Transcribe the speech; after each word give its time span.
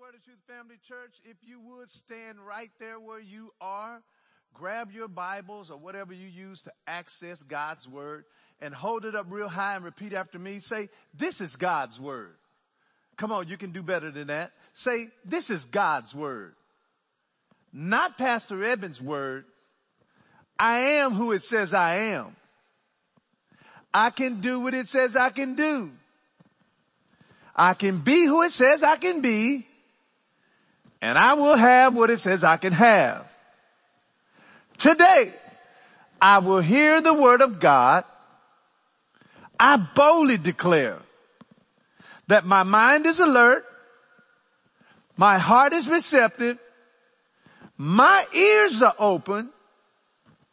Word 0.00 0.14
of 0.14 0.24
Truth 0.24 0.38
Family 0.46 0.76
Church, 0.88 1.12
if 1.26 1.36
you 1.42 1.60
would 1.60 1.90
stand 1.90 2.38
right 2.40 2.70
there 2.78 2.98
where 2.98 3.20
you 3.20 3.52
are, 3.60 4.00
grab 4.54 4.92
your 4.92 5.08
Bibles 5.08 5.70
or 5.70 5.76
whatever 5.76 6.14
you 6.14 6.26
use 6.26 6.62
to 6.62 6.72
access 6.86 7.42
God's 7.42 7.86
Word 7.86 8.24
and 8.62 8.72
hold 8.72 9.04
it 9.04 9.14
up 9.14 9.26
real 9.28 9.48
high 9.48 9.76
and 9.76 9.84
repeat 9.84 10.14
after 10.14 10.38
me. 10.38 10.58
Say, 10.58 10.88
this 11.12 11.42
is 11.42 11.54
God's 11.54 12.00
Word. 12.00 12.34
Come 13.18 13.30
on, 13.30 13.48
you 13.48 13.58
can 13.58 13.72
do 13.72 13.82
better 13.82 14.10
than 14.10 14.28
that. 14.28 14.52
Say, 14.72 15.08
this 15.26 15.50
is 15.50 15.66
God's 15.66 16.14
Word. 16.14 16.54
Not 17.70 18.16
Pastor 18.16 18.64
Evans' 18.64 19.02
Word. 19.02 19.44
I 20.58 20.78
am 20.92 21.12
who 21.12 21.32
it 21.32 21.42
says 21.42 21.74
I 21.74 21.96
am. 21.96 22.36
I 23.92 24.08
can 24.08 24.40
do 24.40 24.60
what 24.60 24.72
it 24.72 24.88
says 24.88 25.14
I 25.14 25.28
can 25.28 25.56
do. 25.56 25.90
I 27.54 27.74
can 27.74 27.98
be 27.98 28.24
who 28.24 28.40
it 28.44 28.52
says 28.52 28.82
I 28.82 28.96
can 28.96 29.20
be 29.20 29.66
and 31.02 31.18
I 31.18 31.34
will 31.34 31.56
have 31.56 31.94
what 31.94 32.10
it 32.10 32.18
says 32.18 32.44
I 32.44 32.56
can 32.56 32.72
have. 32.72 33.26
Today, 34.76 35.32
I 36.20 36.38
will 36.38 36.60
hear 36.60 37.00
the 37.00 37.14
word 37.14 37.40
of 37.40 37.60
God. 37.60 38.04
I 39.58 39.76
boldly 39.76 40.38
declare 40.38 40.98
that 42.28 42.46
my 42.46 42.62
mind 42.62 43.06
is 43.06 43.20
alert, 43.20 43.64
my 45.16 45.38
heart 45.38 45.72
is 45.72 45.88
receptive, 45.88 46.58
my 47.76 48.26
ears 48.34 48.82
are 48.82 48.94
open, 48.98 49.50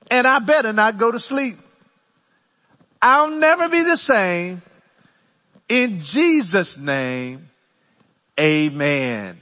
and 0.09 0.25
I 0.25 0.39
better 0.39 0.73
not 0.73 0.97
go 0.97 1.11
to 1.11 1.19
sleep. 1.19 1.57
I'll 3.01 3.29
never 3.29 3.69
be 3.69 3.83
the 3.83 3.97
same. 3.97 4.61
In 5.69 6.01
Jesus 6.01 6.77
name, 6.77 7.49
amen. 8.39 9.37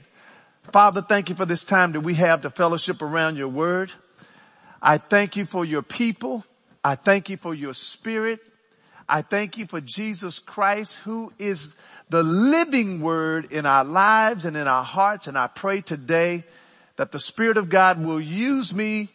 Father, 0.72 1.00
thank 1.00 1.28
you 1.28 1.36
for 1.36 1.46
this 1.46 1.64
time 1.64 1.92
that 1.92 2.00
we 2.00 2.14
have 2.14 2.42
to 2.42 2.50
fellowship 2.50 3.00
around 3.00 3.36
your 3.36 3.48
word. 3.48 3.92
I 4.82 4.98
thank 4.98 5.36
you 5.36 5.46
for 5.46 5.64
your 5.64 5.82
people. 5.82 6.44
I 6.82 6.96
thank 6.96 7.30
you 7.30 7.36
for 7.36 7.54
your 7.54 7.72
spirit. 7.72 8.40
I 9.08 9.22
thank 9.22 9.58
you 9.58 9.66
for 9.66 9.80
Jesus 9.80 10.38
Christ 10.40 10.96
who 10.96 11.32
is 11.38 11.72
the 12.08 12.22
living 12.22 13.00
word 13.00 13.52
in 13.52 13.64
our 13.64 13.84
lives 13.84 14.44
and 14.44 14.56
in 14.56 14.66
our 14.66 14.82
hearts. 14.82 15.28
And 15.28 15.38
I 15.38 15.46
pray 15.46 15.80
today 15.82 16.44
that 16.96 17.12
the 17.12 17.20
spirit 17.20 17.56
of 17.56 17.68
God 17.68 18.04
will 18.04 18.20
use 18.20 18.74
me 18.74 19.08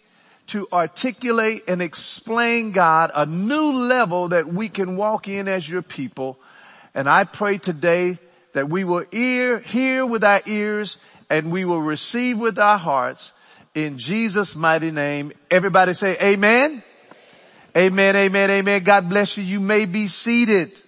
to 0.47 0.67
articulate 0.71 1.63
and 1.67 1.81
explain 1.81 2.71
God 2.71 3.11
a 3.13 3.25
new 3.25 3.73
level 3.73 4.29
that 4.29 4.47
we 4.47 4.69
can 4.69 4.95
walk 4.95 5.27
in 5.27 5.47
as 5.47 5.67
your 5.67 5.81
people. 5.81 6.39
And 6.95 7.09
I 7.09 7.25
pray 7.25 7.57
today 7.57 8.19
that 8.53 8.69
we 8.69 8.83
will 8.83 9.05
ear, 9.11 9.59
hear 9.59 10.05
with 10.05 10.23
our 10.23 10.41
ears 10.45 10.97
and 11.31 11.49
we 11.49 11.63
will 11.63 11.81
receive 11.81 12.37
with 12.37 12.59
our 12.59 12.77
hearts 12.77 13.31
in 13.73 13.97
Jesus 13.97 14.53
mighty 14.53 14.91
name. 14.91 15.31
Everybody 15.49 15.93
say 15.93 16.17
amen. 16.21 16.83
Amen, 17.75 18.15
amen, 18.17 18.51
amen. 18.51 18.83
God 18.83 19.07
bless 19.07 19.37
you. 19.37 19.43
You 19.43 19.61
may 19.61 19.85
be 19.85 20.07
seated. 20.07 20.79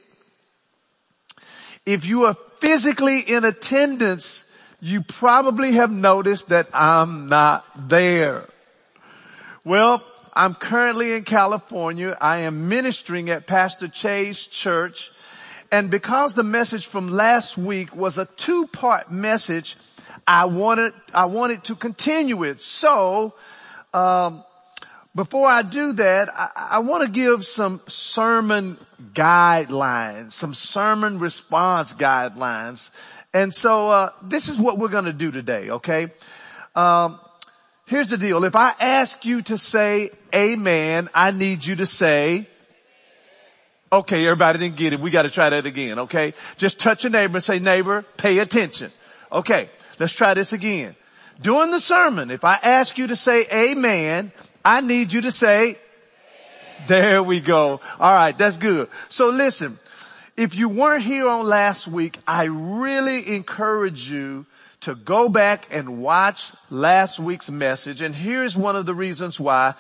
If 1.86 2.06
you 2.06 2.26
are 2.26 2.36
physically 2.60 3.22
in 3.22 3.46
attendance, 3.46 4.44
you 4.82 5.02
probably 5.02 5.72
have 5.74 5.92
noticed 5.92 6.50
that 6.50 6.68
I'm 6.74 7.28
not 7.28 7.66
there. 7.88 8.46
Well, 9.64 10.04
I'm 10.34 10.56
currently 10.56 11.14
in 11.14 11.24
California. 11.24 12.18
I 12.20 12.40
am 12.40 12.68
ministering 12.68 13.30
at 13.30 13.48
Pastor 13.48 13.88
Chase 13.88 14.46
Church. 14.48 15.10
And 15.72 15.90
because 15.90 16.34
the 16.34 16.44
message 16.44 16.86
from 16.86 17.12
last 17.12 17.58
week 17.58 17.96
was 17.96 18.18
a 18.18 18.26
two-part 18.26 19.10
message, 19.10 19.78
I 20.28 20.46
wanted, 20.46 20.94
I 21.14 21.26
wanted 21.26 21.64
to 21.66 21.76
continue 21.76 22.44
it. 22.44 22.62
So, 22.62 23.34
um, 23.94 24.44
before 25.16 25.48
I 25.48 25.62
do 25.62 25.94
that, 25.94 26.30
I, 26.34 26.50
I 26.72 26.80
want 26.80 27.04
to 27.04 27.10
give 27.10 27.46
some 27.46 27.82
sermon 27.88 28.78
guidelines, 29.14 30.32
some 30.32 30.54
sermon 30.54 31.20
response 31.20 31.94
guidelines. 31.94 32.90
And 33.34 33.54
so, 33.54 33.90
uh, 33.90 34.10
this 34.24 34.50
is 34.50 34.58
what 34.58 34.78
we're 34.78 34.88
going 34.88 35.06
to 35.06 35.14
do 35.14 35.32
today, 35.32 35.70
okay? 35.72 36.12
Um, 36.76 37.20
here's 37.86 38.08
the 38.08 38.18
deal. 38.18 38.44
If 38.44 38.56
I 38.56 38.74
ask 38.80 39.26
you 39.26 39.42
to 39.44 39.58
say 39.58 40.10
amen, 40.34 41.10
I 41.14 41.32
need 41.32 41.66
you 41.66 41.76
to 41.76 41.86
say, 41.86 42.48
okay, 43.92 44.26
everybody 44.26 44.58
didn't 44.58 44.78
get 44.78 44.94
it. 44.94 45.00
We 45.00 45.12
got 45.12 45.24
to 45.24 45.30
try 45.30 45.50
that 45.50 45.66
again, 45.66 46.00
okay? 46.00 46.34
Just 46.58 46.80
touch 46.80 47.04
your 47.04 47.12
neighbor 47.12 47.38
and 47.38 47.44
say, 47.44 47.60
neighbor, 47.60 48.04
pay 48.18 48.40
attention. 48.40 48.92
Okay. 49.32 49.70
Let's 50.04 50.12
try 50.12 50.34
this 50.34 50.52
again. 50.52 50.98
During 51.40 51.72
the 51.72 51.80
sermon, 51.80 52.30
if 52.30 52.44
I 52.44 52.56
ask 52.56 52.98
you 52.98 53.08
to 53.08 53.16
say 53.16 53.46
amen, 53.54 54.34
I 54.66 54.82
need 54.82 55.14
you 55.14 55.22
to 55.22 55.32
say, 55.32 55.78
there 56.90 57.24
we 57.24 57.40
go. 57.40 57.80
All 58.02 58.14
right, 58.14 58.38
that's 58.38 58.58
good. 58.58 58.90
So 59.08 59.30
listen, 59.30 59.80
if 60.36 60.56
you 60.56 60.68
weren't 60.68 61.04
here 61.04 61.26
on 61.30 61.46
last 61.46 61.88
week, 61.88 62.20
I 62.28 62.44
really 62.44 63.34
encourage 63.34 64.10
you 64.10 64.46
to 64.82 64.94
go 64.94 65.30
back 65.30 65.68
and 65.72 66.02
watch 66.02 66.52
last 66.70 67.18
week's 67.18 67.50
message. 67.50 68.02
And 68.02 68.14
here's 68.14 68.58
one 68.58 68.76
of 68.76 68.86
the 68.86 68.94
reasons 68.94 69.40
why. 69.40 69.74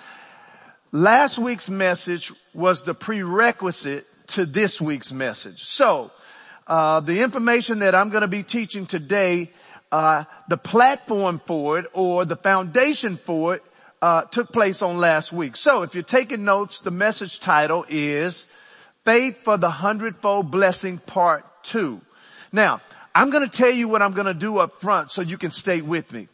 Last 0.94 1.38
week's 1.38 1.69
message 1.69 2.31
was 2.53 2.84
the 2.84 2.94
prerequisite 2.94 4.07
to 4.28 4.45
this 4.45 4.79
week's 4.79 5.11
message. 5.11 5.66
So, 5.66 6.11
uh, 6.66 7.01
the 7.01 7.19
information 7.19 7.79
that 7.79 7.94
I'm 7.94 8.07
going 8.07 8.22
to 8.22 8.29
be 8.29 8.44
teaching 8.44 8.85
today 8.85 9.51
uh, 9.94 10.24
the 10.48 10.58
platform 10.58 11.40
for 11.46 11.78
it 11.78 11.86
or 11.94 12.26
the 12.26 12.36
foundation 12.36 13.16
for 13.16 13.54
it 13.54 13.64
uh, 14.02 14.24
took 14.24 14.52
place 14.52 14.81
on 14.81 14.98
last 14.98 15.31
week. 15.31 15.56
So 15.56 15.84
if 15.84 15.94
you're 15.94 16.04
taking 16.04 16.44
notes, 16.44 16.80
the 16.80 16.90
message 16.90 17.40
title 17.40 17.86
is 17.88 18.48
Faith 19.06 19.44
for 19.44 19.56
the 19.56 19.70
Hundredfold 19.70 20.50
Blessing 20.50 20.98
Part 20.98 21.46
2. 21.66 22.02
Now, 22.52 22.82
I'm 23.14 23.30
going 23.30 23.48
to 23.48 23.58
tell 23.58 23.70
you 23.70 23.88
what 23.88 24.02
I'm 24.02 24.14
going 24.14 24.26
to 24.26 24.34
do 24.34 24.58
up 24.58 24.82
front 24.82 25.12
so 25.12 25.22
you 25.22 25.38
can 25.38 25.52
stay 25.52 25.82
with 25.82 26.12
me. 26.12 26.28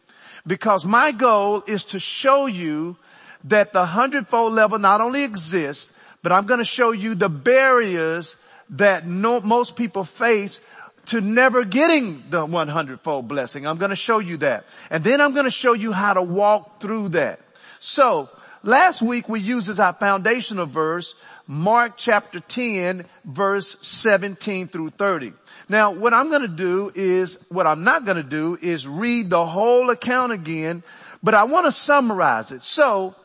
Because 0.48 0.86
my 0.86 1.12
goal 1.12 1.62
is 1.68 1.84
to 1.86 2.00
show 2.00 2.46
you 2.46 2.96
that 3.44 3.74
the 3.74 3.86
hundredfold 3.86 4.54
level 4.54 4.80
not 4.80 5.02
only 5.02 5.26
exists, 5.26 5.92
but 6.24 6.32
I'm 6.32 6.46
going 6.46 6.60
to 6.60 6.66
show 6.66 6.92
you 6.92 7.14
the 7.14 7.28
barriers 7.28 8.38
that 8.70 9.06
no, 9.06 9.42
most 9.42 9.76
people 9.76 10.06
face 10.06 10.62
to 11.10 11.22
never 11.22 11.64
getting 11.64 12.24
the 12.30 12.46
100 12.46 13.02
fold 13.02 13.28
blessing. 13.28 13.66
I'm 13.66 13.78
going 13.78 13.90
to 13.90 13.96
show 13.96 14.20
you 14.20 14.38
that. 14.38 14.66
And 14.90 15.04
then 15.04 15.22
I'm 15.22 15.34
going 15.34 15.46
to 15.46 15.52
show 15.52 15.74
you 15.74 15.92
how 15.92 16.14
to 16.14 16.22
walk 16.22 16.80
through 16.80 17.10
that. 17.10 17.40
So 17.80 18.30
last 18.64 19.02
week 19.02 19.28
we 19.28 19.40
used 19.40 19.70
as 19.70 19.80
our 19.80 19.94
foundational 19.94 20.66
verse 20.66 21.16
Mark 21.48 21.94
chapter 21.98 22.40
10 22.40 23.06
verse 23.26 23.76
17 23.82 24.68
through 24.68 24.90
30. 24.90 25.34
Now 25.68 25.92
what 25.92 26.14
I'm 26.14 26.30
going 26.30 26.44
to 26.44 26.48
do 26.48 26.92
is, 26.94 27.40
what 27.50 27.66
I'm 27.66 27.84
not 27.84 28.06
going 28.06 28.18
to 28.18 28.24
do 28.24 28.58
is 28.62 28.88
read 28.88 29.32
the 29.32 29.46
whole 29.46 29.90
account 29.90 30.32
again, 30.32 30.84
but 31.24 31.34
I 31.34 31.46
want 31.46 31.66
to 31.66 31.72
summarize 31.72 32.52
it. 32.52 32.62
So 32.62 33.16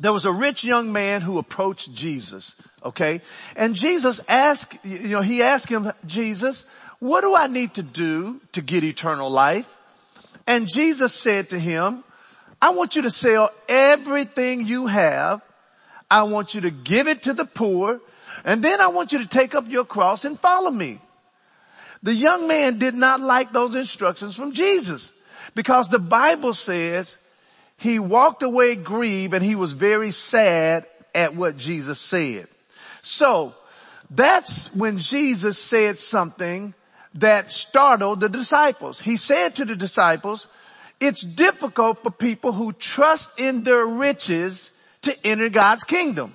there 0.00 0.12
was 0.12 0.24
a 0.24 0.32
rich 0.32 0.64
young 0.64 0.92
man 0.92 1.20
who 1.20 1.38
approached 1.38 1.94
Jesus, 1.94 2.56
okay? 2.84 3.20
And 3.54 3.76
Jesus 3.76 4.20
asked, 4.28 4.84
you 4.84 5.10
know, 5.10 5.22
he 5.22 5.42
asked 5.42 5.68
him, 5.68 5.92
Jesus, 6.04 6.64
what 7.02 7.22
do 7.22 7.34
I 7.34 7.48
need 7.48 7.74
to 7.74 7.82
do 7.82 8.40
to 8.52 8.62
get 8.62 8.84
eternal 8.84 9.28
life? 9.28 9.66
And 10.46 10.68
Jesus 10.68 11.12
said 11.12 11.50
to 11.50 11.58
him, 11.58 12.04
I 12.60 12.70
want 12.70 12.94
you 12.94 13.02
to 13.02 13.10
sell 13.10 13.50
everything 13.68 14.68
you 14.68 14.86
have. 14.86 15.42
I 16.08 16.22
want 16.22 16.54
you 16.54 16.60
to 16.60 16.70
give 16.70 17.08
it 17.08 17.22
to 17.24 17.32
the 17.32 17.44
poor. 17.44 18.00
And 18.44 18.62
then 18.62 18.80
I 18.80 18.86
want 18.86 19.12
you 19.12 19.18
to 19.18 19.26
take 19.26 19.56
up 19.56 19.68
your 19.68 19.84
cross 19.84 20.24
and 20.24 20.38
follow 20.38 20.70
me. 20.70 21.00
The 22.04 22.14
young 22.14 22.46
man 22.46 22.78
did 22.78 22.94
not 22.94 23.18
like 23.20 23.52
those 23.52 23.74
instructions 23.74 24.36
from 24.36 24.52
Jesus 24.52 25.12
because 25.56 25.88
the 25.88 25.98
Bible 25.98 26.54
says 26.54 27.18
he 27.78 27.98
walked 27.98 28.44
away 28.44 28.76
grieved 28.76 29.34
and 29.34 29.44
he 29.44 29.56
was 29.56 29.72
very 29.72 30.12
sad 30.12 30.86
at 31.16 31.34
what 31.34 31.56
Jesus 31.56 31.98
said. 31.98 32.46
So 33.02 33.56
that's 34.08 34.72
when 34.72 34.98
Jesus 34.98 35.58
said 35.58 35.98
something 35.98 36.74
that 37.14 37.52
startled 37.52 38.20
the 38.20 38.28
disciples. 38.28 39.00
He 39.00 39.16
said 39.16 39.56
to 39.56 39.64
the 39.64 39.76
disciples, 39.76 40.46
it's 41.00 41.20
difficult 41.20 42.02
for 42.02 42.10
people 42.10 42.52
who 42.52 42.72
trust 42.72 43.38
in 43.38 43.64
their 43.64 43.84
riches 43.84 44.70
to 45.02 45.26
enter 45.26 45.48
God's 45.48 45.84
kingdom. 45.84 46.34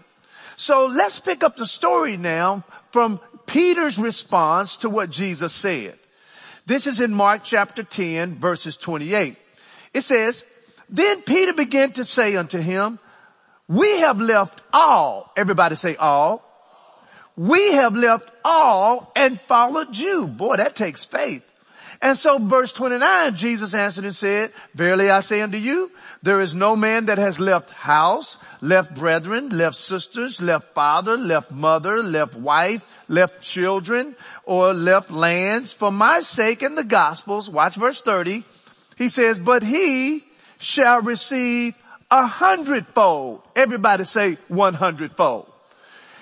So 0.56 0.88
let's 0.88 1.20
pick 1.20 1.44
up 1.44 1.56
the 1.56 1.66
story 1.66 2.18
now 2.18 2.64
from 2.92 3.20
Peter's 3.46 3.98
response 3.98 4.78
to 4.78 4.90
what 4.90 5.10
Jesus 5.10 5.54
said. 5.54 5.98
This 6.66 6.86
is 6.86 7.00
in 7.00 7.14
Mark 7.14 7.44
chapter 7.44 7.84
10 7.84 8.36
verses 8.36 8.76
28. 8.76 9.38
It 9.94 10.02
says, 10.02 10.44
then 10.90 11.22
Peter 11.22 11.54
began 11.54 11.92
to 11.94 12.04
say 12.04 12.36
unto 12.36 12.60
him, 12.60 13.00
we 13.68 14.00
have 14.00 14.20
left 14.20 14.62
all, 14.72 15.32
everybody 15.36 15.76
say 15.76 15.96
all, 15.96 16.44
we 17.38 17.74
have 17.74 17.96
left 17.96 18.30
all 18.44 19.12
and 19.16 19.40
followed 19.42 19.96
you. 19.96 20.28
Boy, 20.28 20.58
that 20.58 20.76
takes 20.76 21.06
faith. 21.06 21.44
And 22.02 22.18
so 22.18 22.38
verse 22.38 22.74
29, 22.74 23.36
Jesus 23.36 23.74
answered 23.74 24.06
and 24.06 24.16
said, 24.16 24.52
Verily 24.76 25.10
I 25.10 25.22
say 25.22 25.42
unto 25.42 25.58
you, 25.58 25.92
there 26.22 26.42
is 26.42 26.54
no 26.54 26.76
man 26.76 27.06
that 27.06 27.18
has 27.18 27.40
left 27.40 27.72
house, 27.72 28.38
left 28.62 28.94
brethren, 28.94 29.50
left 29.50 29.76
sisters, 29.76 30.42
left 30.42 30.74
father, 30.74 31.18
left 31.18 31.52
mother, 31.52 32.04
left 32.04 32.36
wife, 32.36 32.86
left 33.08 33.42
children, 33.42 34.16
or 34.44 34.74
left 34.74 35.10
lands 35.10 35.74
for 35.74 35.92
my 35.92 36.20
sake 36.22 36.62
and 36.62 36.78
the 36.78 36.84
gospels. 36.84 37.50
Watch 37.50 37.76
verse 37.76 38.02
30. 38.02 38.44
He 38.98 39.10
says, 39.10 39.40
but 39.40 39.64
he 39.64 40.24
shall 40.60 41.02
receive 41.02 41.76
a 42.10 42.26
hundredfold. 42.26 43.42
Everybody 43.56 44.06
say 44.06 44.38
one 44.48 44.74
hundredfold. 44.74 45.52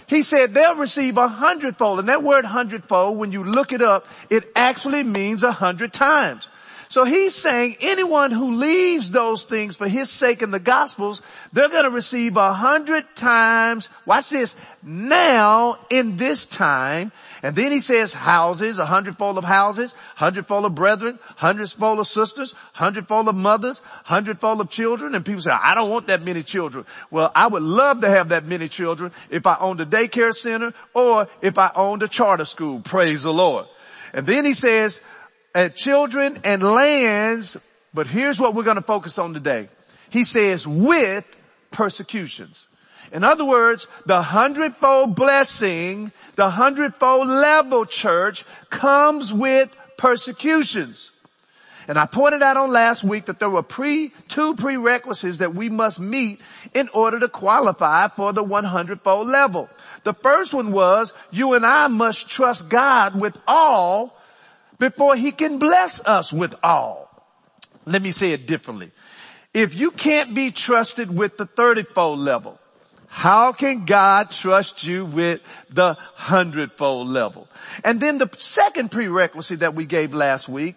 He 0.07 0.23
said 0.23 0.53
they'll 0.53 0.75
receive 0.75 1.17
a 1.17 1.27
hundredfold. 1.27 1.99
And 1.99 2.09
that 2.09 2.23
word 2.23 2.45
hundredfold, 2.45 3.17
when 3.17 3.31
you 3.31 3.43
look 3.43 3.71
it 3.71 3.81
up, 3.81 4.07
it 4.29 4.51
actually 4.55 5.03
means 5.03 5.43
a 5.43 5.51
hundred 5.51 5.93
times. 5.93 6.49
So 6.89 7.03
he's 7.03 7.33
saying 7.33 7.77
anyone 7.81 8.31
who 8.31 8.55
leaves 8.55 9.11
those 9.11 9.43
things 9.43 9.75
for 9.75 9.87
his 9.87 10.09
sake 10.09 10.41
in 10.41 10.51
the 10.51 10.59
gospels, 10.59 11.21
they're 11.51 11.69
going 11.69 11.83
to 11.83 11.89
receive 11.89 12.37
a 12.37 12.53
hundred 12.53 13.15
times, 13.15 13.89
watch 14.05 14.29
this, 14.29 14.55
now 14.83 15.79
in 15.89 16.17
this 16.17 16.45
time. 16.45 17.11
And 17.41 17.55
then 17.55 17.71
he 17.71 17.79
says 17.79 18.13
houses, 18.13 18.79
a 18.79 18.85
hundredfold 18.85 19.37
of 19.37 19.43
houses, 19.43 19.95
hundredfold 20.15 20.65
of 20.65 20.75
brethren, 20.75 21.19
hundredfold 21.35 21.99
of 21.99 22.07
sisters, 22.07 22.53
hundredfold 22.73 23.27
of 23.27 23.35
mothers, 23.35 23.81
hundredfold 24.03 24.61
of 24.61 24.69
children. 24.69 25.15
And 25.15 25.25
people 25.25 25.41
say, 25.41 25.51
I 25.51 25.75
don't 25.75 25.89
want 25.89 26.07
that 26.07 26.23
many 26.23 26.43
children. 26.43 26.85
Well, 27.09 27.31
I 27.35 27.47
would 27.47 27.63
love 27.63 28.01
to 28.01 28.09
have 28.09 28.29
that 28.29 28.45
many 28.45 28.67
children 28.67 29.11
if 29.29 29.47
I 29.47 29.57
owned 29.59 29.81
a 29.81 29.85
daycare 29.85 30.33
center 30.33 30.73
or 30.93 31.27
if 31.41 31.57
I 31.57 31.71
owned 31.75 32.03
a 32.03 32.07
charter 32.07 32.45
school. 32.45 32.79
Praise 32.79 33.23
the 33.23 33.33
Lord. 33.33 33.65
And 34.13 34.25
then 34.25 34.45
he 34.45 34.53
says, 34.53 35.01
at 35.55 35.75
children 35.75 36.37
and 36.43 36.61
lands, 36.61 37.57
but 37.93 38.05
here's 38.05 38.39
what 38.39 38.53
we're 38.53 38.63
going 38.63 38.75
to 38.75 38.81
focus 38.81 39.17
on 39.17 39.33
today. 39.33 39.69
He 40.09 40.25
says 40.25 40.67
with 40.67 41.25
persecutions. 41.71 42.67
In 43.11 43.23
other 43.23 43.45
words, 43.45 43.87
the 44.05 44.21
hundredfold 44.21 45.15
blessing, 45.15 46.11
the 46.35 46.49
hundredfold 46.49 47.29
level 47.29 47.85
church 47.85 48.43
comes 48.69 49.31
with 49.31 49.75
persecutions. 49.97 51.11
And 51.87 51.97
I 51.97 52.07
pointed 52.07 52.41
out 52.41 52.57
on 52.57 52.71
last 52.71 53.03
week 53.03 53.25
that 53.25 53.39
there 53.39 53.49
were 53.49 53.63
pre, 53.63 54.11
two 54.27 54.55
prerequisites 54.55 55.37
that 55.37 55.55
we 55.55 55.69
must 55.69 55.99
meet 55.99 56.41
in 56.73 56.89
order 56.89 57.19
to 57.19 57.29
qualify 57.29 58.07
for 58.09 58.33
the 58.33 58.43
100 58.43 59.01
fold 59.01 59.27
level. 59.27 59.69
The 60.03 60.15
first 60.15 60.53
one 60.53 60.71
was 60.71 61.13
you 61.31 61.53
and 61.53 61.65
I 61.65 61.87
must 61.87 62.27
trust 62.27 62.69
God 62.69 63.17
with 63.17 63.37
all 63.47 64.19
before 64.79 65.15
he 65.15 65.31
can 65.31 65.59
bless 65.59 66.05
us 66.05 66.31
with 66.31 66.55
all. 66.63 67.09
Let 67.85 68.01
me 68.01 68.11
say 68.11 68.31
it 68.31 68.47
differently. 68.47 68.91
If 69.53 69.75
you 69.75 69.91
can't 69.91 70.33
be 70.33 70.51
trusted 70.51 71.15
with 71.15 71.37
the 71.37 71.45
30 71.45 71.83
fold 71.83 72.19
level, 72.19 72.59
how 73.07 73.53
can 73.53 73.85
God 73.85 74.31
trust 74.31 74.83
you 74.83 75.05
with 75.05 75.41
the 75.69 75.95
hundredfold 76.15 77.07
level? 77.07 77.47
And 77.83 78.01
then 78.01 78.17
the 78.17 78.29
second 78.37 78.91
prerequisite 78.91 79.61
that 79.61 79.73
we 79.73 79.85
gave 79.85 80.13
last 80.13 80.49
week, 80.49 80.75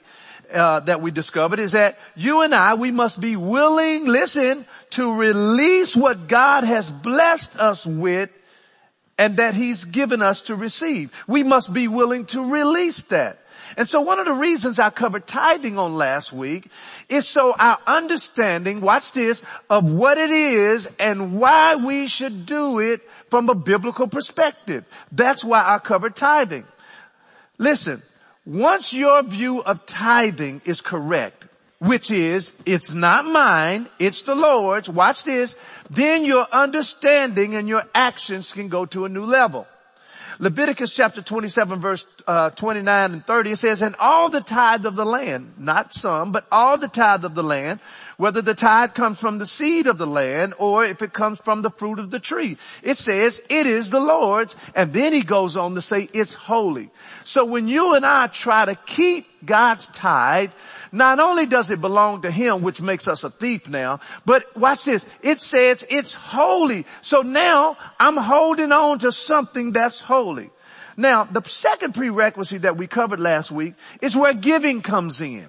uh, 0.55 0.81
that 0.81 1.03
we 1.03 1.11
discovered 1.11 1.59
is 1.59 1.73
that 1.73 1.99
you 2.15 2.43
and 2.43 2.55
I, 2.55 2.75
we 2.75 2.93
must 2.93 3.21
be 3.21 3.35
willing, 3.35 4.06
listen, 4.06 4.65
to 4.91 5.12
release 5.12 5.97
what 5.97 6.29
God 6.29 6.62
has 6.62 6.91
blessed 6.91 7.59
us 7.59 7.85
with 7.85 8.31
and 9.19 9.39
that 9.39 9.55
he's 9.55 9.85
given 9.85 10.23
us 10.23 10.43
to 10.43 10.55
receive. 10.55 11.12
We 11.27 11.43
must 11.43 11.73
be 11.73 11.89
willing 11.89 12.27
to 12.27 12.53
release 12.53 13.03
that. 13.05 13.41
And 13.79 13.89
so 13.89 14.01
one 14.01 14.19
of 14.19 14.27
the 14.27 14.35
reasons 14.35 14.81
I 14.81 14.91
covered 14.91 15.25
tithing 15.25 15.79
on 15.79 15.95
last 15.95 16.33
week 16.33 16.69
is 17.09 17.29
so 17.29 17.55
our 17.57 17.79
understanding, 17.87 18.81
watch 18.81 19.13
this, 19.13 19.45
of 19.71 19.85
what 19.85 20.19
it 20.19 20.31
is 20.31 20.91
and 20.99 21.39
why 21.39 21.77
we 21.77 22.09
should 22.09 22.45
do 22.45 22.81
it 22.81 23.03
from 23.31 23.49
a 23.49 23.55
biblical 23.55 24.09
perspective. 24.09 24.85
That's 25.13 25.45
why 25.45 25.63
I 25.65 25.79
covered 25.79 26.17
tithing. 26.17 26.65
Listen, 27.57 28.03
once 28.45 28.93
your 28.93 29.23
view 29.23 29.63
of 29.63 29.87
tithing 29.87 30.63
is 30.65 30.81
correct, 30.81 31.47
which 31.79 32.11
is, 32.11 32.55
it's 32.67 32.93
not 32.93 33.27
mine, 33.27 33.89
it's 34.01 34.23
the 34.23 34.35
Lord's, 34.35 34.91
watch 34.91 35.23
this, 35.23 35.55
then 35.89 36.25
your 36.25 36.49
understanding 36.51 37.55
and 37.55 37.69
your 37.69 37.85
actions 37.95 38.53
can 38.53 38.67
go 38.71 38.87
to 38.87 39.05
a 39.05 39.09
new 39.09 39.25
level. 39.25 39.69
Leviticus 40.40 40.93
chapter 40.93 41.20
27 41.20 41.81
verse 41.81 42.06
uh, 42.29 42.50
29 42.50 43.12
and 43.12 43.26
30, 43.26 43.50
it 43.50 43.56
says, 43.56 43.82
and 43.82 43.96
all 43.99 44.29
the 44.29 44.40
tithe 44.40 44.87
of 44.87 44.94
the 44.94 45.05
land, 45.05 45.55
not 45.58 45.93
some, 45.93 46.31
but 46.31 46.46
all 46.52 46.79
the 46.79 46.87
tithe 46.87 47.25
of 47.25 47.35
the 47.35 47.43
land, 47.43 47.81
whether 48.19 48.40
the 48.40 48.55
tithe 48.55 48.94
comes 48.94 49.19
from 49.19 49.38
the 49.38 49.46
seed 49.46 49.88
of 49.88 49.99
the 49.99 50.06
land 50.06 50.55
or 50.58 50.85
if 50.85 51.02
it 51.02 51.12
comes 51.12 51.40
from 51.40 51.62
the 51.62 51.70
fruit 51.70 51.99
of 51.99 52.11
the 52.11 52.20
tree. 52.20 52.56
It 52.85 52.99
says 52.99 53.43
it 53.50 53.67
is 53.67 53.90
the 53.90 54.00
Lord's 54.00 54.55
and 54.76 54.93
then 54.93 55.12
he 55.12 55.23
goes 55.23 55.56
on 55.56 55.75
to 55.75 55.82
say 55.82 56.08
it's 56.12 56.35
holy. 56.35 56.90
So 57.25 57.44
when 57.44 57.67
you 57.67 57.94
and 57.94 58.06
I 58.06 58.29
try 58.29 58.64
to 58.64 58.76
keep 58.76 59.26
God's 59.44 59.88
tithe, 59.88 60.52
not 60.93 61.20
only 61.20 61.46
does 61.46 61.70
it 61.70 61.81
belong 61.81 62.23
to 62.23 62.31
him, 62.31 62.62
which 62.62 62.81
makes 62.81 63.08
us 63.08 63.25
a 63.25 63.31
thief 63.31 63.69
now, 63.69 64.00
but 64.25 64.56
watch 64.56 64.85
this. 64.85 65.06
It 65.23 65.40
says 65.40 65.85
it's 65.88 66.14
holy. 66.14 66.87
So 67.02 67.23
now 67.23 67.76
I'm 67.99 68.17
holding 68.17 68.73
on 68.73 69.00
to 69.00 69.12
something 69.12 69.73
that's 69.73 70.00
holy. 70.00 70.50
Now, 70.96 71.25
the 71.25 71.43
second 71.44 71.94
prerequisite 71.94 72.62
that 72.62 72.76
we 72.76 72.88
covered 72.88 73.20
last 73.20 73.52
week 73.52 73.75
is 74.02 74.17
where 74.17 74.35
giving 74.35 74.82
comes 74.82 75.20
in. 75.20 75.46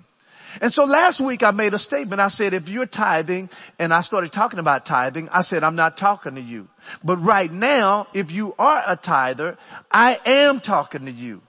And 0.61 0.73
so 0.73 0.85
last 0.85 1.19
week 1.19 1.43
I 1.43 1.51
made 1.51 1.73
a 1.73 1.79
statement. 1.79 2.21
I 2.21 2.27
said, 2.27 2.53
if 2.53 2.69
you're 2.69 2.85
tithing, 2.85 3.49
and 3.77 3.93
I 3.93 4.01
started 4.01 4.31
talking 4.31 4.59
about 4.59 4.85
tithing, 4.85 5.29
I 5.29 5.41
said, 5.41 5.63
I'm 5.63 5.75
not 5.75 5.97
talking 5.97 6.35
to 6.35 6.41
you. 6.41 6.67
But 7.03 7.17
right 7.17 7.51
now, 7.51 8.07
if 8.13 8.31
you 8.31 8.55
are 8.57 8.83
a 8.85 8.95
tither, 8.95 9.57
I 9.91 10.19
am 10.25 10.59
talking 10.59 11.05
to 11.05 11.11
you. 11.11 11.41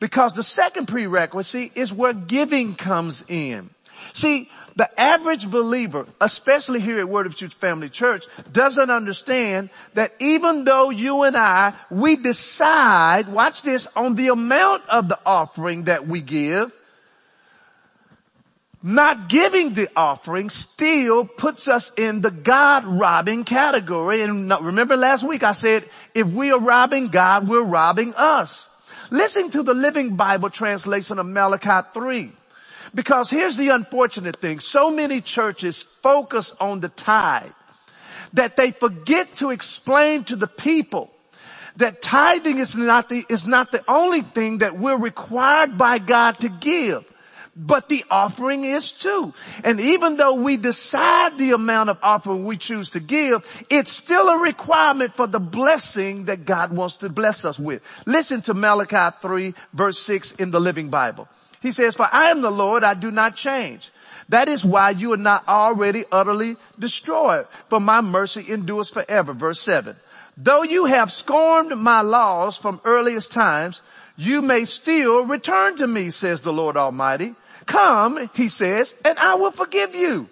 Because 0.00 0.32
the 0.32 0.42
second 0.42 0.86
prerequisite 0.86 1.76
is 1.76 1.92
where 1.92 2.12
giving 2.12 2.74
comes 2.74 3.24
in. 3.28 3.70
See, 4.12 4.50
the 4.76 5.00
average 5.00 5.48
believer, 5.48 6.06
especially 6.20 6.80
here 6.80 6.98
at 6.98 7.08
Word 7.08 7.26
of 7.26 7.36
Truth 7.36 7.54
Family 7.54 7.88
Church, 7.88 8.26
doesn't 8.52 8.90
understand 8.90 9.70
that 9.94 10.12
even 10.18 10.64
though 10.64 10.90
you 10.90 11.22
and 11.22 11.36
I, 11.36 11.74
we 11.90 12.16
decide, 12.16 13.28
watch 13.28 13.62
this, 13.62 13.86
on 13.94 14.16
the 14.16 14.28
amount 14.28 14.88
of 14.88 15.08
the 15.08 15.18
offering 15.24 15.84
that 15.84 16.08
we 16.08 16.20
give, 16.20 16.74
not 18.82 19.28
giving 19.30 19.72
the 19.72 19.88
offering 19.96 20.50
still 20.50 21.24
puts 21.24 21.68
us 21.68 21.90
in 21.96 22.20
the 22.20 22.30
God 22.30 22.84
robbing 22.84 23.44
category. 23.44 24.20
And 24.20 24.50
remember 24.60 24.96
last 24.96 25.24
week 25.24 25.42
I 25.42 25.52
said, 25.52 25.88
if 26.14 26.26
we 26.26 26.52
are 26.52 26.60
robbing 26.60 27.08
God, 27.08 27.48
we're 27.48 27.62
robbing 27.62 28.12
us. 28.14 28.68
Listen 29.10 29.50
to 29.50 29.62
the 29.62 29.74
Living 29.74 30.16
Bible 30.16 30.50
translation 30.50 31.18
of 31.18 31.26
Malachi 31.26 31.88
3. 31.92 32.32
Because 32.94 33.30
here's 33.30 33.56
the 33.56 33.70
unfortunate 33.70 34.36
thing. 34.36 34.60
So 34.60 34.90
many 34.90 35.20
churches 35.20 35.82
focus 36.02 36.52
on 36.60 36.80
the 36.80 36.88
tithe 36.88 37.50
that 38.34 38.56
they 38.56 38.70
forget 38.70 39.34
to 39.36 39.50
explain 39.50 40.24
to 40.24 40.36
the 40.36 40.46
people 40.46 41.10
that 41.76 42.02
tithing 42.02 42.58
is 42.58 42.76
not 42.76 43.08
the, 43.08 43.24
is 43.28 43.46
not 43.46 43.72
the 43.72 43.82
only 43.88 44.22
thing 44.22 44.58
that 44.58 44.78
we're 44.78 44.96
required 44.96 45.76
by 45.76 45.98
God 45.98 46.38
to 46.40 46.48
give 46.48 47.04
but 47.56 47.88
the 47.88 48.04
offering 48.10 48.64
is 48.64 48.90
too. 48.92 49.32
And 49.62 49.80
even 49.80 50.16
though 50.16 50.34
we 50.34 50.56
decide 50.56 51.38
the 51.38 51.52
amount 51.52 51.90
of 51.90 51.98
offering 52.02 52.44
we 52.44 52.56
choose 52.56 52.90
to 52.90 53.00
give, 53.00 53.44
it's 53.70 53.92
still 53.92 54.28
a 54.28 54.38
requirement 54.38 55.14
for 55.14 55.26
the 55.26 55.40
blessing 55.40 56.24
that 56.24 56.44
God 56.44 56.72
wants 56.72 56.96
to 56.96 57.08
bless 57.08 57.44
us 57.44 57.58
with. 57.58 57.82
Listen 58.06 58.42
to 58.42 58.54
Malachi 58.54 59.16
3 59.22 59.54
verse 59.72 59.98
6 60.00 60.32
in 60.32 60.50
the 60.50 60.60
Living 60.60 60.88
Bible. 60.88 61.28
He 61.60 61.70
says, 61.70 61.94
for 61.94 62.08
I 62.10 62.30
am 62.30 62.42
the 62.42 62.50
Lord, 62.50 62.84
I 62.84 62.94
do 62.94 63.10
not 63.10 63.36
change. 63.36 63.90
That 64.28 64.48
is 64.48 64.64
why 64.64 64.90
you 64.90 65.12
are 65.12 65.18
not 65.18 65.46
already 65.48 66.04
utterly 66.10 66.56
destroyed, 66.78 67.46
for 67.68 67.80
my 67.80 68.00
mercy 68.00 68.44
endures 68.48 68.90
forever. 68.90 69.32
Verse 69.32 69.60
7. 69.60 69.96
Though 70.36 70.62
you 70.62 70.86
have 70.86 71.12
scorned 71.12 71.70
my 71.80 72.00
laws 72.00 72.56
from 72.56 72.80
earliest 72.84 73.32
times, 73.32 73.80
you 74.16 74.42
may 74.42 74.64
still 74.64 75.24
return 75.24 75.76
to 75.76 75.86
me, 75.86 76.10
says 76.10 76.40
the 76.40 76.52
Lord 76.52 76.76
Almighty. 76.76 77.34
Come, 77.66 78.30
he 78.34 78.48
says, 78.48 78.94
and 79.04 79.18
I 79.18 79.34
will 79.36 79.52
forgive 79.52 79.94
you. 79.94 80.28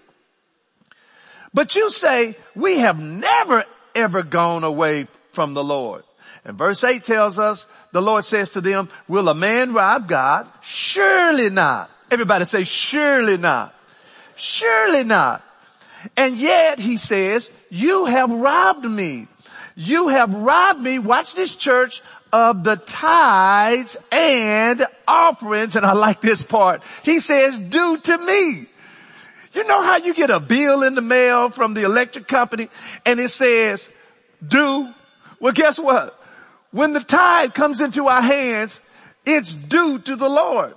But 1.55 1.75
you 1.75 1.91
say, 1.91 2.37
we 2.55 2.79
have 2.79 2.99
never 3.01 3.65
ever 3.95 4.23
gone 4.23 4.65
away 4.65 5.07
from 5.33 5.55
the 5.55 5.65
Lord. 5.65 6.05
And 6.45 6.59
verse 6.59 6.83
8 6.83 7.05
tells 7.05 7.39
us, 7.39 7.67
the 7.93 8.03
Lord 8.03 8.25
says 8.25 8.51
to 8.51 8.61
them, 8.61 8.89
will 9.07 9.29
a 9.29 9.35
man 9.35 9.75
rob 9.75 10.09
God? 10.09 10.47
Surely 10.63 11.51
not. 11.51 11.91
Everybody 12.11 12.45
say, 12.45 12.65
surely 12.65 13.37
not. 13.37 13.75
Surely 14.35 15.05
not. 15.05 15.45
And 16.17 16.37
yet, 16.37 16.79
he 16.79 16.97
says, 16.97 17.51
you 17.71 18.07
have 18.07 18.31
robbed 18.31 18.85
me. 18.85 19.29
You 19.77 20.09
have 20.09 20.35
robbed 20.35 20.81
me, 20.81 20.99
watch 20.99 21.35
this 21.35 21.55
church, 21.55 22.03
of 22.33 22.65
the 22.65 22.77
tithes 22.77 23.97
and 24.11 24.85
offerings. 25.07 25.77
And 25.77 25.85
I 25.85 25.93
like 25.93 26.21
this 26.21 26.43
part. 26.43 26.83
He 27.03 27.21
says, 27.21 27.59
due 27.59 27.99
to 27.99 28.19
me. 28.19 28.67
You 29.55 29.67
know 29.67 29.83
how 29.83 29.97
you 29.99 30.15
get 30.15 30.31
a 30.31 30.41
bill 30.41 30.83
in 30.83 30.95
the 30.95 31.03
mail 31.03 31.51
from 31.51 31.75
the 31.75 31.83
electric 31.83 32.27
company 32.27 32.71
and 33.05 33.21
it 33.21 33.29
says 33.29 33.91
due? 34.47 34.89
Well, 35.41 35.53
guess 35.53 35.79
what? 35.79 36.19
When 36.71 36.95
the 36.95 37.01
tithe 37.01 37.53
comes 37.53 37.81
into 37.81 38.07
our 38.07 38.23
hands, 38.23 38.81
it's 39.27 39.53
due 39.53 39.99
to 39.99 40.17
the 40.17 40.29
Lord. 40.29 40.75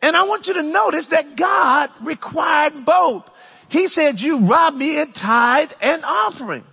And 0.00 0.16
I 0.16 0.24
want 0.24 0.48
you 0.48 0.54
to 0.54 0.62
notice 0.62 1.06
that 1.06 1.36
God 1.36 1.90
required 2.00 2.84
both. 2.84 3.30
He 3.68 3.86
said, 3.86 4.20
you 4.20 4.38
rob 4.38 4.74
me 4.74 5.00
in 5.00 5.12
tithe 5.12 5.72
and 5.80 6.04
offering. 6.04 6.64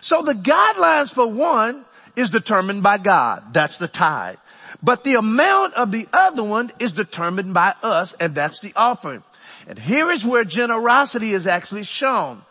So 0.00 0.22
the 0.22 0.34
guidelines 0.34 1.12
for 1.12 1.26
one 1.26 1.84
is 2.18 2.30
determined 2.30 2.82
by 2.82 2.98
God. 2.98 3.54
That's 3.54 3.78
the 3.78 3.88
tithe. 3.88 4.38
But 4.82 5.04
the 5.04 5.14
amount 5.14 5.74
of 5.74 5.92
the 5.92 6.06
other 6.12 6.42
one 6.42 6.70
is 6.78 6.92
determined 6.92 7.54
by 7.54 7.74
us 7.82 8.12
and 8.14 8.34
that's 8.34 8.60
the 8.60 8.72
offering. 8.76 9.22
And 9.66 9.78
here 9.78 10.10
is 10.10 10.24
where 10.24 10.44
generosity 10.44 11.32
is 11.32 11.46
actually 11.46 11.84
shown. 11.84 12.42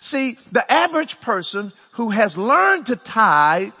See, 0.00 0.38
the 0.52 0.70
average 0.70 1.20
person 1.20 1.72
who 1.92 2.10
has 2.10 2.38
learned 2.38 2.86
to 2.86 2.96
tithe 2.96 3.72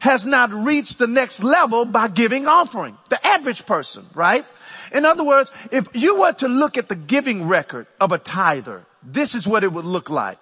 has 0.00 0.26
not 0.26 0.52
reached 0.52 0.98
the 0.98 1.06
next 1.06 1.42
level 1.42 1.84
by 1.84 2.08
giving 2.08 2.46
offering. 2.46 2.96
The 3.08 3.24
average 3.26 3.64
person, 3.66 4.06
right? 4.14 4.44
In 4.92 5.04
other 5.04 5.24
words, 5.24 5.50
if 5.70 5.88
you 5.94 6.20
were 6.20 6.32
to 6.34 6.48
look 6.48 6.76
at 6.76 6.88
the 6.88 6.96
giving 6.96 7.46
record 7.46 7.86
of 8.00 8.12
a 8.12 8.18
tither, 8.18 8.84
this 9.02 9.34
is 9.34 9.46
what 9.46 9.64
it 9.64 9.72
would 9.72 9.84
look 9.84 10.10
like. 10.10 10.38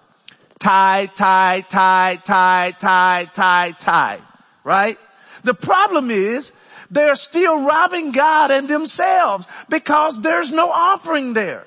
Tithe, 0.59 1.09
tithe, 1.15 1.65
tithe, 1.69 2.19
tithe, 2.23 2.75
tithe, 2.79 3.27
tithe, 3.33 3.75
tithe, 3.79 4.21
right? 4.63 4.97
The 5.43 5.53
problem 5.53 6.11
is 6.11 6.51
they're 6.89 7.15
still 7.15 7.61
robbing 7.61 8.11
God 8.11 8.51
and 8.51 8.67
themselves 8.67 9.47
because 9.69 10.19
there's 10.21 10.51
no 10.51 10.69
offering 10.69 11.33
there. 11.33 11.65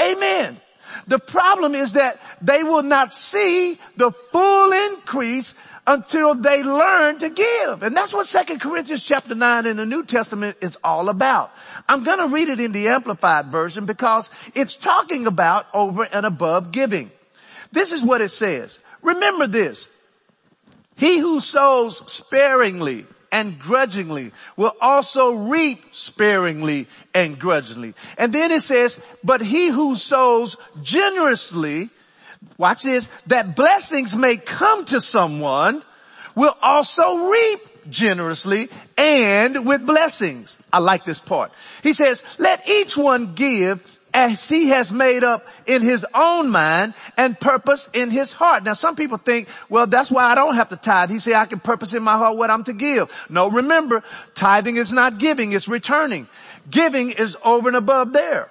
Amen. 0.00 0.60
The 1.06 1.18
problem 1.18 1.74
is 1.74 1.92
that 1.94 2.20
they 2.42 2.62
will 2.62 2.82
not 2.82 3.12
see 3.12 3.78
the 3.96 4.10
full 4.10 4.72
increase 4.72 5.54
until 5.86 6.34
they 6.34 6.62
learn 6.62 7.18
to 7.18 7.30
give. 7.30 7.82
And 7.82 7.96
that's 7.96 8.12
what 8.12 8.26
2 8.26 8.58
Corinthians 8.58 9.02
chapter 9.02 9.34
9 9.34 9.66
in 9.66 9.76
the 9.76 9.86
New 9.86 10.04
Testament 10.04 10.56
is 10.60 10.76
all 10.84 11.08
about. 11.08 11.52
I'm 11.88 12.04
gonna 12.04 12.28
read 12.28 12.48
it 12.48 12.60
in 12.60 12.72
the 12.72 12.88
Amplified 12.88 13.46
version 13.46 13.86
because 13.86 14.30
it's 14.54 14.76
talking 14.76 15.26
about 15.26 15.66
over 15.74 16.04
and 16.04 16.26
above 16.26 16.70
giving. 16.70 17.10
This 17.72 17.92
is 17.92 18.02
what 18.02 18.20
it 18.20 18.30
says. 18.30 18.78
Remember 19.02 19.46
this. 19.46 19.88
He 21.00 21.18
who 21.18 21.40
sows 21.40 22.02
sparingly 22.12 23.06
and 23.32 23.58
grudgingly 23.58 24.32
will 24.58 24.74
also 24.82 25.32
reap 25.32 25.82
sparingly 25.92 26.88
and 27.14 27.38
grudgingly. 27.38 27.94
And 28.18 28.34
then 28.34 28.50
it 28.50 28.60
says, 28.60 29.00
but 29.24 29.40
he 29.40 29.68
who 29.68 29.96
sows 29.96 30.58
generously, 30.82 31.88
watch 32.58 32.82
this, 32.82 33.08
that 33.28 33.56
blessings 33.56 34.14
may 34.14 34.36
come 34.36 34.84
to 34.86 35.00
someone 35.00 35.82
will 36.34 36.54
also 36.60 37.30
reap 37.30 37.60
generously 37.88 38.68
and 38.98 39.64
with 39.64 39.86
blessings. 39.86 40.58
I 40.70 40.80
like 40.80 41.06
this 41.06 41.20
part. 41.20 41.50
He 41.82 41.94
says, 41.94 42.22
let 42.38 42.68
each 42.68 42.94
one 42.94 43.32
give 43.34 43.82
as 44.12 44.48
he 44.48 44.68
has 44.68 44.92
made 44.92 45.24
up 45.24 45.46
in 45.66 45.82
his 45.82 46.04
own 46.14 46.50
mind 46.50 46.94
and 47.16 47.38
purpose 47.38 47.88
in 47.92 48.10
his 48.10 48.32
heart. 48.32 48.64
Now 48.64 48.74
some 48.74 48.96
people 48.96 49.18
think, 49.18 49.48
well 49.68 49.86
that's 49.86 50.10
why 50.10 50.24
I 50.24 50.34
don't 50.34 50.56
have 50.56 50.68
to 50.68 50.76
tithe. 50.76 51.10
He 51.10 51.18
said 51.18 51.34
I 51.34 51.46
can 51.46 51.60
purpose 51.60 51.94
in 51.94 52.02
my 52.02 52.16
heart 52.16 52.36
what 52.36 52.50
I'm 52.50 52.64
to 52.64 52.72
give. 52.72 53.10
No, 53.28 53.48
remember, 53.48 54.02
tithing 54.34 54.76
is 54.76 54.92
not 54.92 55.18
giving, 55.18 55.52
it's 55.52 55.68
returning. 55.68 56.28
Giving 56.70 57.10
is 57.10 57.36
over 57.44 57.68
and 57.68 57.76
above 57.76 58.12
there. 58.12 58.50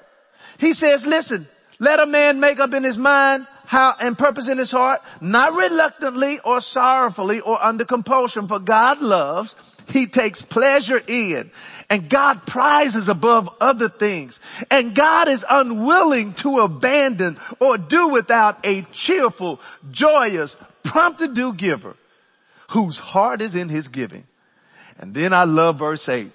He 0.58 0.74
says, 0.74 1.06
listen, 1.06 1.48
let 1.80 2.00
a 2.00 2.06
man 2.06 2.40
make 2.40 2.60
up 2.60 2.74
in 2.74 2.84
his 2.84 2.98
mind 2.98 3.48
how 3.66 3.94
and 4.02 4.18
purpose 4.18 4.48
in 4.48 4.58
his 4.58 4.72
heart, 4.72 5.02
not 5.22 5.54
reluctantly 5.54 6.40
or 6.40 6.60
sorrowfully 6.60 7.40
or 7.40 7.64
under 7.64 7.86
compulsion, 7.86 8.48
for 8.48 8.58
God 8.58 9.00
loves, 9.00 9.56
he 9.88 10.08
takes 10.08 10.42
pleasure 10.42 11.02
in 11.08 11.52
and 11.90 12.08
God 12.08 12.46
prizes 12.46 13.10
above 13.10 13.50
other 13.60 13.90
things. 13.90 14.40
And 14.70 14.94
God 14.94 15.28
is 15.28 15.46
unwilling 15.50 16.34
to 16.36 16.60
abandon 16.60 17.38
or 17.60 17.78
do 17.78 18.10
without 18.10 18.60
a 18.64 18.84
cheerful, 18.94 19.60
joyous, 19.92 20.56
prompt 20.84 21.20
to 21.20 21.28
do 21.28 21.54
giver 21.54 21.96
whose 22.70 23.00
heart 23.00 23.42
is 23.42 23.56
in 23.56 23.70
his 23.70 23.88
giving. 23.88 24.26
And 25.00 25.14
then 25.14 25.34
I 25.34 25.46
love 25.46 25.80
verse 25.80 26.08
8. 26.08 26.32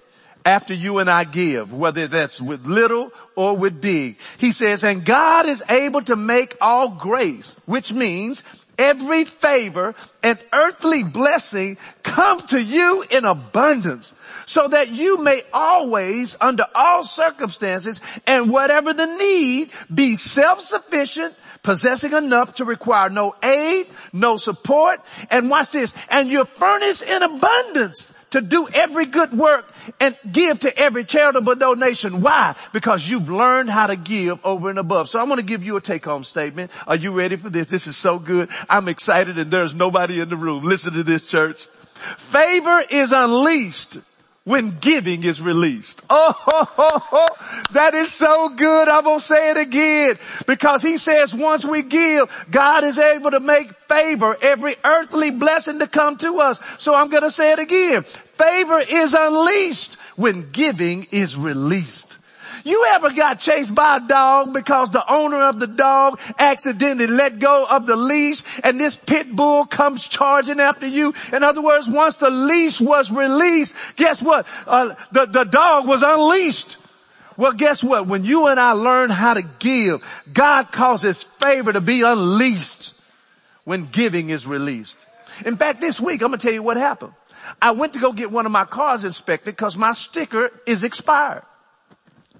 After 0.46 0.74
you 0.74 0.98
and 0.98 1.08
I 1.08 1.24
give, 1.24 1.72
whether 1.72 2.06
that's 2.06 2.40
with 2.40 2.66
little 2.66 3.12
or 3.34 3.56
with 3.56 3.80
big, 3.80 4.18
he 4.36 4.52
says, 4.52 4.84
and 4.84 5.04
God 5.04 5.46
is 5.46 5.62
able 5.70 6.02
to 6.02 6.16
make 6.16 6.56
all 6.60 6.90
grace, 6.90 7.56
which 7.64 7.92
means 7.92 8.42
every 8.78 9.24
favor 9.24 9.94
and 10.22 10.38
earthly 10.52 11.02
blessing 11.02 11.76
come 12.02 12.40
to 12.48 12.60
you 12.60 13.04
in 13.10 13.24
abundance 13.24 14.14
so 14.46 14.68
that 14.68 14.90
you 14.90 15.18
may 15.18 15.42
always 15.52 16.36
under 16.40 16.66
all 16.74 17.04
circumstances 17.04 18.00
and 18.26 18.50
whatever 18.50 18.92
the 18.92 19.06
need 19.06 19.70
be 19.92 20.16
self-sufficient 20.16 21.34
possessing 21.62 22.12
enough 22.12 22.56
to 22.56 22.64
require 22.64 23.08
no 23.08 23.34
aid, 23.42 23.86
no 24.12 24.36
support, 24.36 25.00
and 25.30 25.50
watch 25.50 25.70
this, 25.70 25.94
and 26.10 26.30
you're 26.30 26.44
furnished 26.44 27.02
in 27.02 27.22
abundance 27.22 28.14
to 28.30 28.40
do 28.40 28.68
every 28.68 29.06
good 29.06 29.32
work 29.32 29.64
and 30.00 30.16
give 30.30 30.60
to 30.60 30.78
every 30.78 31.04
charitable 31.04 31.54
donation. 31.56 32.20
Why? 32.20 32.56
Because 32.72 33.08
you've 33.08 33.28
learned 33.28 33.70
how 33.70 33.86
to 33.86 33.96
give 33.96 34.44
over 34.44 34.70
and 34.70 34.78
above. 34.78 35.08
So 35.08 35.18
I'm 35.18 35.26
going 35.26 35.38
to 35.38 35.42
give 35.42 35.62
you 35.62 35.76
a 35.76 35.80
take 35.80 36.04
home 36.04 36.24
statement. 36.24 36.70
Are 36.86 36.96
you 36.96 37.12
ready 37.12 37.36
for 37.36 37.50
this? 37.50 37.66
This 37.66 37.86
is 37.86 37.96
so 37.96 38.18
good. 38.18 38.48
I'm 38.68 38.88
excited 38.88 39.38
and 39.38 39.50
there's 39.50 39.74
nobody 39.74 40.20
in 40.20 40.28
the 40.28 40.36
room. 40.36 40.64
Listen 40.64 40.94
to 40.94 41.02
this 41.02 41.22
church. 41.22 41.66
Favor 42.18 42.82
is 42.90 43.12
unleashed 43.12 43.98
when 44.44 44.76
giving 44.78 45.24
is 45.24 45.40
released. 45.40 46.02
Oh, 46.16 46.32
ho, 46.36 46.64
ho, 46.64 46.98
ho. 46.98 47.26
that 47.72 47.94
is 47.94 48.12
so 48.12 48.50
good. 48.50 48.88
I'm 48.88 49.04
going 49.04 49.18
to 49.18 49.24
say 49.24 49.50
it 49.50 49.56
again 49.56 50.16
because 50.46 50.82
he 50.82 50.96
says 50.96 51.34
once 51.34 51.64
we 51.64 51.82
give, 51.82 52.30
God 52.50 52.84
is 52.84 52.98
able 52.98 53.32
to 53.32 53.40
make 53.40 53.72
favor, 53.88 54.36
every 54.40 54.76
earthly 54.84 55.30
blessing 55.30 55.80
to 55.80 55.88
come 55.88 56.16
to 56.18 56.38
us. 56.40 56.60
So 56.78 56.94
I'm 56.94 57.08
going 57.08 57.22
to 57.24 57.30
say 57.30 57.52
it 57.52 57.58
again. 57.58 58.04
Favor 58.36 58.80
is 58.80 59.14
unleashed 59.14 59.94
when 60.16 60.50
giving 60.50 61.06
is 61.10 61.36
released. 61.36 62.18
You 62.64 62.86
ever 62.88 63.10
got 63.10 63.40
chased 63.40 63.74
by 63.74 63.98
a 63.98 64.00
dog 64.00 64.54
because 64.54 64.90
the 64.90 65.04
owner 65.12 65.42
of 65.42 65.58
the 65.58 65.66
dog 65.66 66.18
accidentally 66.38 67.06
let 67.06 67.38
go 67.38 67.66
of 67.68 67.84
the 67.84 67.94
leash 67.96 68.42
and 68.64 68.80
this 68.80 68.96
pit 68.96 69.30
bull 69.30 69.66
comes 69.66 70.02
charging 70.02 70.60
after 70.60 70.86
you? 70.86 71.12
In 71.32 71.42
other 71.42 71.60
words, 71.60 71.90
once 71.90 72.16
the 72.16 72.30
leash 72.30 72.80
was 72.80 73.10
released, 73.10 73.74
guess 73.96 74.22
what? 74.22 74.46
Uh, 74.66 74.94
the, 75.12 75.26
the 75.26 75.44
dog 75.44 75.86
was 75.86 76.02
unleashed. 76.02 76.78
Well, 77.36 77.52
guess 77.52 77.84
what? 77.84 78.06
When 78.06 78.24
you 78.24 78.46
and 78.46 78.58
I 78.58 78.72
learn 78.72 79.10
how 79.10 79.34
to 79.34 79.42
give, 79.58 80.02
God 80.32 80.72
causes 80.72 81.22
favor 81.22 81.72
to 81.72 81.82
be 81.82 82.00
unleashed 82.00 82.94
when 83.64 83.86
giving 83.86 84.30
is 84.30 84.46
released. 84.46 84.98
In 85.44 85.56
fact, 85.56 85.80
this 85.80 86.00
week, 86.00 86.22
I'm 86.22 86.28
going 86.28 86.38
to 86.38 86.46
tell 86.46 86.54
you 86.54 86.62
what 86.62 86.76
happened. 86.76 87.12
I 87.60 87.72
went 87.72 87.92
to 87.94 87.98
go 87.98 88.12
get 88.12 88.30
one 88.30 88.46
of 88.46 88.52
my 88.52 88.64
cars 88.64 89.04
inspected 89.04 89.56
because 89.56 89.76
my 89.76 89.92
sticker 89.92 90.50
is 90.66 90.82
expired. 90.84 91.42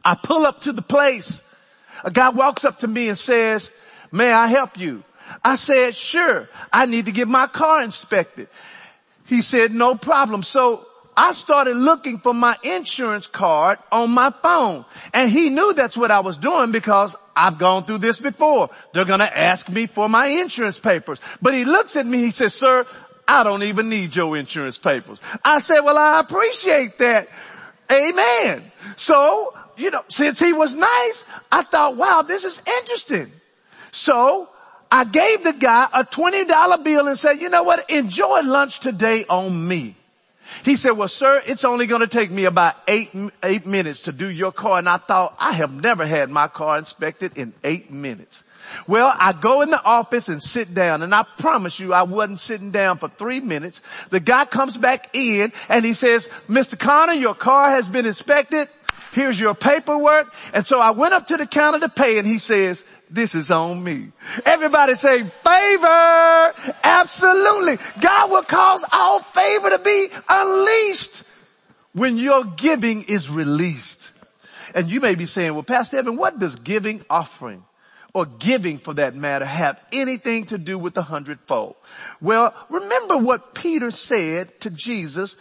I 0.05 0.15
pull 0.15 0.47
up 0.47 0.63
to 0.63 0.73
the 0.73 0.83
place. 0.83 1.43
A 2.05 2.11
guy 2.11 2.29
walks 2.29 2.65
up 2.65 2.79
to 2.81 2.87
me 2.87 3.09
and 3.09 3.17
says, 3.17 3.71
may 4.13 4.31
I 4.31 4.49
help 4.49 4.79
you? 4.79 5.03
I 5.43 5.55
said, 5.55 5.95
sure. 5.95 6.49
I 6.73 6.87
need 6.87 7.07
to 7.07 7.13
get 7.13 7.29
my 7.29 7.47
car 7.47 7.83
inspected. 7.83 8.49
He 9.27 9.41
said, 9.41 9.73
no 9.73 9.95
problem. 9.95 10.43
So 10.43 10.87
I 11.17 11.33
started 11.33 11.77
looking 11.77 12.19
for 12.19 12.35
my 12.35 12.57
insurance 12.63 13.27
card 13.27 13.79
on 13.93 14.11
my 14.11 14.31
phone 14.43 14.85
and 15.13 15.31
he 15.31 15.49
knew 15.49 15.73
that's 15.73 15.97
what 15.97 16.11
I 16.11 16.21
was 16.21 16.37
doing 16.37 16.73
because 16.73 17.17
I've 17.37 17.59
gone 17.59 17.85
through 17.85 17.99
this 17.99 18.21
before. 18.21 18.71
They're 18.93 19.05
going 19.05 19.21
to 19.21 19.39
ask 19.39 19.69
me 19.69 19.87
for 19.87 20.09
my 20.09 20.27
insurance 20.27 20.79
papers. 20.79 21.21
But 21.41 21.55
he 21.55 21.65
looks 21.65 21.97
at 21.97 22.07
me, 22.07 22.19
he 22.19 22.31
says, 22.31 22.55
sir, 22.55 22.87
I 23.27 23.43
don't 23.43 23.63
even 23.63 23.89
need 23.89 24.15
your 24.15 24.37
insurance 24.37 24.79
papers. 24.79 25.21
I 25.45 25.59
said, 25.59 25.81
well, 25.81 25.99
I 25.99 26.21
appreciate 26.21 26.99
that. 26.99 27.29
Amen. 27.91 28.71
So, 28.97 29.57
you 29.77 29.91
know, 29.91 30.05
since 30.09 30.39
he 30.39 30.53
was 30.53 30.75
nice, 30.75 31.25
I 31.51 31.63
thought, 31.63 31.97
wow, 31.97 32.23
this 32.23 32.45
is 32.45 32.61
interesting. 32.81 33.33
So 33.93 34.49
I 34.91 35.05
gave 35.05 35.43
the 35.43 35.53
guy 35.53 35.89
a 35.93 36.05
$20 36.05 36.85
bill 36.85 37.09
and 37.09 37.19
said, 37.19 37.35
you 37.35 37.49
know 37.49 37.63
what? 37.63 37.91
Enjoy 37.91 38.43
lunch 38.43 38.81
today 38.81 39.25
on 39.29 39.67
me. 39.67 39.97
He 40.65 40.77
said, 40.77 40.93
well 40.93 41.09
sir, 41.09 41.43
it's 41.47 41.65
only 41.65 41.87
going 41.87 42.03
to 42.03 42.07
take 42.07 42.31
me 42.31 42.45
about 42.45 42.77
eight, 42.87 43.11
eight 43.43 43.67
minutes 43.67 44.03
to 44.03 44.13
do 44.13 44.29
your 44.29 44.53
car. 44.53 44.79
And 44.79 44.89
I 44.89 44.99
thought, 44.99 45.35
I 45.39 45.53
have 45.53 45.73
never 45.73 46.07
had 46.07 46.31
my 46.31 46.49
car 46.49 46.79
inspected 46.79 47.39
in 47.39 47.55
eight 47.65 47.91
minutes. 47.91 48.45
Well, 48.87 49.15
I 49.17 49.33
go 49.33 49.63
in 49.63 49.71
the 49.71 49.83
office 49.83 50.29
and 50.29 50.43
sit 50.43 50.75
down 50.75 51.03
and 51.03 51.15
I 51.15 51.25
promise 51.39 51.79
you 51.79 51.93
I 51.93 52.03
wasn't 52.03 52.41
sitting 52.41 52.71
down 52.71 52.99
for 52.99 53.09
three 53.09 53.41
minutes. 53.41 53.81
The 54.11 54.21
guy 54.21 54.45
comes 54.45 54.77
back 54.77 55.11
in 55.15 55.53
and 55.69 55.85
he 55.85 55.95
says, 55.95 56.29
Mr. 56.49 56.79
Connor, 56.79 57.15
your 57.15 57.35
car 57.35 57.71
has 57.71 57.89
been 57.89 58.07
inspected. 58.07 58.69
Here's 59.13 59.39
your 59.39 59.55
paperwork. 59.55 60.35
And 60.53 60.67
so 60.67 60.81
I 60.81 60.91
went 60.91 61.15
up 61.15 61.29
to 61.29 61.37
the 61.37 61.47
counter 61.47 61.79
to 61.81 61.89
pay 61.89 62.19
and 62.19 62.27
he 62.27 62.39
says, 62.39 62.85
this 63.09 63.37
is 63.37 63.51
on 63.53 63.83
me. 63.83 64.09
Everybody 64.45 64.95
say 64.95 65.23
favor. 65.23 66.55
Absolutely. 66.83 67.77
God 68.01 68.31
will 68.31 68.43
cause 68.43 68.85
all 68.91 69.21
favor 69.21 69.71
to 69.71 69.79
be 69.79 70.09
unleashed 70.29 71.23
when 71.93 72.17
your 72.17 72.45
giving 72.45 73.05
is 73.05 73.31
released. 73.31 74.11
And 74.75 74.91
you 74.91 75.01
may 75.01 75.15
be 75.15 75.27
saying, 75.27 75.55
well, 75.55 75.63
Pastor 75.63 75.99
Evan, 75.99 76.17
what 76.17 76.41
does 76.41 76.57
giving 76.57 77.05
offering 77.09 77.65
or 78.15 78.25
giving 78.25 78.79
for 78.79 78.95
that 78.95 79.15
matter 79.15 79.45
have 79.45 79.79
anything 79.93 80.47
to 80.47 80.57
do 80.57 80.79
with 80.79 80.95
the 80.95 81.03
hundredfold? 81.03 81.77
Well, 82.21 82.55
remember 82.71 83.19
what 83.19 83.55
Peter 83.55 83.91
said 83.91 84.61
to 84.61 84.71
Jesus 84.71 85.37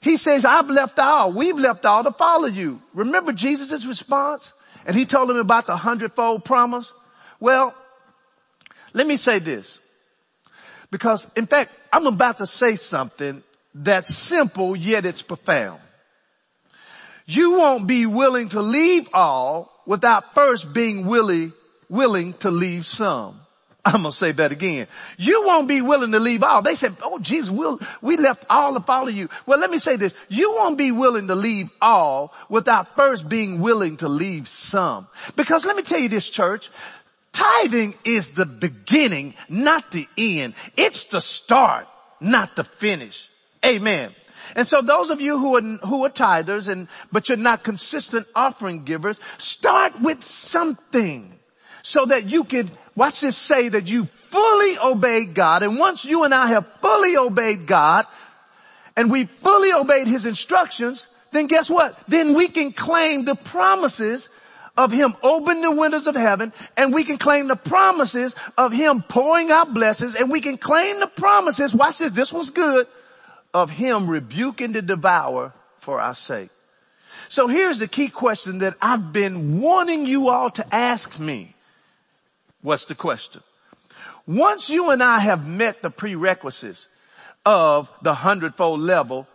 he 0.00 0.16
says, 0.16 0.44
I've 0.44 0.70
left 0.70 0.98
all. 0.98 1.32
We've 1.32 1.58
left 1.58 1.84
all 1.84 2.04
to 2.04 2.12
follow 2.12 2.46
you. 2.46 2.80
Remember 2.94 3.32
Jesus' 3.32 3.84
response? 3.84 4.52
And 4.86 4.96
he 4.96 5.04
told 5.04 5.30
him 5.30 5.36
about 5.36 5.66
the 5.66 5.76
hundredfold 5.76 6.44
promise. 6.44 6.92
Well, 7.40 7.74
let 8.92 9.06
me 9.06 9.16
say 9.16 9.38
this. 9.38 9.78
Because 10.90 11.28
in 11.36 11.46
fact, 11.46 11.72
I'm 11.92 12.06
about 12.06 12.38
to 12.38 12.46
say 12.46 12.76
something 12.76 13.42
that's 13.74 14.14
simple 14.14 14.76
yet 14.76 15.04
it's 15.04 15.22
profound. 15.22 15.80
You 17.26 17.58
won't 17.58 17.86
be 17.86 18.06
willing 18.06 18.48
to 18.50 18.62
leave 18.62 19.08
all 19.12 19.70
without 19.84 20.32
first 20.32 20.72
being 20.72 21.06
willing, 21.06 21.52
willing 21.88 22.34
to 22.34 22.50
leave 22.50 22.86
some. 22.86 23.40
I'm 23.84 24.02
to 24.02 24.12
say 24.12 24.32
that 24.32 24.52
again. 24.52 24.86
You 25.16 25.44
won't 25.46 25.68
be 25.68 25.80
willing 25.80 26.12
to 26.12 26.18
leave 26.18 26.42
all. 26.42 26.62
They 26.62 26.74
said, 26.74 26.94
oh 27.02 27.18
Jesus, 27.18 27.48
we'll, 27.48 27.80
we 28.02 28.16
left 28.16 28.44
all 28.50 28.74
to 28.74 28.80
follow 28.80 29.08
you. 29.08 29.28
Well, 29.46 29.58
let 29.58 29.70
me 29.70 29.78
say 29.78 29.96
this. 29.96 30.14
You 30.28 30.54
won't 30.54 30.76
be 30.76 30.92
willing 30.92 31.28
to 31.28 31.34
leave 31.34 31.70
all 31.80 32.34
without 32.48 32.96
first 32.96 33.28
being 33.28 33.60
willing 33.60 33.96
to 33.98 34.08
leave 34.08 34.48
some. 34.48 35.06
Because 35.36 35.64
let 35.64 35.76
me 35.76 35.82
tell 35.82 36.00
you 36.00 36.08
this 36.08 36.28
church, 36.28 36.70
tithing 37.32 37.94
is 38.04 38.32
the 38.32 38.46
beginning, 38.46 39.34
not 39.48 39.90
the 39.90 40.06
end. 40.18 40.54
It's 40.76 41.04
the 41.04 41.20
start, 41.20 41.88
not 42.20 42.56
the 42.56 42.64
finish. 42.64 43.30
Amen. 43.64 44.14
And 44.54 44.66
so 44.66 44.82
those 44.82 45.08
of 45.08 45.20
you 45.20 45.38
who 45.38 45.56
are, 45.56 45.86
who 45.86 46.04
are 46.04 46.10
tithers 46.10 46.68
and, 46.68 46.88
but 47.12 47.28
you're 47.28 47.38
not 47.38 47.62
consistent 47.64 48.26
offering 48.34 48.84
givers, 48.84 49.18
start 49.38 50.00
with 50.00 50.24
something 50.24 51.37
so 51.88 52.04
that 52.04 52.26
you 52.26 52.44
could, 52.44 52.70
watch 52.94 53.22
this 53.22 53.34
say 53.34 53.70
that 53.70 53.88
you 53.88 54.04
fully 54.04 54.78
obeyed 54.78 55.32
God. 55.32 55.62
And 55.62 55.78
once 55.78 56.04
you 56.04 56.24
and 56.24 56.34
I 56.34 56.48
have 56.48 56.70
fully 56.82 57.16
obeyed 57.16 57.66
God 57.66 58.04
and 58.94 59.10
we 59.10 59.24
fully 59.24 59.72
obeyed 59.72 60.06
his 60.06 60.26
instructions, 60.26 61.08
then 61.30 61.46
guess 61.46 61.70
what? 61.70 61.98
Then 62.06 62.34
we 62.34 62.48
can 62.48 62.72
claim 62.74 63.24
the 63.24 63.34
promises 63.34 64.28
of 64.76 64.92
him 64.92 65.16
opening 65.22 65.62
the 65.62 65.70
windows 65.70 66.06
of 66.06 66.14
heaven 66.14 66.52
and 66.76 66.92
we 66.92 67.04
can 67.04 67.16
claim 67.16 67.48
the 67.48 67.56
promises 67.56 68.36
of 68.58 68.70
him 68.70 69.00
pouring 69.00 69.50
out 69.50 69.72
blessings 69.72 70.14
and 70.14 70.30
we 70.30 70.42
can 70.42 70.58
claim 70.58 71.00
the 71.00 71.06
promises, 71.06 71.74
watch 71.74 71.96
this, 71.96 72.12
this 72.12 72.34
was 72.34 72.50
good, 72.50 72.86
of 73.54 73.70
him 73.70 74.10
rebuking 74.10 74.72
the 74.72 74.82
devourer 74.82 75.54
for 75.78 76.02
our 76.02 76.14
sake. 76.14 76.50
So 77.30 77.48
here's 77.48 77.78
the 77.78 77.88
key 77.88 78.08
question 78.08 78.58
that 78.58 78.76
I've 78.78 79.10
been 79.10 79.62
wanting 79.62 80.04
you 80.04 80.28
all 80.28 80.50
to 80.50 80.74
ask 80.74 81.18
me. 81.18 81.54
What's 82.62 82.86
the 82.86 82.94
question? 82.94 83.42
Once 84.26 84.68
you 84.68 84.90
and 84.90 85.02
I 85.02 85.20
have 85.20 85.46
met 85.46 85.80
the 85.82 85.90
prerequisites 85.90 86.88
of 87.46 87.90
the 88.02 88.14
hundredfold 88.14 88.80
level, 88.80 89.26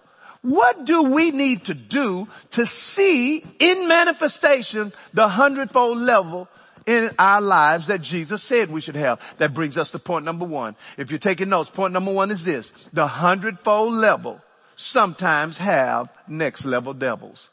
what 0.44 0.86
do 0.86 1.04
we 1.04 1.32
need 1.32 1.66
to 1.66 1.74
do 1.74 2.28
to 2.52 2.66
see 2.66 3.44
in 3.60 3.88
manifestation 3.88 4.92
the 5.14 5.28
hundredfold 5.28 5.98
level 5.98 6.50
in 6.86 7.12
our 7.18 7.40
lives 7.40 7.88
that 7.88 8.02
Jesus 8.02 8.44
said 8.44 8.70
we 8.70 8.82
should 8.82 8.98
have? 8.98 9.22
That 9.38 9.54
brings 9.54 9.78
us 9.78 9.92
to 9.92 10.00
point 10.00 10.26
number 10.26 10.46
one. 10.46 10.76
If 10.98 11.12
you're 11.12 11.18
taking 11.18 11.50
notes, 11.50 11.70
point 11.70 11.94
number 11.94 12.12
one 12.12 12.30
is 12.30 12.44
this. 12.44 12.74
The 12.92 13.08
hundredfold 13.08 13.94
level 13.94 14.42
sometimes 14.76 15.58
have 15.58 16.10
next 16.28 16.66
level 16.66 16.94
devils. 16.94 17.50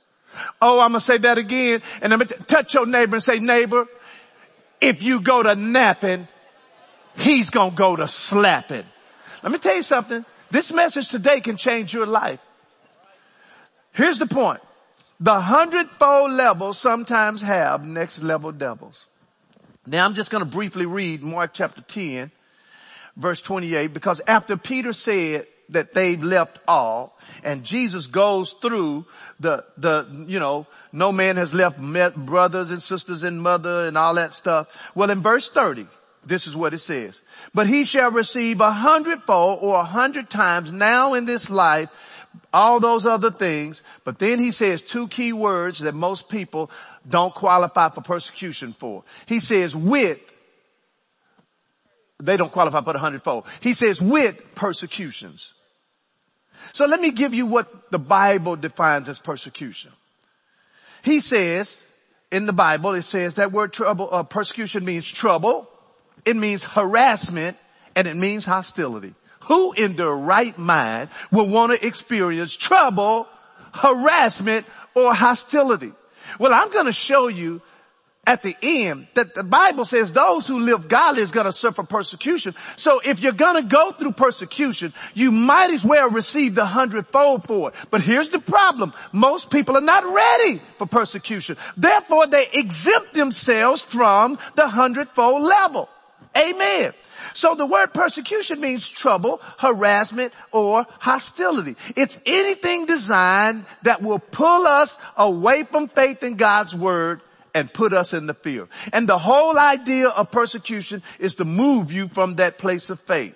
Oh, 0.61 0.81
I'm 0.81 0.91
gonna 0.91 1.01
say 1.01 1.19
that 1.19 1.39
again 1.39 1.83
and 2.03 2.13
I'm 2.13 2.19
gonna 2.19 2.43
touch 2.45 2.75
your 2.75 2.87
neighbor 2.87 3.17
and 3.17 3.23
say, 3.23 3.39
neighbor, 3.39 3.87
if 4.81 5.03
you 5.03 5.21
go 5.21 5.43
to 5.43 5.55
napping, 5.55 6.29
he's 7.17 7.51
gonna 7.51 7.71
go 7.71 7.97
to 7.97 8.09
slapping. 8.09 8.85
Let 9.43 9.53
me 9.53 9.59
tell 9.59 9.77
you 9.77 9.83
something. 9.83 10.25
This 10.51 10.73
message 10.73 11.09
today 11.09 11.41
can 11.41 11.57
change 11.57 11.93
your 11.93 12.07
life. 12.07 12.41
Here's 13.93 14.19
the 14.19 14.27
point. 14.27 14.61
The 15.21 15.41
hundredfold 15.41 16.33
level 16.33 16.73
sometimes 16.73 17.43
have 17.43 17.85
next 17.85 18.23
level 18.23 18.53
devils. 18.53 19.07
Now 19.87 20.05
I'm 20.05 20.15
just 20.15 20.31
going 20.31 20.45
to 20.45 20.51
briefly 20.51 20.87
read 20.87 21.23
Mark 21.23 21.53
chapter 21.53 21.83
10 21.83 22.31
verse 23.17 23.43
28 23.43 23.93
because 23.93 24.21
after 24.27 24.57
Peter 24.57 24.93
said 24.93 25.47
that 25.71 25.95
they've 25.95 26.23
left 26.23 26.59
all 26.69 27.17
and 27.45 27.65
Jesus 27.65 28.07
goes 28.07 28.53
through 28.53 29.07
the, 29.39 29.65
the, 29.77 30.25
you 30.27 30.39
know, 30.39 30.67
no 30.93 31.13
man 31.13 31.37
has 31.37 31.55
left 31.55 31.79
brothers 31.79 32.71
and 32.71 32.83
sisters 32.83 33.23
and 33.23 33.43
mother 33.43 33.87
and 33.87 33.97
all 33.97 34.15
that 34.15 34.35
stuff. 34.35 34.69
Well, 34.95 35.11
in 35.11 35.23
verse 35.23 35.49
30, 35.49 35.87
this 36.25 36.47
is 36.47 36.55
what 36.55 36.75
it 36.75 36.79
says. 36.79 37.21
But 37.55 37.67
he 37.67 37.85
shall 37.85 38.11
receive 38.11 38.61
a 38.61 38.73
hundredfold 38.73 39.61
or 39.63 39.79
a 39.79 39.85
hundred 39.85 40.29
times 40.29 40.73
now 40.73 41.15
in 41.15 41.25
this 41.25 41.49
life, 41.51 41.89
all 42.53 42.81
those 42.81 43.07
other 43.07 43.31
things. 43.31 43.83
But 44.05 44.19
then 44.19 44.39
he 44.39 44.51
says 44.51 44.83
two 44.83 45.09
key 45.09 45.33
words 45.33 45.81
that 45.81 45.95
most 45.95 46.29
people 46.29 46.71
don't 47.09 47.35
qualify 47.35 47.89
for 47.89 48.03
persecution 48.03 48.73
for. 48.73 49.05
He 49.27 49.41
says 49.41 49.75
with, 49.75 50.21
they 52.23 52.37
don't 52.37 52.53
qualify 52.53 52.83
for 52.83 52.93
the 52.93 52.99
hundredfold. 52.99 53.45
He 53.61 53.73
says 53.73 54.03
with 54.03 54.55
persecutions. 54.55 55.55
So 56.73 56.87
let 56.87 57.01
me 57.01 57.11
give 57.11 57.35
you 57.35 57.47
what 57.47 57.91
the 57.91 57.99
Bible 57.99 58.57
defines 58.57 59.09
as 59.09 59.19
persecution. 59.19 59.93
He 61.03 61.21
says, 61.21 61.85
in 62.31 62.47
the 62.47 62.53
Bible, 62.53 62.95
it 62.95 63.03
says 63.03 63.35
that 63.35 63.53
word 63.53 63.73
trouble, 63.73 64.09
uh, 64.11 64.23
persecution 64.23 64.85
means 64.85 65.07
trouble, 65.07 65.69
it 66.25 66.37
means 66.37 66.63
harassment, 66.63 67.57
and 67.97 68.07
it 68.07 68.17
means 68.17 68.45
hostility. 68.45 69.15
Who 69.45 69.73
in 69.73 69.97
their 69.97 70.15
right 70.15 70.57
mind 70.57 71.09
will 71.33 71.49
want 71.49 71.73
to 71.73 71.87
experience 71.87 72.55
trouble, 72.55 73.27
harassment, 73.73 74.67
or 74.95 75.15
hostility? 75.15 75.93
Well, 76.39 76.53
I'm 76.53 76.71
going 76.71 76.87
to 76.87 76.93
show 76.93 77.29
you 77.29 77.63
at 78.27 78.43
the 78.43 78.57
end 78.63 79.07
that 79.15 79.35
the 79.35 79.43
Bible 79.43 79.85
says 79.85 80.13
those 80.13 80.47
who 80.47 80.61
live 80.61 80.89
godly 80.89 81.23
is 81.23 81.31
going 81.31 81.47
to 81.47 81.53
suffer 81.53 81.83
persecution. 81.83 82.55
So 82.77 83.01
if 83.05 83.21
you're 83.21 83.33
going 83.33 83.63
to 83.63 83.69
go 83.69 83.93
through 83.93 84.13
persecution, 84.13 84.93
you 85.15 85.33
might 85.33 85.71
as 85.71 85.85
well 85.85 86.11
receive 86.11 86.55
the 86.55 86.67
hundredfold 86.67 87.45
for 87.47 87.71
it. 87.71 87.75
But 87.91 88.03
here's 88.03 88.29
the 88.29 88.39
problem. 88.39 88.93
Most 89.13 89.51
people 89.51 89.77
are 89.77 89.81
not 89.81 90.05
ready 90.05 90.61
for 90.77 90.87
persecution. 90.87 91.57
Therefore 91.77 92.27
they 92.27 92.47
exempt 92.53 93.15
themselves 93.15 93.81
from 93.81 94.39
the 94.55 94.69
hundredfold 94.69 95.43
level. 95.43 95.89
Amen. 96.37 96.93
So 97.35 97.55
the 97.55 97.67
word 97.67 97.93
persecution 97.95 98.61
means 98.61 98.89
trouble, 98.89 99.41
harassment, 99.59 100.33
or 100.53 100.87
hostility. 100.99 101.77
It's 101.97 102.19
anything 102.27 102.87
designed 102.87 103.65
that 103.83 104.03
will 104.03 104.19
pull 104.19 104.67
us 104.67 104.99
away 105.17 105.65
from 105.65 105.89
faith 105.89 106.23
in 106.23 106.37
God's 106.37 106.75
word 106.75 107.21
and 107.55 107.73
put 107.73 107.93
us 107.93 108.13
in 108.13 108.27
the 108.27 108.35
fear. 108.35 108.69
And 108.93 109.09
the 109.09 109.19
whole 109.19 109.59
idea 109.59 110.09
of 110.09 110.31
persecution 110.31 111.03
is 111.19 111.35
to 111.37 111.45
move 111.45 111.93
you 111.93 112.09
from 112.09 112.37
that 112.37 112.59
place 112.59 112.91
of 112.91 113.01
faith. 113.01 113.35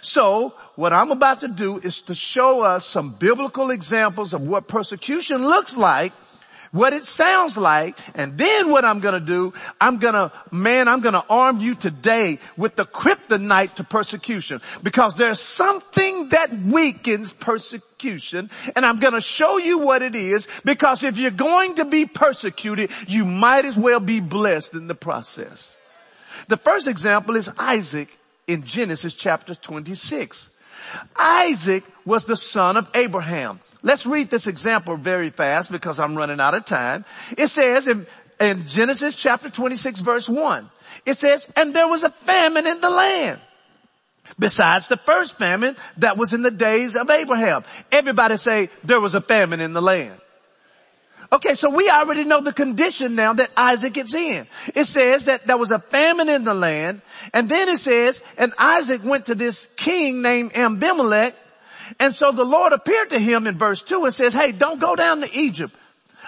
So 0.00 0.54
what 0.76 0.92
I'm 0.92 1.10
about 1.10 1.40
to 1.40 1.48
do 1.48 1.78
is 1.78 2.02
to 2.02 2.14
show 2.14 2.62
us 2.62 2.86
some 2.86 3.14
biblical 3.14 3.70
examples 3.70 4.32
of 4.32 4.42
what 4.42 4.68
persecution 4.68 5.46
looks 5.46 5.76
like 5.76 6.12
what 6.72 6.94
it 6.94 7.04
sounds 7.04 7.56
like, 7.56 7.98
and 8.14 8.36
then 8.36 8.70
what 8.70 8.84
I'm 8.84 9.00
gonna 9.00 9.20
do, 9.20 9.52
I'm 9.80 9.98
gonna, 9.98 10.32
man, 10.50 10.88
I'm 10.88 11.00
gonna 11.00 11.24
arm 11.28 11.60
you 11.60 11.74
today 11.74 12.38
with 12.56 12.76
the 12.76 12.86
kryptonite 12.86 13.74
to 13.74 13.84
persecution. 13.84 14.60
Because 14.82 15.14
there's 15.14 15.38
something 15.38 16.30
that 16.30 16.50
weakens 16.52 17.34
persecution, 17.34 18.50
and 18.74 18.86
I'm 18.86 18.98
gonna 18.98 19.20
show 19.20 19.58
you 19.58 19.80
what 19.80 20.00
it 20.00 20.16
is, 20.16 20.48
because 20.64 21.04
if 21.04 21.18
you're 21.18 21.30
going 21.30 21.74
to 21.76 21.84
be 21.84 22.06
persecuted, 22.06 22.90
you 23.06 23.26
might 23.26 23.66
as 23.66 23.76
well 23.76 24.00
be 24.00 24.20
blessed 24.20 24.72
in 24.72 24.86
the 24.86 24.94
process. 24.94 25.76
The 26.48 26.56
first 26.56 26.88
example 26.88 27.36
is 27.36 27.50
Isaac 27.58 28.08
in 28.46 28.64
Genesis 28.64 29.12
chapter 29.12 29.54
26. 29.54 30.50
Isaac 31.16 31.84
was 32.06 32.24
the 32.24 32.36
son 32.36 32.78
of 32.78 32.88
Abraham. 32.94 33.60
Let's 33.82 34.06
read 34.06 34.30
this 34.30 34.46
example 34.46 34.96
very 34.96 35.30
fast 35.30 35.72
because 35.72 35.98
I'm 35.98 36.16
running 36.16 36.40
out 36.40 36.54
of 36.54 36.64
time. 36.64 37.04
It 37.36 37.48
says 37.48 37.88
in, 37.88 38.06
in 38.40 38.66
Genesis 38.66 39.16
chapter 39.16 39.50
26 39.50 40.00
verse 40.00 40.28
1, 40.28 40.70
it 41.04 41.18
says, 41.18 41.52
and 41.56 41.74
there 41.74 41.88
was 41.88 42.04
a 42.04 42.10
famine 42.10 42.66
in 42.66 42.80
the 42.80 42.90
land. 42.90 43.40
Besides 44.38 44.88
the 44.88 44.96
first 44.96 45.36
famine 45.36 45.76
that 45.98 46.16
was 46.16 46.32
in 46.32 46.42
the 46.42 46.50
days 46.50 46.96
of 46.96 47.10
Abraham. 47.10 47.64
Everybody 47.90 48.36
say 48.36 48.70
there 48.84 49.00
was 49.00 49.14
a 49.14 49.20
famine 49.20 49.60
in 49.60 49.72
the 49.72 49.82
land. 49.82 50.18
Okay, 51.32 51.54
so 51.54 51.70
we 51.70 51.88
already 51.88 52.24
know 52.24 52.42
the 52.42 52.52
condition 52.52 53.14
now 53.14 53.32
that 53.32 53.50
Isaac 53.56 53.94
gets 53.94 54.12
in. 54.12 54.46
It 54.74 54.84
says 54.84 55.24
that 55.24 55.46
there 55.46 55.56
was 55.56 55.70
a 55.70 55.78
famine 55.78 56.28
in 56.28 56.44
the 56.44 56.52
land, 56.52 57.00
and 57.32 57.48
then 57.48 57.70
it 57.70 57.78
says, 57.78 58.22
and 58.36 58.52
Isaac 58.58 59.02
went 59.02 59.26
to 59.26 59.34
this 59.34 59.66
king 59.76 60.20
named 60.20 60.52
Abimelech, 60.54 61.34
and 61.98 62.14
so 62.14 62.32
the 62.32 62.44
Lord 62.44 62.72
appeared 62.72 63.10
to 63.10 63.18
him 63.18 63.46
in 63.46 63.58
verse 63.58 63.82
2 63.82 64.04
and 64.04 64.14
says, 64.14 64.34
hey, 64.34 64.52
don't 64.52 64.80
go 64.80 64.96
down 64.96 65.20
to 65.20 65.38
Egypt. 65.38 65.74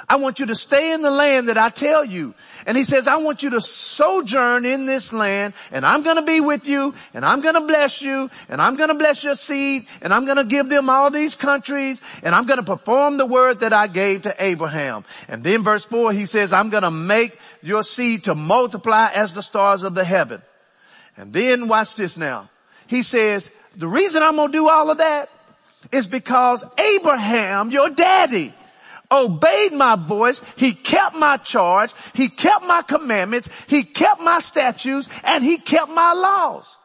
I 0.09 0.17
want 0.17 0.39
you 0.39 0.47
to 0.47 0.55
stay 0.55 0.93
in 0.93 1.03
the 1.03 1.11
land 1.11 1.49
that 1.49 1.57
I 1.57 1.71
tell 1.71 2.05
you. 2.05 2.35
And 2.67 2.77
he 2.77 2.85
says, 2.85 3.07
I 3.07 3.17
want 3.19 3.43
you 3.43 3.51
to 3.51 3.61
sojourn 3.61 4.65
in 4.65 4.87
this 4.87 5.13
land 5.13 5.55
and 5.71 5.85
I'm 5.85 6.03
going 6.03 6.17
to 6.17 6.23
be 6.23 6.41
with 6.41 6.67
you 6.67 6.95
and 7.13 7.25
I'm 7.25 7.41
going 7.41 7.55
to 7.55 7.61
bless 7.61 8.01
you 8.01 8.31
and 8.49 8.61
I'm 8.61 8.77
going 8.77 8.89
to 8.89 8.95
bless 8.95 9.23
your 9.23 9.35
seed 9.35 9.87
and 10.01 10.13
I'm 10.13 10.25
going 10.25 10.39
to 10.39 10.45
give 10.45 10.69
them 10.69 10.89
all 10.89 11.11
these 11.11 11.37
countries 11.37 12.01
and 12.23 12.35
I'm 12.35 12.47
going 12.47 12.59
to 12.59 12.65
perform 12.65 13.17
the 13.17 13.27
word 13.27 13.61
that 13.61 13.73
I 13.73 13.87
gave 13.87 14.23
to 14.23 14.35
Abraham. 14.43 15.05
And 15.29 15.45
then 15.45 15.63
verse 15.63 15.85
four, 15.85 16.13
he 16.13 16.27
says, 16.27 16.53
I'm 16.53 16.71
going 16.71 16.83
to 16.83 16.91
make 16.91 17.39
your 17.63 17.83
seed 17.83 18.25
to 18.25 18.35
multiply 18.35 19.11
as 19.15 19.35
the 19.35 19.43
stars 19.43 19.83
of 19.83 19.95
the 19.95 20.05
heaven. 20.05 20.43
And 21.17 21.33
then 21.33 21.69
watch 21.69 21.95
this 21.95 22.17
now. 22.17 22.51
He 22.87 23.03
says, 23.03 23.51
the 23.77 23.89
reason 23.89 24.23
I'm 24.23 24.37
going 24.37 24.53
to 24.53 24.59
do 24.59 24.69
all 24.69 24.91
of 24.91 24.99
that 24.99 25.29
is 25.93 26.07
because 26.07 26.65
Abraham, 26.79 27.71
your 27.71 27.91
daddy, 27.91 28.53
obeyed 29.11 29.73
my 29.73 29.97
voice. 29.97 30.43
He 30.57 30.73
kept 30.73 31.17
my 31.17 31.37
charge. 31.39 31.93
He 32.15 32.29
kept 32.29 32.65
my 32.65 32.83
commandments. 32.83 33.49
He 33.67 33.85
kept 33.85 34.21
my 34.21 34.41
statutes 34.41 35.09
and 35.23 35.45
he 35.45 35.59
kept 35.59 35.91
my 35.91 36.13
laws. 36.13 36.77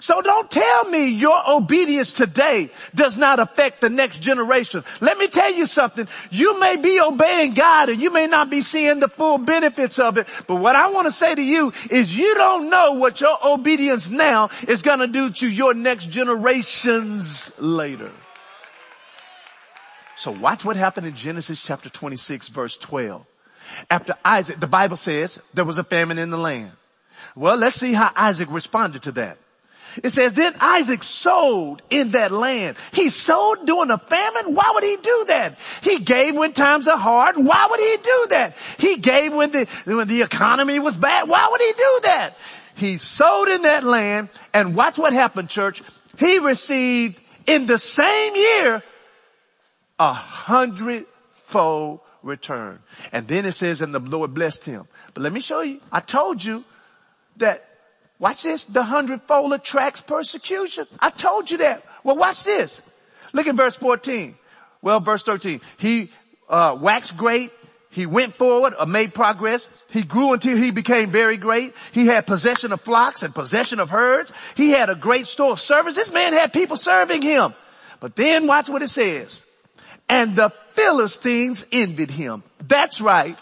So 0.00 0.22
don't 0.22 0.50
tell 0.50 0.84
me 0.84 1.08
your 1.08 1.42
obedience 1.50 2.12
today 2.12 2.70
does 2.94 3.16
not 3.16 3.40
affect 3.40 3.80
the 3.80 3.88
next 3.88 4.20
generation. 4.20 4.84
Let 5.00 5.18
me 5.18 5.28
tell 5.28 5.52
you 5.52 5.66
something. 5.66 6.06
You 6.30 6.60
may 6.60 6.76
be 6.76 7.00
obeying 7.00 7.54
God 7.54 7.88
and 7.88 8.00
you 8.00 8.12
may 8.12 8.26
not 8.26 8.50
be 8.50 8.60
seeing 8.60 9.00
the 9.00 9.08
full 9.08 9.38
benefits 9.38 9.98
of 9.98 10.16
it. 10.18 10.26
But 10.46 10.56
what 10.56 10.76
I 10.76 10.90
want 10.90 11.06
to 11.06 11.12
say 11.12 11.34
to 11.34 11.42
you 11.42 11.72
is 11.90 12.16
you 12.16 12.34
don't 12.34 12.70
know 12.70 12.92
what 12.92 13.20
your 13.20 13.36
obedience 13.44 14.08
now 14.08 14.50
is 14.68 14.82
going 14.82 15.00
to 15.00 15.08
do 15.08 15.30
to 15.30 15.48
your 15.48 15.74
next 15.74 16.10
generations 16.10 17.58
later. 17.58 18.12
So 20.18 20.32
watch 20.32 20.64
what 20.64 20.74
happened 20.74 21.06
in 21.06 21.14
Genesis 21.14 21.62
chapter 21.62 21.88
26 21.88 22.48
verse 22.48 22.76
12. 22.76 23.24
After 23.88 24.14
Isaac, 24.24 24.58
the 24.58 24.66
Bible 24.66 24.96
says 24.96 25.38
there 25.54 25.64
was 25.64 25.78
a 25.78 25.84
famine 25.84 26.18
in 26.18 26.30
the 26.30 26.36
land. 26.36 26.72
Well, 27.36 27.56
let's 27.56 27.76
see 27.76 27.92
how 27.92 28.10
Isaac 28.16 28.48
responded 28.50 29.04
to 29.04 29.12
that. 29.12 29.38
It 30.02 30.10
says, 30.10 30.32
then 30.32 30.54
Isaac 30.60 31.02
sowed 31.02 31.82
in 31.88 32.10
that 32.10 32.32
land. 32.32 32.76
He 32.92 33.10
sowed 33.10 33.64
during 33.64 33.90
a 33.90 33.98
famine. 33.98 34.54
Why 34.54 34.72
would 34.74 34.84
he 34.84 34.96
do 34.96 35.24
that? 35.28 35.58
He 35.82 36.00
gave 36.00 36.36
when 36.36 36.52
times 36.52 36.88
are 36.88 36.98
hard. 36.98 37.36
Why 37.36 37.66
would 37.70 37.80
he 37.80 37.96
do 38.02 38.26
that? 38.30 38.56
He 38.78 38.96
gave 38.96 39.32
when 39.32 39.50
the, 39.50 39.68
when 39.84 40.08
the 40.08 40.22
economy 40.22 40.78
was 40.78 40.96
bad. 40.96 41.28
Why 41.28 41.48
would 41.50 41.60
he 41.60 41.72
do 41.72 42.00
that? 42.04 42.36
He 42.74 42.98
sowed 42.98 43.48
in 43.48 43.62
that 43.62 43.84
land 43.84 44.28
and 44.52 44.74
watch 44.74 44.98
what 44.98 45.12
happened, 45.12 45.48
church. 45.48 45.82
He 46.18 46.38
received 46.38 47.18
in 47.46 47.66
the 47.66 47.78
same 47.78 48.36
year 48.36 48.82
a 49.98 50.12
hundredfold 50.12 52.00
return. 52.22 52.80
And 53.12 53.26
then 53.28 53.44
it 53.46 53.52
says, 53.52 53.80
and 53.80 53.94
the 53.94 53.98
Lord 54.00 54.34
blessed 54.34 54.64
him. 54.64 54.86
But 55.14 55.22
let 55.22 55.32
me 55.32 55.40
show 55.40 55.60
you. 55.60 55.80
I 55.90 56.00
told 56.00 56.44
you 56.44 56.64
that, 57.36 57.68
watch 58.18 58.42
this, 58.42 58.64
the 58.64 58.82
hundredfold 58.82 59.52
attracts 59.52 60.00
persecution. 60.00 60.86
I 61.00 61.10
told 61.10 61.50
you 61.50 61.58
that. 61.58 61.84
Well, 62.04 62.16
watch 62.16 62.44
this. 62.44 62.82
Look 63.32 63.46
at 63.46 63.54
verse 63.54 63.76
14. 63.76 64.36
Well, 64.82 65.00
verse 65.00 65.22
13. 65.22 65.60
He, 65.78 66.10
uh, 66.48 66.76
waxed 66.80 67.16
great. 67.16 67.50
He 67.90 68.06
went 68.06 68.34
forward, 68.34 68.74
or 68.74 68.82
uh, 68.82 68.86
made 68.86 69.14
progress. 69.14 69.68
He 69.90 70.02
grew 70.02 70.32
until 70.32 70.56
he 70.56 70.70
became 70.70 71.10
very 71.10 71.36
great. 71.36 71.74
He 71.92 72.06
had 72.06 72.26
possession 72.26 72.72
of 72.72 72.80
flocks 72.80 73.22
and 73.22 73.34
possession 73.34 73.80
of 73.80 73.90
herds. 73.90 74.30
He 74.56 74.70
had 74.70 74.90
a 74.90 74.94
great 74.94 75.26
store 75.26 75.52
of 75.52 75.60
servants. 75.60 75.96
This 75.96 76.12
man 76.12 76.32
had 76.32 76.52
people 76.52 76.76
serving 76.76 77.22
him. 77.22 77.54
But 78.00 78.14
then 78.14 78.46
watch 78.46 78.68
what 78.68 78.82
it 78.82 78.88
says 78.88 79.44
and 80.08 80.34
the 80.34 80.50
Philistines 80.72 81.66
envied 81.72 82.10
him. 82.10 82.42
That's 82.66 83.00
right. 83.00 83.36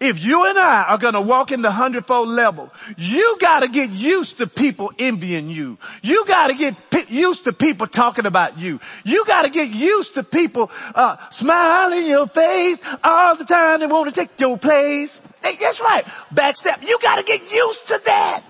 If 0.00 0.22
you 0.22 0.48
and 0.48 0.58
I 0.58 0.84
are 0.84 0.98
gonna 0.98 1.20
walk 1.20 1.52
in 1.52 1.62
the 1.62 1.70
hundredfold 1.70 2.28
level, 2.28 2.72
you 2.96 3.36
gotta 3.40 3.68
get 3.68 3.90
used 3.90 4.38
to 4.38 4.46
people 4.46 4.92
envying 4.98 5.50
you. 5.50 5.78
You 6.02 6.24
gotta 6.26 6.54
get 6.54 6.74
used 7.10 7.44
to 7.44 7.52
people 7.52 7.86
talking 7.86 8.26
about 8.26 8.58
you. 8.58 8.80
You 9.04 9.24
gotta 9.26 9.50
get 9.50 9.70
used 9.70 10.14
to 10.14 10.22
people, 10.22 10.70
uh, 10.94 11.16
smiling 11.30 12.02
in 12.02 12.08
your 12.08 12.26
face 12.26 12.78
all 13.02 13.36
the 13.36 13.44
time. 13.44 13.80
They 13.80 13.86
want 13.86 14.12
to 14.12 14.20
take 14.20 14.40
your 14.40 14.58
place. 14.58 15.20
Hey, 15.42 15.56
that's 15.60 15.80
right. 15.80 16.04
Backstep. 16.34 16.82
You 16.82 16.98
gotta 17.02 17.22
get 17.22 17.52
used 17.52 17.88
to 17.88 18.00
that. 18.06 18.42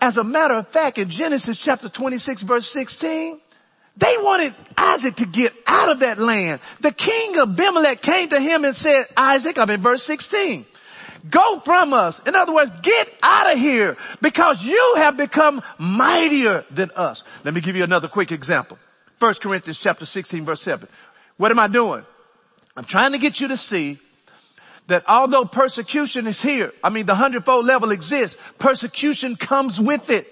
As 0.00 0.16
a 0.16 0.24
matter 0.24 0.54
of 0.54 0.68
fact, 0.68 0.98
in 0.98 1.10
Genesis 1.10 1.58
chapter 1.58 1.88
26 1.88 2.42
verse 2.42 2.66
16, 2.70 3.38
they 3.96 4.14
wanted 4.18 4.54
Isaac 4.76 5.16
to 5.16 5.26
get 5.26 5.52
out 5.66 5.90
of 5.90 6.00
that 6.00 6.18
land. 6.18 6.60
The 6.80 6.92
king 6.92 7.38
of 7.38 7.50
Abimelech 7.50 8.00
came 8.00 8.28
to 8.30 8.40
him 8.40 8.64
and 8.64 8.74
said, 8.74 9.04
Isaac, 9.16 9.58
I'm 9.58 9.70
in 9.70 9.80
verse 9.80 10.02
16. 10.04 10.64
Go 11.28 11.60
from 11.60 11.92
us. 11.92 12.18
In 12.20 12.34
other 12.34 12.54
words, 12.54 12.72
get 12.82 13.12
out 13.22 13.52
of 13.52 13.58
here 13.58 13.96
because 14.22 14.62
you 14.62 14.94
have 14.96 15.16
become 15.16 15.62
mightier 15.78 16.64
than 16.70 16.90
us. 16.96 17.24
Let 17.44 17.52
me 17.52 17.60
give 17.60 17.76
you 17.76 17.84
another 17.84 18.08
quick 18.08 18.32
example. 18.32 18.78
First 19.18 19.42
Corinthians 19.42 19.78
chapter 19.78 20.06
16 20.06 20.46
verse 20.46 20.62
7. 20.62 20.88
What 21.36 21.50
am 21.50 21.58
I 21.58 21.68
doing? 21.68 22.04
I'm 22.76 22.84
trying 22.84 23.12
to 23.12 23.18
get 23.18 23.40
you 23.40 23.48
to 23.48 23.56
see 23.56 23.98
that 24.86 25.04
although 25.06 25.44
persecution 25.44 26.26
is 26.26 26.40
here, 26.40 26.72
I 26.82 26.88
mean 26.88 27.04
the 27.04 27.14
hundredfold 27.14 27.66
level 27.66 27.90
exists, 27.90 28.40
persecution 28.58 29.36
comes 29.36 29.78
with 29.78 30.08
it. 30.08 30.26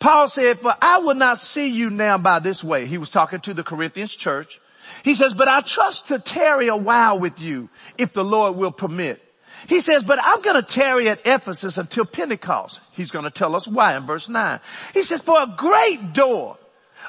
Paul 0.00 0.28
said, 0.28 0.58
for 0.58 0.74
I 0.80 0.98
will 0.98 1.14
not 1.14 1.38
see 1.38 1.68
you 1.68 1.90
now 1.90 2.18
by 2.18 2.40
this 2.40 2.64
way. 2.64 2.86
He 2.86 2.98
was 2.98 3.10
talking 3.10 3.40
to 3.40 3.54
the 3.54 3.62
Corinthians 3.62 4.16
church. 4.16 4.60
He 5.04 5.14
says, 5.14 5.34
but 5.34 5.46
I 5.46 5.60
trust 5.60 6.08
to 6.08 6.18
tarry 6.18 6.68
a 6.68 6.76
while 6.76 7.20
with 7.20 7.38
you 7.40 7.68
if 7.96 8.12
the 8.12 8.24
Lord 8.24 8.56
will 8.56 8.72
permit. 8.72 9.22
He 9.68 9.80
says, 9.80 10.02
but 10.02 10.18
I'm 10.20 10.40
going 10.40 10.56
to 10.56 10.62
tarry 10.62 11.08
at 11.10 11.20
Ephesus 11.26 11.76
until 11.76 12.06
Pentecost. 12.06 12.80
He's 12.92 13.10
going 13.10 13.26
to 13.26 13.30
tell 13.30 13.54
us 13.54 13.68
why 13.68 13.94
in 13.96 14.06
verse 14.06 14.28
nine. 14.28 14.58
He 14.94 15.02
says, 15.02 15.20
for 15.20 15.40
a 15.40 15.54
great 15.56 16.14
door, 16.14 16.56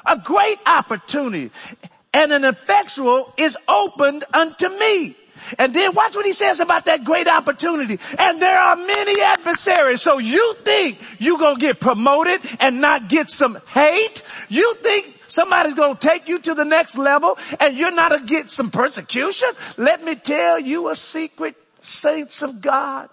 a 0.04 0.18
great 0.18 0.58
opportunity 0.66 1.50
and 2.12 2.30
an 2.30 2.44
effectual 2.44 3.32
is 3.38 3.56
opened 3.66 4.24
unto 4.34 4.68
me. 4.68 5.16
And 5.58 5.74
then 5.74 5.94
watch 5.94 6.14
what 6.14 6.26
he 6.26 6.32
says 6.32 6.60
about 6.60 6.86
that 6.86 7.04
great 7.04 7.28
opportunity. 7.28 7.98
And 8.18 8.40
there 8.40 8.58
are 8.58 8.76
many 8.76 9.20
adversaries. 9.20 10.02
So 10.02 10.18
you 10.18 10.54
think 10.62 10.98
you're 11.18 11.38
going 11.38 11.56
to 11.56 11.60
get 11.60 11.80
promoted 11.80 12.40
and 12.60 12.80
not 12.80 13.08
get 13.08 13.28
some 13.28 13.58
hate? 13.68 14.22
You 14.48 14.74
think 14.76 15.20
somebody's 15.28 15.74
going 15.74 15.96
to 15.96 16.08
take 16.08 16.28
you 16.28 16.38
to 16.40 16.54
the 16.54 16.64
next 16.64 16.96
level 16.96 17.38
and 17.60 17.76
you're 17.76 17.92
not 17.92 18.10
going 18.10 18.22
to 18.22 18.26
get 18.26 18.50
some 18.50 18.70
persecution? 18.70 19.48
Let 19.76 20.04
me 20.04 20.14
tell 20.14 20.58
you 20.58 20.88
a 20.88 20.94
secret, 20.94 21.56
saints 21.80 22.42
of 22.42 22.60
God. 22.60 23.08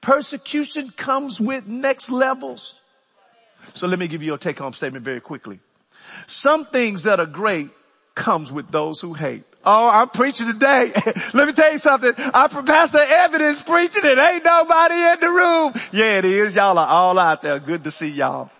Persecution 0.00 0.90
comes 0.90 1.40
with 1.40 1.66
next 1.66 2.10
levels. 2.10 2.74
So 3.74 3.86
let 3.86 3.98
me 3.98 4.08
give 4.08 4.22
you 4.22 4.34
a 4.34 4.38
take 4.38 4.58
home 4.58 4.72
statement 4.72 5.04
very 5.04 5.20
quickly. 5.20 5.60
Some 6.26 6.64
things 6.64 7.02
that 7.02 7.20
are 7.20 7.26
great 7.26 7.70
comes 8.18 8.52
with 8.52 8.70
those 8.70 9.00
who 9.00 9.14
hate. 9.14 9.44
Oh, 9.64 9.88
I'm 9.88 10.08
preaching 10.08 10.46
today. 10.48 10.92
Let 11.34 11.46
me 11.46 11.52
tell 11.52 11.72
you 11.72 11.78
something. 11.78 12.12
I'm 12.16 12.50
Pastor 12.64 12.98
Evidence 13.00 13.62
preaching 13.62 14.04
it. 14.04 14.18
Ain't 14.18 14.44
nobody 14.44 14.94
in 14.94 15.20
the 15.20 15.28
room. 15.28 15.72
Yeah, 15.92 16.18
it 16.18 16.24
is. 16.24 16.54
Y'all 16.54 16.78
are 16.78 16.86
all 16.86 17.18
out 17.18 17.42
there. 17.42 17.58
Good 17.58 17.84
to 17.84 17.90
see 17.90 18.08
y'all. 18.08 18.50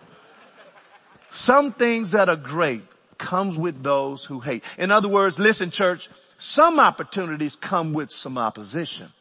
Some 1.29 1.71
things 1.71 2.11
that 2.11 2.29
are 2.29 2.35
great 2.35 2.83
comes 3.17 3.55
with 3.57 3.83
those 3.83 4.25
who 4.25 4.39
hate. 4.39 4.63
In 4.77 4.91
other 4.91 5.09
words, 5.09 5.37
listen 5.37 5.69
church, 5.71 6.09
some 6.37 6.79
opportunities 6.79 7.55
come 7.55 7.93
with 7.93 8.11
some 8.11 8.37
opposition. 8.37 9.11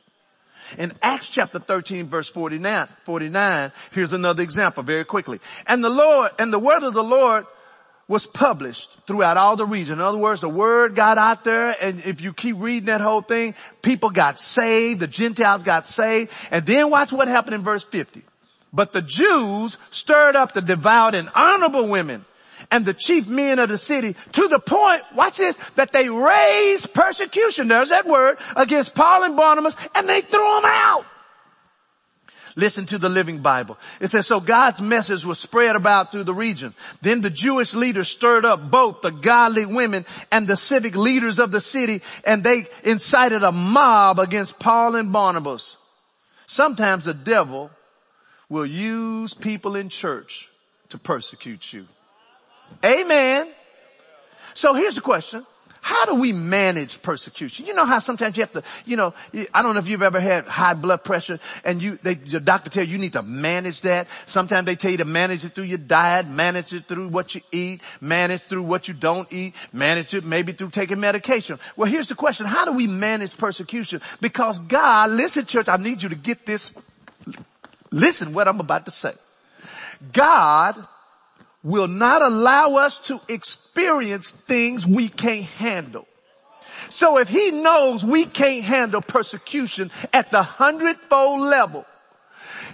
In 0.76 0.92
Acts 1.02 1.28
chapter 1.28 1.58
13 1.58 2.06
verse 2.06 2.28
49, 2.28 2.88
49, 3.04 3.72
here's 3.92 4.12
another 4.12 4.42
example 4.42 4.82
very 4.82 5.04
quickly. 5.04 5.40
And 5.66 5.82
the 5.82 5.90
Lord, 5.90 6.30
and 6.38 6.52
the 6.52 6.58
word 6.58 6.82
of 6.82 6.94
the 6.94 7.04
Lord 7.04 7.46
was 8.08 8.24
published 8.26 8.88
throughout 9.06 9.36
all 9.36 9.54
the 9.54 9.66
region. 9.66 9.94
In 9.94 10.00
other 10.00 10.18
words, 10.18 10.40
the 10.40 10.48
word 10.48 10.94
got 10.94 11.18
out 11.18 11.44
there 11.44 11.76
and 11.80 12.00
if 12.04 12.22
you 12.22 12.32
keep 12.32 12.56
reading 12.58 12.86
that 12.86 13.02
whole 13.02 13.20
thing, 13.20 13.54
people 13.82 14.08
got 14.08 14.40
saved, 14.40 15.00
the 15.00 15.06
Gentiles 15.06 15.62
got 15.62 15.86
saved, 15.86 16.32
and 16.50 16.64
then 16.64 16.88
watch 16.88 17.12
what 17.12 17.28
happened 17.28 17.54
in 17.54 17.62
verse 17.62 17.84
50. 17.84 18.22
But 18.72 18.92
the 18.92 19.02
Jews 19.02 19.76
stirred 19.90 20.36
up 20.36 20.52
the 20.52 20.62
devout 20.62 21.14
and 21.14 21.28
honorable 21.34 21.86
women 21.86 22.24
and 22.70 22.84
the 22.84 22.94
chief 22.94 23.26
men 23.28 23.58
of 23.58 23.68
the 23.68 23.78
city 23.78 24.16
to 24.32 24.48
the 24.48 24.58
point, 24.58 25.02
watch 25.14 25.36
this, 25.36 25.56
that 25.76 25.92
they 25.92 26.08
raised 26.08 26.92
persecution, 26.94 27.68
there's 27.68 27.90
that 27.90 28.06
word, 28.06 28.38
against 28.56 28.94
Paul 28.94 29.24
and 29.24 29.36
Barnabas 29.36 29.76
and 29.94 30.08
they 30.08 30.22
threw 30.22 30.40
them 30.40 30.64
out. 30.64 31.04
Listen 32.58 32.86
to 32.86 32.98
the 32.98 33.08
Living 33.08 33.38
Bible. 33.38 33.78
It 34.00 34.08
says, 34.08 34.26
so 34.26 34.40
God's 34.40 34.82
message 34.82 35.24
was 35.24 35.38
spread 35.38 35.76
about 35.76 36.10
through 36.10 36.24
the 36.24 36.34
region. 36.34 36.74
Then 37.00 37.20
the 37.20 37.30
Jewish 37.30 37.72
leaders 37.72 38.08
stirred 38.08 38.44
up 38.44 38.68
both 38.68 39.00
the 39.00 39.12
godly 39.12 39.64
women 39.64 40.04
and 40.32 40.48
the 40.48 40.56
civic 40.56 40.96
leaders 40.96 41.38
of 41.38 41.52
the 41.52 41.60
city 41.60 42.02
and 42.24 42.42
they 42.42 42.66
incited 42.82 43.44
a 43.44 43.52
mob 43.52 44.18
against 44.18 44.58
Paul 44.58 44.96
and 44.96 45.12
Barnabas. 45.12 45.76
Sometimes 46.48 47.04
the 47.04 47.14
devil 47.14 47.70
will 48.48 48.66
use 48.66 49.34
people 49.34 49.76
in 49.76 49.88
church 49.88 50.48
to 50.88 50.98
persecute 50.98 51.72
you. 51.72 51.86
Amen. 52.84 53.46
So 54.54 54.74
here's 54.74 54.96
the 54.96 55.00
question. 55.00 55.46
How 55.88 56.04
do 56.04 56.16
we 56.16 56.34
manage 56.34 57.00
persecution? 57.00 57.64
You 57.64 57.72
know 57.72 57.86
how 57.86 57.98
sometimes 57.98 58.36
you 58.36 58.42
have 58.42 58.52
to, 58.52 58.62
you 58.84 58.98
know, 58.98 59.14
I 59.54 59.62
don't 59.62 59.72
know 59.72 59.80
if 59.80 59.88
you've 59.88 60.02
ever 60.02 60.20
had 60.20 60.46
high 60.46 60.74
blood 60.74 61.02
pressure 61.02 61.40
and 61.64 61.82
you, 61.82 61.98
they, 62.02 62.18
your 62.26 62.42
doctor 62.42 62.68
tell 62.68 62.84
you 62.84 62.92
you 62.92 62.98
need 62.98 63.14
to 63.14 63.22
manage 63.22 63.80
that. 63.80 64.06
Sometimes 64.26 64.66
they 64.66 64.76
tell 64.76 64.90
you 64.90 64.98
to 64.98 65.06
manage 65.06 65.46
it 65.46 65.54
through 65.54 65.64
your 65.64 65.78
diet, 65.78 66.28
manage 66.28 66.74
it 66.74 66.88
through 66.88 67.08
what 67.08 67.34
you 67.34 67.40
eat, 67.52 67.80
manage 68.02 68.42
through 68.42 68.64
what 68.64 68.86
you 68.86 68.92
don't 68.92 69.32
eat, 69.32 69.54
manage 69.72 70.12
it 70.12 70.26
maybe 70.26 70.52
through 70.52 70.68
taking 70.68 71.00
medication. 71.00 71.58
Well, 71.74 71.90
here's 71.90 72.08
the 72.08 72.14
question. 72.14 72.44
How 72.44 72.66
do 72.66 72.72
we 72.72 72.86
manage 72.86 73.34
persecution? 73.38 74.02
Because 74.20 74.60
God, 74.60 75.12
listen 75.12 75.46
church, 75.46 75.70
I 75.70 75.78
need 75.78 76.02
you 76.02 76.10
to 76.10 76.16
get 76.16 76.44
this. 76.44 76.70
Listen 77.90 78.34
what 78.34 78.46
I'm 78.46 78.60
about 78.60 78.84
to 78.84 78.90
say. 78.90 79.14
God 80.12 80.86
will 81.62 81.88
not 81.88 82.22
allow 82.22 82.76
us 82.76 82.98
to 83.00 83.20
experience 83.28 84.30
things 84.30 84.86
we 84.86 85.08
can't 85.08 85.44
handle. 85.44 86.06
So 86.90 87.18
if 87.18 87.28
he 87.28 87.50
knows 87.50 88.04
we 88.04 88.24
can't 88.24 88.62
handle 88.62 89.02
persecution 89.02 89.90
at 90.12 90.30
the 90.30 90.42
hundredfold 90.42 91.40
level, 91.40 91.84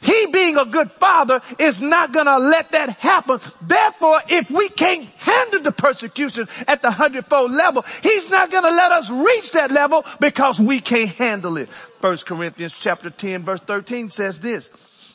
he 0.02 0.26
being 0.26 0.58
a 0.58 0.66
good 0.66 0.90
father 0.92 1.40
is 1.58 1.80
not 1.80 2.12
gonna 2.12 2.38
let 2.38 2.72
that 2.72 2.90
happen. 2.90 3.40
Therefore, 3.62 4.20
if 4.28 4.50
we 4.50 4.68
can't 4.68 5.04
handle 5.16 5.60
the 5.60 5.72
persecution 5.72 6.48
at 6.68 6.82
the 6.82 6.90
hundredfold 6.90 7.50
level, 7.52 7.84
he's 8.02 8.28
not 8.28 8.50
gonna 8.50 8.70
let 8.70 8.92
us 8.92 9.10
reach 9.10 9.52
that 9.52 9.70
level 9.70 10.04
because 10.20 10.60
we 10.60 10.80
can't 10.80 11.10
handle 11.10 11.56
it. 11.56 11.70
First 12.00 12.26
Corinthians 12.26 12.74
chapter 12.78 13.08
10 13.08 13.44
verse 13.44 13.60
13 13.60 14.10
says 14.10 14.40
this, 14.40 14.70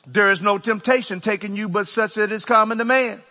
there 0.08 0.32
is 0.32 0.42
no 0.42 0.58
temptation 0.58 1.20
taking 1.20 1.56
you 1.56 1.70
but 1.70 1.88
such 1.88 2.16
that 2.16 2.32
is 2.32 2.46
common 2.46 2.80
to 2.80 2.86
man. 2.86 3.22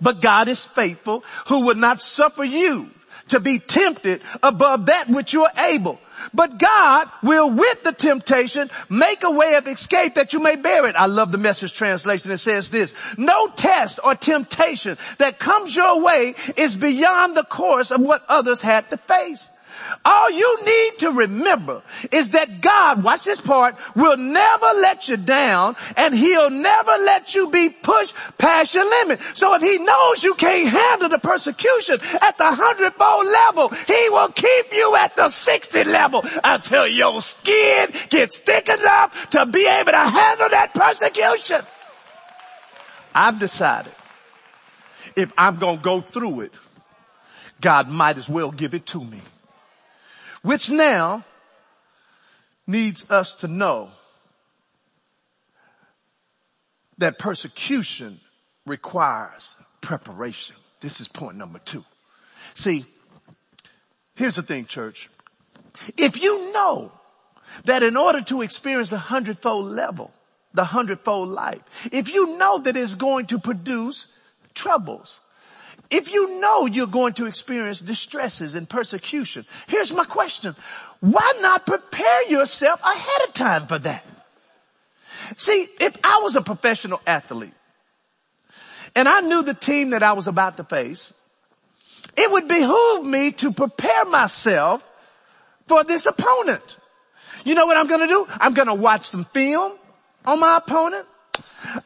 But 0.00 0.20
God 0.20 0.48
is 0.48 0.66
faithful 0.66 1.24
who 1.46 1.66
would 1.66 1.76
not 1.76 2.00
suffer 2.00 2.44
you 2.44 2.90
to 3.28 3.40
be 3.40 3.58
tempted 3.58 4.20
above 4.42 4.86
that 4.86 5.08
which 5.08 5.32
you 5.32 5.44
are 5.44 5.66
able. 5.66 6.00
But 6.34 6.58
God 6.58 7.08
will 7.22 7.50
with 7.50 7.82
the 7.82 7.92
temptation 7.92 8.70
make 8.88 9.22
a 9.22 9.30
way 9.30 9.54
of 9.54 9.66
escape 9.66 10.14
that 10.16 10.32
you 10.32 10.40
may 10.40 10.56
bear 10.56 10.86
it. 10.86 10.96
I 10.96 11.06
love 11.06 11.32
the 11.32 11.38
message 11.38 11.72
translation. 11.72 12.30
It 12.30 12.38
says 12.38 12.70
this, 12.70 12.94
no 13.16 13.48
test 13.48 14.00
or 14.04 14.14
temptation 14.14 14.98
that 15.18 15.38
comes 15.38 15.74
your 15.74 16.02
way 16.02 16.34
is 16.56 16.76
beyond 16.76 17.36
the 17.36 17.44
course 17.44 17.90
of 17.90 18.00
what 18.00 18.24
others 18.28 18.60
had 18.60 18.90
to 18.90 18.96
face. 18.96 19.48
All 20.04 20.30
you 20.30 20.64
need 20.64 20.98
to 20.98 21.12
remember 21.12 21.82
is 22.10 22.30
that 22.30 22.60
God, 22.60 23.02
watch 23.02 23.24
this 23.24 23.40
part, 23.40 23.76
will 23.94 24.16
never 24.16 24.66
let 24.80 25.08
you 25.08 25.16
down 25.16 25.76
and 25.96 26.14
he'll 26.14 26.50
never 26.50 26.92
let 27.04 27.34
you 27.34 27.50
be 27.50 27.68
pushed 27.68 28.14
past 28.38 28.74
your 28.74 28.88
limit. 28.88 29.20
So 29.34 29.54
if 29.54 29.62
he 29.62 29.78
knows 29.78 30.22
you 30.22 30.34
can't 30.34 30.68
handle 30.68 31.08
the 31.08 31.18
persecution 31.18 31.98
at 32.20 32.36
the 32.36 32.50
hundred 32.50 32.80
hundredfold 32.80 33.26
level, 33.26 33.68
he 33.86 34.08
will 34.10 34.28
keep 34.28 34.72
you 34.72 34.96
at 34.96 35.16
the 35.16 35.28
60 35.28 35.84
level 35.84 36.24
until 36.42 36.86
your 36.86 37.20
skin 37.22 37.88
gets 38.08 38.38
thick 38.38 38.68
enough 38.68 39.30
to 39.30 39.46
be 39.46 39.66
able 39.66 39.92
to 39.92 39.98
handle 39.98 40.48
that 40.48 40.72
persecution. 40.74 41.60
I've 43.14 43.38
decided 43.38 43.92
if 45.16 45.32
I'm 45.36 45.56
going 45.56 45.78
to 45.78 45.82
go 45.82 46.00
through 46.00 46.42
it, 46.42 46.52
God 47.60 47.88
might 47.88 48.16
as 48.16 48.28
well 48.28 48.50
give 48.50 48.74
it 48.74 48.86
to 48.86 49.04
me. 49.04 49.20
Which 50.42 50.70
now 50.70 51.24
needs 52.66 53.08
us 53.10 53.34
to 53.36 53.48
know 53.48 53.90
that 56.98 57.18
persecution 57.18 58.20
requires 58.66 59.54
preparation. 59.80 60.56
This 60.80 61.00
is 61.00 61.08
point 61.08 61.36
number 61.36 61.58
two. 61.58 61.84
See, 62.54 62.84
here's 64.14 64.36
the 64.36 64.42
thing, 64.42 64.66
church. 64.66 65.08
If 65.96 66.20
you 66.22 66.52
know 66.52 66.92
that 67.64 67.82
in 67.82 67.96
order 67.96 68.20
to 68.22 68.42
experience 68.42 68.92
a 68.92 68.98
hundredfold 68.98 69.72
level, 69.72 70.12
the 70.54 70.64
hundredfold 70.64 71.28
life, 71.28 71.60
if 71.92 72.12
you 72.12 72.36
know 72.38 72.58
that 72.58 72.76
it's 72.76 72.94
going 72.94 73.26
to 73.26 73.38
produce 73.38 74.06
troubles, 74.54 75.20
if 75.90 76.12
you 76.12 76.40
know 76.40 76.66
you're 76.66 76.86
going 76.86 77.14
to 77.14 77.26
experience 77.26 77.80
distresses 77.80 78.54
and 78.54 78.68
persecution, 78.68 79.44
here's 79.66 79.92
my 79.92 80.04
question. 80.04 80.54
Why 81.00 81.32
not 81.40 81.66
prepare 81.66 82.28
yourself 82.28 82.80
ahead 82.82 83.28
of 83.28 83.34
time 83.34 83.66
for 83.66 83.78
that? 83.80 84.04
See, 85.36 85.66
if 85.80 85.96
I 86.04 86.20
was 86.22 86.36
a 86.36 86.40
professional 86.40 87.00
athlete 87.06 87.54
and 88.94 89.08
I 89.08 89.20
knew 89.20 89.42
the 89.42 89.54
team 89.54 89.90
that 89.90 90.02
I 90.02 90.12
was 90.12 90.26
about 90.26 90.56
to 90.58 90.64
face, 90.64 91.12
it 92.16 92.30
would 92.30 92.48
behoove 92.48 93.04
me 93.04 93.32
to 93.32 93.52
prepare 93.52 94.04
myself 94.06 94.86
for 95.66 95.84
this 95.84 96.06
opponent. 96.06 96.76
You 97.44 97.54
know 97.54 97.66
what 97.66 97.76
I'm 97.76 97.86
gonna 97.86 98.08
do? 98.08 98.26
I'm 98.28 98.54
gonna 98.54 98.74
watch 98.74 99.04
some 99.04 99.24
film 99.24 99.72
on 100.24 100.40
my 100.40 100.58
opponent. 100.58 101.06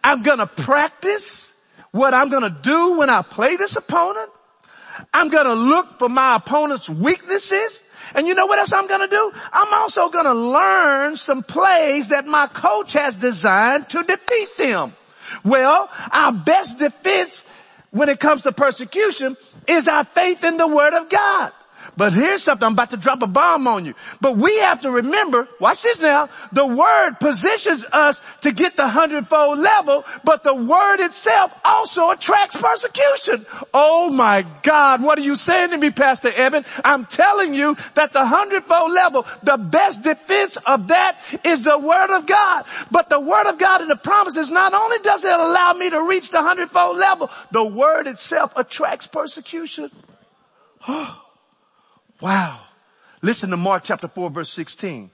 I'm 0.03 0.23
gonna 0.23 0.47
practice 0.47 1.54
what 1.95 2.13
I'm 2.13 2.29
gonna 2.29 2.51
do 2.51 2.99
when 2.99 3.09
I 3.09 3.23
play 3.23 3.55
this 3.55 3.77
opponent. 3.77 4.29
I'm 5.13 5.29
gonna 5.29 5.55
look 5.55 6.01
for 6.01 6.09
my 6.09 6.35
opponent's 6.35 6.91
weaknesses. 6.91 7.85
And 8.17 8.27
you 8.27 8.35
know 8.35 8.47
what 8.47 8.59
else 8.59 8.73
I'm 8.75 8.89
gonna 8.89 9.07
do? 9.07 9.33
I'm 9.53 9.73
also 9.73 10.09
gonna 10.09 10.35
learn 10.35 11.17
some 11.17 11.45
plays 11.45 12.09
that 12.09 12.27
my 12.27 12.49
coach 12.49 12.95
has 12.95 13.15
designed 13.15 13.89
to 13.91 14.03
defeat 14.03 14.57
them. 14.59 14.93
Well, 15.45 15.89
our 16.11 16.33
best 16.33 16.81
defense 16.81 17.45
when 17.93 18.09
it 18.09 18.19
comes 18.19 18.43
to 18.43 18.51
persecution 18.51 19.37
is 19.69 19.87
our 19.87 20.03
faith 20.03 20.43
in 20.43 20.57
the 20.57 20.67
word 20.67 20.95
of 20.95 21.09
God. 21.09 21.53
But 21.97 22.13
here's 22.13 22.43
something, 22.43 22.67
I'm 22.67 22.73
about 22.73 22.91
to 22.91 22.97
drop 22.97 23.23
a 23.23 23.27
bomb 23.27 23.69
on 23.69 23.85
you. 23.85 23.95
But 24.21 24.37
we 24.37 24.59
have 24.61 24.81
to 24.81 24.91
remember, 24.91 25.49
watch 25.61 25.83
this 25.83 26.01
now, 26.01 26.29
the 26.53 26.67
word 26.67 27.15
positions 27.21 27.85
us 27.93 28.21
to 28.43 28.53
get 28.53 28.77
the 28.77 28.89
hundredfold 28.89 29.61
level, 29.61 30.05
but 30.25 30.43
the 30.43 30.55
word 30.55 31.01
itself 31.01 31.57
also 31.65 32.11
attracts 32.11 32.57
persecution. 32.57 33.47
Oh 33.73 34.11
my 34.11 34.45
God, 34.63 35.03
what 35.03 35.19
are 35.19 35.23
you 35.23 35.37
saying 35.37 35.71
to 35.71 35.79
me, 35.79 35.91
Pastor 35.91 36.31
Evan? 36.35 36.65
I'm 36.85 37.07
telling 37.07 37.55
you 37.55 37.77
that 37.95 38.13
the 38.13 38.27
hundredfold 38.27 38.91
level, 38.91 39.27
the 39.43 39.57
best 39.57 40.03
defense 40.03 40.57
of 40.67 40.89
that 40.89 41.19
is 41.45 41.63
the 41.63 41.79
word 41.79 42.17
of 42.17 42.27
God. 42.27 42.65
But 42.91 43.09
the 43.09 43.21
word 43.21 43.47
of 43.47 43.59
God 43.59 43.83
and 43.83 43.91
the 43.91 43.97
promises, 43.97 44.51
not 44.51 44.75
only 44.75 44.99
does 44.99 45.25
it 45.25 45.33
allow 45.33 45.73
me 45.75 45.91
to 45.91 46.03
reach 46.09 46.31
the 46.31 46.43
hundredfold 46.43 46.97
level, 46.97 47.31
the 47.53 47.65
word 47.65 48.09
itself 48.09 48.57
attracts 48.57 49.07
persecution. 49.07 49.91
Oh, 50.87 51.24
Wow. 52.25 52.59
Listen 53.21 53.51
to 53.51 53.59
Mark 53.59 53.83
chapter 53.85 54.09
4 54.09 54.31
verse 54.31 54.49
16. 54.49 55.11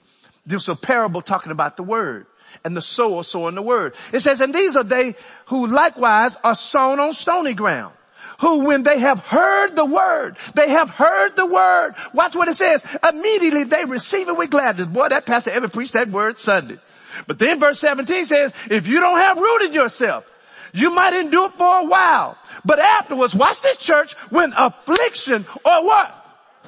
There's 0.46 0.68
a 0.68 0.76
parable 0.76 1.22
talking 1.22 1.50
about 1.50 1.76
the 1.76 1.82
word 1.82 2.26
and 2.64 2.76
the 2.76 2.82
sower 2.82 3.24
sowing 3.24 3.56
the 3.56 3.62
word. 3.62 3.96
It 4.12 4.20
says, 4.20 4.40
and 4.40 4.54
these 4.54 4.76
are 4.76 4.84
they 4.84 5.16
who 5.46 5.66
likewise 5.66 6.36
are 6.44 6.54
sown 6.54 7.00
on 7.00 7.12
stony 7.14 7.54
ground. 7.54 7.94
Who 8.42 8.64
when 8.64 8.84
they 8.84 9.00
have 9.00 9.18
heard 9.18 9.74
the 9.74 9.84
word, 9.84 10.36
they 10.54 10.70
have 10.70 10.88
heard 10.88 11.34
the 11.34 11.46
word. 11.46 11.96
Watch 12.14 12.36
what 12.36 12.46
it 12.46 12.54
says. 12.54 12.86
Immediately 13.08 13.64
they 13.64 13.86
receive 13.86 14.28
it 14.28 14.36
with 14.36 14.50
gladness. 14.50 14.86
Boy, 14.86 15.08
that 15.08 15.26
pastor 15.26 15.50
ever 15.50 15.68
preached 15.68 15.94
that 15.94 16.10
word 16.10 16.38
Sunday. 16.38 16.78
But 17.26 17.40
then 17.40 17.58
verse 17.58 17.80
17 17.80 18.24
says, 18.24 18.54
if 18.70 18.86
you 18.86 19.00
don't 19.00 19.18
have 19.18 19.36
rooted 19.36 19.74
yourself, 19.74 20.30
you 20.72 20.92
might 20.92 21.14
endure 21.14 21.50
for 21.50 21.80
a 21.80 21.86
while. 21.86 22.38
But 22.64 22.78
afterwards, 22.78 23.34
watch 23.34 23.62
this 23.62 23.78
church, 23.78 24.12
when 24.30 24.52
affliction 24.56 25.44
or 25.64 25.84
what? 25.84 26.19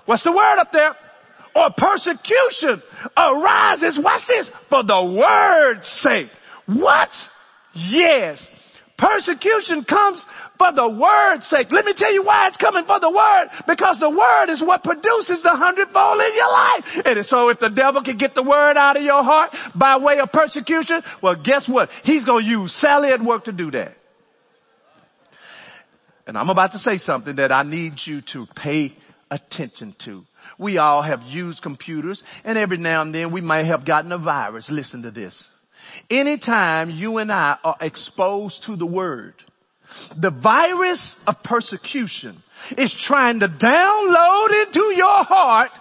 What's 0.05 0.23
the 0.23 0.33
word 0.33 0.59
up 0.59 0.73
there? 0.73 0.97
Or 1.55 1.71
persecution 1.71 2.83
arises, 3.17 3.99
watch 3.99 4.27
this, 4.27 4.49
for 4.49 4.83
the 4.83 5.03
word's 5.03 5.89
sake. 5.89 6.31
What? 6.67 7.31
Yes. 7.75 8.51
Persecution 8.97 9.85
comes 9.85 10.25
for 10.59 10.71
the 10.71 10.89
word's 10.89 11.47
sake. 11.47 11.73
Let 11.73 11.85
me 11.85 11.93
tell 11.93 12.13
you 12.13 12.23
why 12.23 12.47
it's 12.47 12.57
coming 12.57 12.85
for 12.85 13.01
the 13.01 13.11
word. 13.11 13.49
Because 13.67 13.99
the 13.99 14.09
word 14.09 14.47
is 14.49 14.63
what 14.63 14.85
produces 14.85 15.43
the 15.43 15.51
hundredfold 15.51 16.21
in 16.21 16.35
your 16.37 16.53
life. 16.53 17.07
And 17.07 17.27
so 17.27 17.49
if 17.49 17.59
the 17.59 17.69
devil 17.69 18.03
can 18.03 18.17
get 18.17 18.35
the 18.35 18.45
word 18.45 18.77
out 18.77 18.97
of 18.97 19.03
your 19.03 19.25
heart 19.25 19.55
by 19.75 19.97
way 19.97 20.21
of 20.21 20.31
persecution, 20.31 21.03
well 21.21 21.35
guess 21.35 21.69
what? 21.69 21.91
He's 22.05 22.25
gonna 22.25 22.45
use 22.45 22.73
Sally 22.73 23.09
at 23.09 23.21
work 23.21 23.45
to 23.45 23.53
do 23.53 23.73
that. 23.73 23.97
And 26.27 26.39
I'm 26.39 26.49
about 26.49 26.73
to 26.73 26.79
say 26.79 26.99
something 26.99 27.37
that 27.37 27.51
I 27.51 27.65
need 27.65 28.07
you 28.07 28.21
to 28.21 28.47
pay 28.55 28.93
attention 29.33 29.95
to. 29.99 30.25
We 30.59 30.79
all 30.79 31.03
have 31.03 31.23
used 31.23 31.63
computers 31.63 32.23
and 32.45 32.59
every 32.59 32.77
now 32.77 33.03
and 33.03 33.15
then 33.15 33.31
we 33.31 33.41
might 33.41 33.65
have 33.65 33.85
gotten 33.85 34.13
a 34.13 34.19
virus. 34.19 34.71
Listen 34.71 35.03
to 35.03 35.11
this. 35.11 35.49
Anytime 36.11 36.91
you 36.91 37.19
and 37.19 37.33
I 37.33 37.57
are 37.65 37.77
exposed 37.81 38.65
to 38.65 38.77
the 38.77 38.87
word, 38.87 39.35
the 40.17 40.31
virus 40.31 41.23
of 41.25 41.43
persecution 41.43 42.43
is 42.77 42.93
trying 42.93 43.41
to 43.41 43.49
download 43.49 44.63
into 44.65 44.95
your 44.97 45.25
heart 45.25 45.73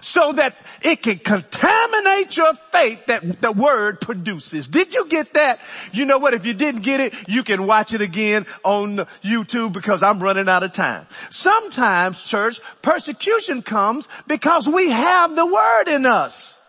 so 0.00 0.32
that 0.32 0.56
it 0.82 1.02
can 1.02 1.18
contaminate 1.18 2.36
your 2.36 2.54
faith 2.72 3.06
that 3.06 3.40
the 3.40 3.52
word 3.52 4.00
produces. 4.00 4.68
Did 4.68 4.94
you 4.94 5.06
get 5.06 5.34
that? 5.34 5.60
You 5.92 6.04
know 6.04 6.18
what? 6.18 6.34
If 6.34 6.46
you 6.46 6.54
didn't 6.54 6.82
get 6.82 7.00
it, 7.00 7.14
you 7.28 7.42
can 7.42 7.66
watch 7.66 7.94
it 7.94 8.00
again 8.00 8.46
on 8.64 8.98
YouTube 9.22 9.72
because 9.72 10.02
I'm 10.02 10.22
running 10.22 10.48
out 10.48 10.62
of 10.62 10.72
time. 10.72 11.06
Sometimes 11.30 12.22
church, 12.22 12.60
persecution 12.82 13.62
comes 13.62 14.08
because 14.26 14.68
we 14.68 14.90
have 14.90 15.34
the 15.34 15.46
word 15.46 15.88
in 15.88 16.06
us. 16.06 16.60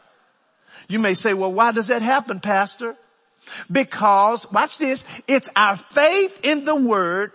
You 0.88 1.00
may 1.00 1.14
say, 1.14 1.34
well, 1.34 1.54
why 1.54 1.72
does 1.72 1.88
that 1.88 2.02
happen, 2.02 2.40
pastor? 2.40 2.96
Because, 3.72 4.52
watch 4.52 4.78
this, 4.78 5.06
it's 5.28 5.50
our 5.56 5.76
faith 5.76 6.40
in 6.44 6.66
the 6.66 6.76
word 6.76 7.32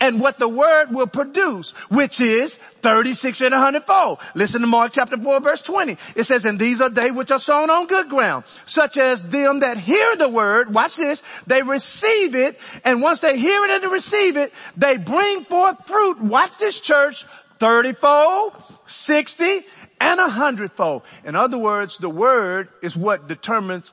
and 0.00 0.20
what 0.20 0.38
the 0.38 0.48
word 0.48 0.90
will 0.90 1.06
produce, 1.06 1.70
which 1.88 2.20
is 2.20 2.54
36 2.80 3.40
and 3.40 3.54
a 3.54 3.58
hundredfold. 3.58 4.18
Listen 4.34 4.60
to 4.60 4.66
Mark 4.66 4.92
chapter 4.92 5.16
4 5.16 5.40
verse 5.40 5.62
20. 5.62 5.96
It 6.14 6.24
says, 6.24 6.44
and 6.44 6.58
these 6.58 6.80
are 6.80 6.90
they 6.90 7.10
which 7.10 7.30
are 7.30 7.40
sown 7.40 7.70
on 7.70 7.86
good 7.86 8.08
ground, 8.08 8.44
such 8.66 8.96
as 8.98 9.22
them 9.22 9.60
that 9.60 9.78
hear 9.78 10.16
the 10.16 10.28
word, 10.28 10.72
watch 10.72 10.96
this, 10.96 11.22
they 11.46 11.62
receive 11.62 12.34
it, 12.34 12.58
and 12.84 13.02
once 13.02 13.20
they 13.20 13.38
hear 13.38 13.64
it 13.64 13.82
and 13.82 13.92
receive 13.92 14.36
it, 14.36 14.52
they 14.76 14.96
bring 14.96 15.44
forth 15.44 15.86
fruit, 15.86 16.20
watch 16.20 16.56
this 16.58 16.80
church, 16.80 17.24
30-fold, 17.58 18.52
60, 18.86 19.60
and 20.00 20.20
a 20.20 20.28
hundredfold. 20.28 21.02
In 21.24 21.36
other 21.36 21.58
words, 21.58 21.98
the 21.98 22.10
word 22.10 22.68
is 22.82 22.96
what 22.96 23.28
determines 23.28 23.90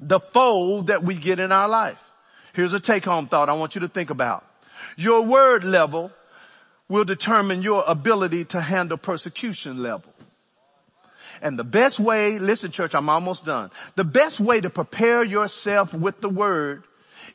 the 0.00 0.20
fold 0.20 0.86
that 0.86 1.02
we 1.02 1.16
get 1.16 1.40
in 1.40 1.52
our 1.52 1.68
life. 1.68 1.98
Here's 2.52 2.72
a 2.72 2.80
take 2.80 3.04
home 3.04 3.26
thought 3.26 3.48
I 3.48 3.52
want 3.54 3.74
you 3.74 3.82
to 3.82 3.88
think 3.88 4.10
about. 4.10 4.44
Your 4.96 5.22
word 5.22 5.64
level 5.64 6.12
will 6.88 7.04
determine 7.04 7.62
your 7.62 7.84
ability 7.86 8.44
to 8.46 8.60
handle 8.60 8.98
persecution 8.98 9.82
level. 9.82 10.12
And 11.42 11.58
the 11.58 11.64
best 11.64 11.98
way, 11.98 12.38
listen 12.38 12.70
church, 12.70 12.94
I'm 12.94 13.08
almost 13.08 13.44
done. 13.44 13.70
The 13.96 14.04
best 14.04 14.40
way 14.40 14.60
to 14.60 14.68
prepare 14.68 15.22
yourself 15.22 15.94
with 15.94 16.20
the 16.20 16.28
word 16.28 16.84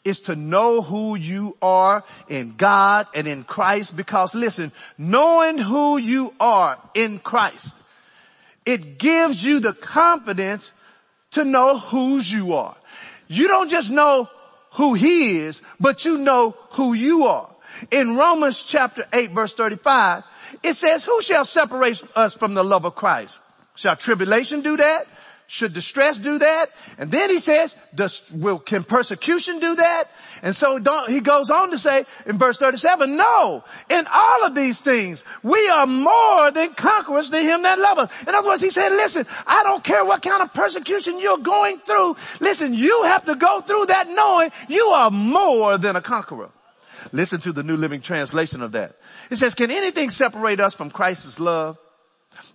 is 0.04 0.20
to 0.22 0.36
know 0.36 0.82
who 0.82 1.16
you 1.16 1.58
are 1.62 2.04
in 2.30 2.56
God 2.56 3.08
and 3.16 3.28
in 3.28 3.44
Christ 3.44 3.98
because 3.98 4.36
listen, 4.36 4.72
knowing 4.98 5.58
who 5.58 5.98
you 5.98 6.34
are 6.40 6.78
in 6.94 7.18
Christ, 7.18 7.76
it 8.66 9.00
gives 9.00 9.44
you 9.44 9.60
the 9.60 9.74
confidence 9.74 10.72
to 11.32 11.44
know 11.44 11.80
whose 11.80 12.32
you 12.32 12.54
are. 12.54 12.76
You 13.28 13.48
don't 13.48 13.70
just 13.70 13.90
know 13.90 14.30
who 14.76 14.94
he 14.94 15.40
is, 15.40 15.62
but 15.80 16.06
you 16.06 16.18
know 16.18 16.56
who 16.72 16.94
you 16.94 17.26
are. 17.26 17.50
In 17.92 18.16
Romans 18.16 18.62
chapter 18.62 19.06
8 19.12 19.32
verse 19.32 19.54
35, 19.54 20.24
it 20.64 20.74
says, 20.74 21.04
who 21.04 21.22
shall 21.22 21.46
separate 21.46 22.02
us 22.16 22.34
from 22.34 22.54
the 22.54 22.64
love 22.64 22.86
of 22.86 22.96
Christ? 22.96 23.40
Shall 23.76 23.96
tribulation 23.96 24.62
do 24.62 24.78
that? 24.78 25.06
Should 25.48 25.74
distress 25.74 26.18
do 26.18 26.40
that? 26.40 26.66
And 26.98 27.12
then 27.12 27.30
he 27.30 27.38
says, 27.38 27.76
does, 27.94 28.24
will, 28.32 28.58
can 28.58 28.84
persecution 28.84 29.60
do 29.60 29.76
that? 29.76 30.06
And 30.42 30.56
so 30.56 30.80
he 31.08 31.20
goes 31.20 31.52
on 31.52 31.70
to 31.70 31.78
say 31.78 32.06
in 32.26 32.40
verse 32.40 32.58
37, 32.58 33.16
no, 33.16 33.64
in 33.90 34.06
all 34.12 34.46
of 34.46 34.56
these 34.56 34.82
things, 34.82 35.24
we 35.44 35.68
are 35.70 35.86
more 35.86 36.50
than 36.50 36.74
conquerors 36.74 37.30
to 37.30 37.40
him 37.40 37.62
that 37.62 37.78
love 37.78 38.00
us. 38.00 38.12
In 38.24 38.34
other 38.34 38.48
words, 38.48 38.64
he 38.64 38.72
said, 38.72 38.90
listen, 38.90 39.26
I 39.46 39.62
don't 39.62 39.84
care 39.84 40.04
what 40.04 40.24
kind 40.24 40.42
of 40.42 40.52
persecution 40.52 41.20
you're 41.20 41.38
going 41.38 41.78
through. 41.80 42.16
Listen, 42.40 42.74
you 42.74 43.04
have 43.04 43.26
to 43.26 43.36
go 43.36 43.62
through 43.62 43.86
that 43.88 44.10
knowing 44.10 44.50
you 44.68 44.86
are 44.88 45.12
more 45.12 45.78
than 45.78 45.96
a 45.96 46.02
conqueror. 46.02 46.50
Listen 47.12 47.40
to 47.42 47.52
the 47.52 47.62
New 47.62 47.78
Living 47.78 48.02
Translation 48.02 48.64
of 48.64 48.72
that. 48.72 48.96
It 49.30 49.36
says, 49.36 49.54
can 49.54 49.70
anything 49.70 50.10
separate 50.10 50.60
us 50.60 50.74
from 50.74 50.90
Christ's 50.90 51.40
love? 51.40 51.78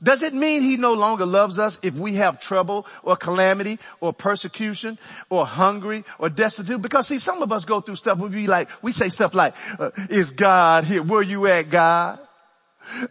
Does 0.02 0.22
it 0.22 0.34
mean 0.34 0.62
he 0.62 0.76
no 0.76 0.94
longer 0.94 1.26
loves 1.26 1.58
us 1.58 1.78
if 1.82 1.94
we 1.94 2.14
have 2.14 2.40
trouble 2.40 2.86
or 3.02 3.16
calamity 3.16 3.78
or 4.00 4.12
persecution 4.12 4.98
or 5.28 5.46
hungry 5.46 6.04
or 6.18 6.28
destitute? 6.28 6.80
Because 6.82 7.06
see, 7.08 7.18
some 7.18 7.42
of 7.42 7.52
us 7.52 7.64
go 7.64 7.80
through 7.80 7.96
stuff, 7.96 8.18
we 8.18 8.28
be 8.28 8.46
like, 8.46 8.68
we 8.82 8.92
say 8.92 9.08
stuff 9.08 9.34
like, 9.34 9.54
uh, 9.78 9.90
is 10.08 10.32
God 10.32 10.84
here? 10.84 11.02
Where 11.02 11.22
you 11.22 11.46
at 11.46 11.70
God? 11.70 12.18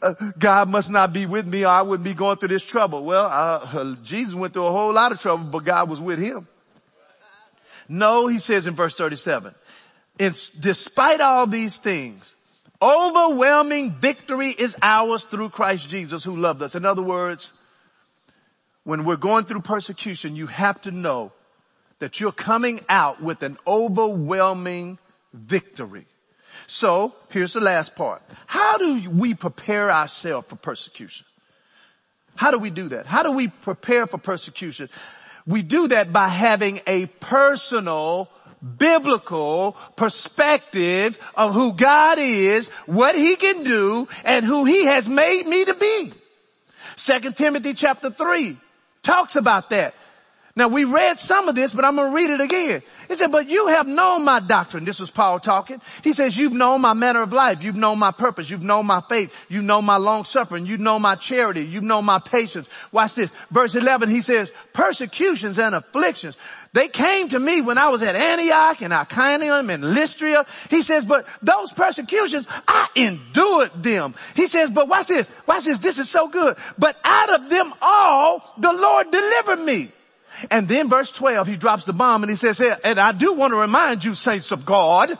Uh, 0.01 0.13
God 0.37 0.69
must 0.69 0.89
not 0.89 1.13
be 1.13 1.25
with 1.25 1.47
me 1.47 1.63
or 1.63 1.69
I 1.69 1.81
wouldn't 1.83 2.03
be 2.03 2.13
going 2.13 2.37
through 2.37 2.49
this 2.49 2.63
trouble. 2.63 3.03
Well, 3.03 3.25
uh, 3.25 3.95
Jesus 4.03 4.33
went 4.33 4.53
through 4.53 4.65
a 4.65 4.71
whole 4.71 4.93
lot 4.93 5.11
of 5.11 5.19
trouble, 5.19 5.45
but 5.45 5.63
God 5.63 5.89
was 5.89 5.99
with 5.99 6.19
him. 6.19 6.47
No, 7.87 8.27
he 8.27 8.39
says 8.39 8.67
in 8.67 8.75
verse 8.75 8.93
37, 8.95 9.55
it's 10.19 10.49
despite 10.49 11.21
all 11.21 11.47
these 11.47 11.77
things, 11.77 12.35
overwhelming 12.81 13.93
victory 13.93 14.49
is 14.51 14.75
ours 14.81 15.23
through 15.23 15.49
Christ 15.49 15.89
Jesus 15.89 16.23
who 16.23 16.35
loved 16.35 16.61
us. 16.61 16.75
In 16.75 16.85
other 16.85 17.01
words, 17.01 17.51
when 18.83 19.03
we're 19.03 19.17
going 19.17 19.45
through 19.45 19.61
persecution, 19.61 20.35
you 20.35 20.47
have 20.47 20.81
to 20.81 20.91
know 20.91 21.31
that 21.99 22.19
you're 22.19 22.31
coming 22.31 22.79
out 22.87 23.21
with 23.21 23.43
an 23.43 23.57
overwhelming 23.67 24.97
victory. 25.33 26.05
So 26.67 27.13
here's 27.29 27.53
the 27.53 27.59
last 27.59 27.95
part. 27.95 28.21
How 28.47 28.77
do 28.77 29.09
we 29.09 29.33
prepare 29.33 29.91
ourselves 29.91 30.47
for 30.47 30.55
persecution? 30.55 31.25
How 32.35 32.51
do 32.51 32.57
we 32.57 32.69
do 32.69 32.89
that? 32.89 33.05
How 33.05 33.23
do 33.23 33.31
we 33.31 33.49
prepare 33.49 34.07
for 34.07 34.17
persecution? 34.17 34.89
We 35.45 35.61
do 35.61 35.89
that 35.89 36.13
by 36.13 36.27
having 36.27 36.79
a 36.87 37.07
personal 37.07 38.29
biblical 38.61 39.75
perspective 39.95 41.19
of 41.35 41.53
who 41.53 41.73
God 41.73 42.17
is, 42.19 42.69
what 42.85 43.15
he 43.15 43.35
can 43.35 43.63
do, 43.63 44.07
and 44.23 44.45
who 44.45 44.65
he 44.65 44.85
has 44.85 45.07
made 45.07 45.47
me 45.47 45.65
to 45.65 45.73
be. 45.73 46.13
Second 46.95 47.37
Timothy 47.37 47.73
chapter 47.73 48.09
three 48.09 48.57
talks 49.03 49.35
about 49.35 49.69
that. 49.69 49.93
Now 50.59 50.67
we 50.67 50.83
read 50.83 51.21
some 51.21 51.47
of 51.47 51.55
this, 51.55 51.73
but 51.73 51.85
I'm 51.85 51.95
going 51.95 52.09
to 52.09 52.13
read 52.13 52.31
it 52.31 52.41
again. 52.41 52.81
He 53.07 53.15
said, 53.15 53.31
but 53.31 53.47
you 53.47 53.67
have 53.67 53.87
known 53.87 54.25
my 54.25 54.41
doctrine. 54.41 54.83
This 54.83 54.99
was 54.99 55.09
Paul 55.09 55.39
talking. 55.39 55.79
He 56.03 56.11
says, 56.11 56.35
you've 56.35 56.51
known 56.51 56.81
my 56.81 56.91
manner 56.91 57.21
of 57.21 57.31
life. 57.31 57.63
You've 57.63 57.77
known 57.77 57.97
my 57.97 58.11
purpose. 58.11 58.49
You've 58.49 58.61
known 58.61 58.85
my 58.85 59.01
faith. 59.07 59.33
You 59.47 59.61
know 59.61 59.81
my 59.81 59.95
long 59.95 60.25
suffering. 60.25 60.65
You 60.65 60.77
know 60.77 60.99
my 60.99 61.15
charity. 61.15 61.61
You 61.61 61.79
know 61.79 62.01
my 62.01 62.19
patience. 62.19 62.67
Watch 62.91 63.15
this. 63.15 63.31
Verse 63.49 63.73
11, 63.73 64.09
he 64.09 64.19
says, 64.19 64.51
persecutions 64.73 65.59
and 65.59 65.73
afflictions. 65.73 66.35
They 66.73 66.89
came 66.89 67.29
to 67.29 67.39
me 67.39 67.61
when 67.61 67.77
I 67.77 67.87
was 67.87 68.03
at 68.03 68.17
Antioch 68.17 68.81
and 68.81 68.93
Iconium 68.93 69.69
and 69.69 69.93
Lystra. 69.93 70.45
He 70.69 70.81
says, 70.81 71.05
but 71.05 71.25
those 71.41 71.71
persecutions, 71.71 72.45
I 72.67 72.89
endured 72.97 73.81
them. 73.81 74.13
He 74.35 74.47
says, 74.47 74.71
but 74.71 74.89
watch 74.89 75.07
this. 75.07 75.31
Watch 75.47 75.63
this. 75.63 75.77
This 75.77 75.99
is 75.99 76.09
so 76.09 76.27
good. 76.27 76.57
But 76.77 76.97
out 77.05 77.29
of 77.29 77.49
them 77.49 77.73
all, 77.81 78.53
the 78.57 78.73
Lord 78.73 79.09
delivered 79.09 79.63
me. 79.63 79.93
And 80.49 80.67
then 80.67 80.89
verse 80.89 81.11
12, 81.11 81.47
he 81.47 81.57
drops 81.57 81.85
the 81.85 81.93
bomb 81.93 82.23
and 82.23 82.29
he 82.29 82.35
says, 82.35 82.61
and 82.61 82.99
I 82.99 83.11
do 83.11 83.33
want 83.33 83.51
to 83.51 83.57
remind 83.57 84.03
you 84.03 84.15
saints 84.15 84.51
of 84.51 84.65
God, 84.65 85.17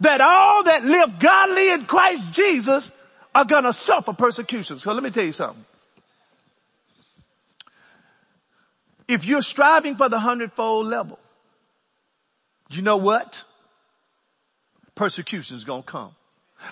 that 0.00 0.20
all 0.20 0.64
that 0.64 0.84
live 0.84 1.18
godly 1.18 1.72
in 1.72 1.84
Christ 1.84 2.30
Jesus 2.32 2.92
are 3.34 3.44
gonna 3.44 3.72
suffer 3.72 4.12
persecution. 4.12 4.78
So 4.78 4.92
let 4.92 5.02
me 5.02 5.10
tell 5.10 5.24
you 5.24 5.32
something. 5.32 5.64
If 9.08 9.24
you're 9.24 9.42
striving 9.42 9.96
for 9.96 10.08
the 10.08 10.18
hundredfold 10.18 10.86
level, 10.86 11.18
you 12.70 12.82
know 12.82 12.98
what? 12.98 13.42
Persecution 14.94 15.56
is 15.56 15.64
gonna 15.64 15.82
come. 15.82 16.14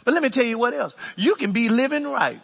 But 0.05 0.15
let 0.15 0.23
me 0.23 0.29
tell 0.29 0.45
you 0.45 0.59
what 0.59 0.75
else. 0.75 0.95
You 1.17 1.37
can 1.37 1.53
be 1.53 1.69
living 1.69 2.05
right, 2.05 2.41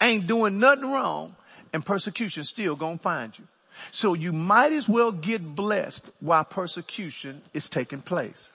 ain't 0.00 0.26
doing 0.26 0.58
nothing 0.58 0.90
wrong, 0.90 1.34
and 1.72 1.84
persecution 1.84 2.44
still 2.44 2.76
gonna 2.76 2.98
find 2.98 3.36
you. 3.38 3.46
So 3.90 4.14
you 4.14 4.32
might 4.32 4.72
as 4.72 4.88
well 4.88 5.12
get 5.12 5.54
blessed 5.54 6.10
while 6.20 6.44
persecution 6.44 7.42
is 7.52 7.68
taking 7.68 8.02
place. 8.02 8.52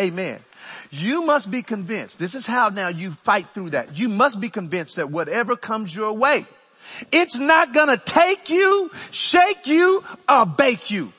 Amen. 0.00 0.40
You 0.90 1.22
must 1.22 1.50
be 1.50 1.62
convinced. 1.62 2.18
This 2.18 2.34
is 2.34 2.46
how 2.46 2.70
now 2.70 2.88
you 2.88 3.12
fight 3.12 3.46
through 3.52 3.70
that. 3.70 3.98
You 3.98 4.08
must 4.08 4.40
be 4.40 4.48
convinced 4.48 4.96
that 4.96 5.10
whatever 5.10 5.54
comes 5.56 5.94
your 5.94 6.12
way, 6.12 6.46
it's 7.10 7.38
not 7.38 7.72
gonna 7.72 7.98
take 7.98 8.48
you, 8.48 8.90
shake 9.10 9.66
you, 9.66 10.04
or 10.28 10.46
bake 10.46 10.90
you. 10.90 11.12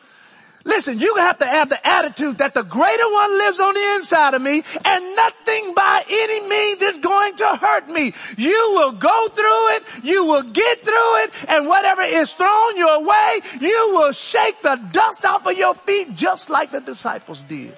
Listen, 0.66 0.98
you 0.98 1.16
have 1.18 1.40
to 1.40 1.46
have 1.46 1.68
the 1.68 1.88
attitude 1.88 2.38
that 2.38 2.54
the 2.54 2.64
greater 2.64 3.12
one 3.12 3.38
lives 3.38 3.60
on 3.60 3.74
the 3.74 3.96
inside 3.96 4.34
of 4.34 4.42
me 4.42 4.64
and 4.86 5.16
nothing 5.16 5.74
by 5.74 6.06
any 6.10 6.48
means 6.48 6.82
is 6.82 7.00
going 7.00 7.36
to 7.36 7.48
hurt 7.58 7.90
me. 7.90 8.14
You 8.38 8.72
will 8.74 8.94
go 8.94 9.28
through 9.28 9.76
it, 9.76 9.84
you 10.04 10.26
will 10.26 10.44
get 10.44 10.80
through 10.80 11.24
it, 11.24 11.32
and 11.50 11.68
whatever 11.68 12.02
is 12.02 12.32
thrown 12.32 12.78
your 12.78 13.04
way, 13.04 13.42
you 13.60 13.90
will 13.94 14.14
shake 14.14 14.62
the 14.62 14.76
dust 14.94 15.26
off 15.26 15.46
of 15.46 15.58
your 15.58 15.76
feet 15.76 16.16
just 16.16 16.50
like 16.50 16.72
the 16.72 16.82
disciples 16.82 17.42
did. 17.42 17.78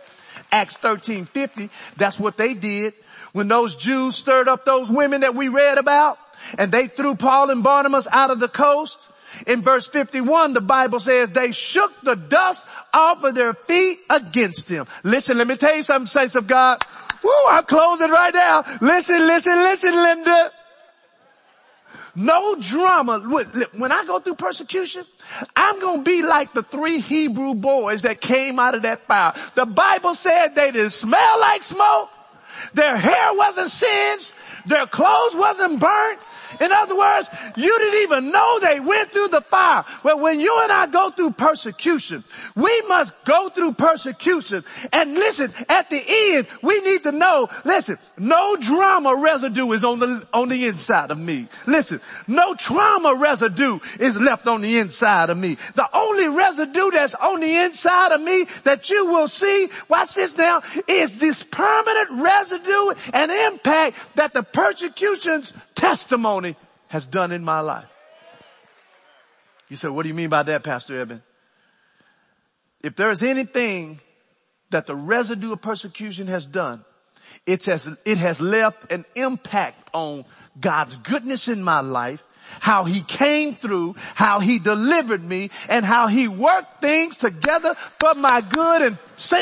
Acts 0.52 0.76
13, 0.76 1.26
50, 1.26 1.72
that's 1.98 2.20
what 2.20 2.38
they 2.38 2.54
did. 2.54 2.94
When 3.34 3.48
those 3.48 3.76
Jews 3.76 4.16
stirred 4.16 4.48
up 4.48 4.64
those 4.64 4.92
women 4.92 5.22
that 5.22 5.34
we 5.34 5.48
read 5.48 5.80
about, 5.80 6.20
and 6.58 6.72
they 6.72 6.88
threw 6.88 7.16
Paul 7.16 7.50
and 7.50 7.64
Barnabas 7.64 8.08
out 8.12 8.30
of 8.30 8.40
the 8.40 8.48
coast, 8.48 9.00
in 9.48 9.62
verse 9.62 9.88
51, 9.88 10.54
the 10.54 10.62
Bible 10.62 11.00
says 11.00 11.30
they 11.30 11.52
shook 11.52 11.92
the 12.02 12.16
dust 12.16 12.66
off 12.94 13.24
of 13.24 13.36
their 13.36 13.54
feet 13.54 14.00
against 14.10 14.70
him. 14.70 14.88
Listen, 15.04 15.38
let 15.38 15.48
me 15.48 15.56
tell 15.56 15.76
you 15.76 15.84
something, 15.84 16.08
saints 16.08 16.36
of 16.36 16.48
God. 16.48 16.84
Woo, 17.24 17.32
I'm 17.50 17.64
closing 17.64 18.10
right 18.10 18.34
now. 18.34 18.64
Listen, 18.82 19.20
listen, 19.26 19.56
listen, 19.56 19.94
Linda. 19.94 20.52
No 22.16 22.56
drama. 22.56 23.20
When 23.74 23.92
I 23.92 24.06
go 24.06 24.20
through 24.20 24.36
persecution, 24.36 25.06
I'm 25.56 25.82
going 25.82 25.98
to 25.98 26.04
be 26.04 26.22
like 26.22 26.54
the 26.54 26.64
three 26.64 27.00
Hebrew 27.00 27.56
boys 27.56 28.04
that 28.04 28.22
came 28.22 28.58
out 28.58 28.74
of 28.74 28.84
that 28.84 29.06
fire. 29.06 29.34
The 29.56 29.66
Bible 29.66 30.16
said 30.16 30.50
they 30.56 30.72
didn't 30.72 30.92
smell 30.92 31.40
like 31.42 31.62
smoke. 31.62 32.10
Their 32.74 32.96
hair 32.96 33.34
wasn't 33.34 33.70
singed. 33.70 34.34
Their 34.66 34.88
clothes 34.88 35.36
wasn't 35.36 35.80
burnt. 35.80 36.20
In 36.60 36.72
other 36.72 36.98
words, 36.98 37.30
you 37.56 37.78
didn't 37.78 38.02
even 38.02 38.32
know 38.32 38.60
they 38.60 38.80
went 38.80 39.12
through 39.12 39.30
the 39.30 39.42
fire. 39.42 39.86
Well, 40.04 40.20
when 40.20 40.40
you 40.40 40.58
and 40.64 40.72
I 40.72 40.88
go 40.88 41.12
through 41.12 41.32
persecution, 41.32 42.24
we 42.56 42.82
must 42.88 43.14
go 43.26 43.50
through 43.50 43.74
persecution. 43.74 44.64
And 44.92 45.14
listen, 45.14 45.54
at 45.70 45.90
the 45.90 46.04
end, 46.08 46.48
we 46.62 46.82
need 46.82 47.04
to 47.04 47.12
know, 47.12 47.50
listen, 47.64 47.98
no 48.18 48.56
drama 48.56 49.16
residue 49.16 49.72
is 49.72 49.84
on 49.84 50.00
the, 50.00 50.28
on 50.34 50.50
the 50.50 50.68
inside 50.68 51.12
of 51.12 51.18
me. 51.18 51.48
Listen, 51.68 52.00
no 52.28 52.56
trauma 52.56 53.16
residue 53.16 53.80
is 54.00 54.20
left 54.20 54.48
on 54.48 54.62
the 54.62 54.80
inside 54.80 55.30
of 55.30 55.38
me. 55.38 55.58
The 55.76 55.90
only 55.94 56.28
residue 56.28 56.92
that's 56.92 57.16
on 57.16 57.40
the 57.40 57.58
inside 57.58 58.12
of 58.12 58.22
me 58.22 58.46
that 58.64 58.90
you 58.90 59.06
will 59.08 59.28
see, 59.28 59.70
watch 59.90 60.16
this 60.16 60.38
now, 60.38 60.62
is 60.88 61.20
this 61.20 61.44
permanent 61.44 62.10
residue 62.12 62.94
and 63.14 63.32
impact 63.32 63.98
that 64.16 64.34
the 64.34 64.44
persecutions 64.44 65.54
testimony 65.76 66.56
has 66.88 67.06
done 67.06 67.32
in 67.32 67.44
my 67.44 67.60
life. 67.60 67.90
You 69.70 69.76
say, 69.76 69.90
what 69.90 70.04
do 70.04 70.10
you 70.10 70.16
mean 70.16 70.30
by 70.30 70.44
that, 70.44 70.64
Pastor 70.64 71.00
Eben? 71.00 71.24
If 72.82 72.96
there's 72.96 73.24
anything 73.24 74.00
that 74.70 74.86
the 74.86 74.96
residue 74.96 75.54
of 75.54 75.62
persecution 75.62 76.28
has 76.28 76.46
done, 76.46 76.86
it 77.46 77.66
has, 77.66 77.90
it 78.06 78.18
has 78.18 78.40
left 78.40 78.92
an 78.92 79.06
impact 79.16 79.90
on 79.94 80.26
God's 80.60 80.98
goodness 80.98 81.48
in 81.48 81.64
my 81.64 81.80
life 81.80 82.24
how 82.60 82.84
he 82.84 83.02
came 83.02 83.56
through, 83.56 83.96
how 84.16 84.40
he 84.40 84.60
delivered 84.60 85.24
me, 85.24 85.52
and 85.70 85.86
how 85.86 86.08
he 86.08 86.28
worked 86.28 86.82
things 86.82 87.16
together 87.16 87.76
for 88.00 88.14
my 88.16 88.42
good. 88.42 88.82
And 88.82 88.98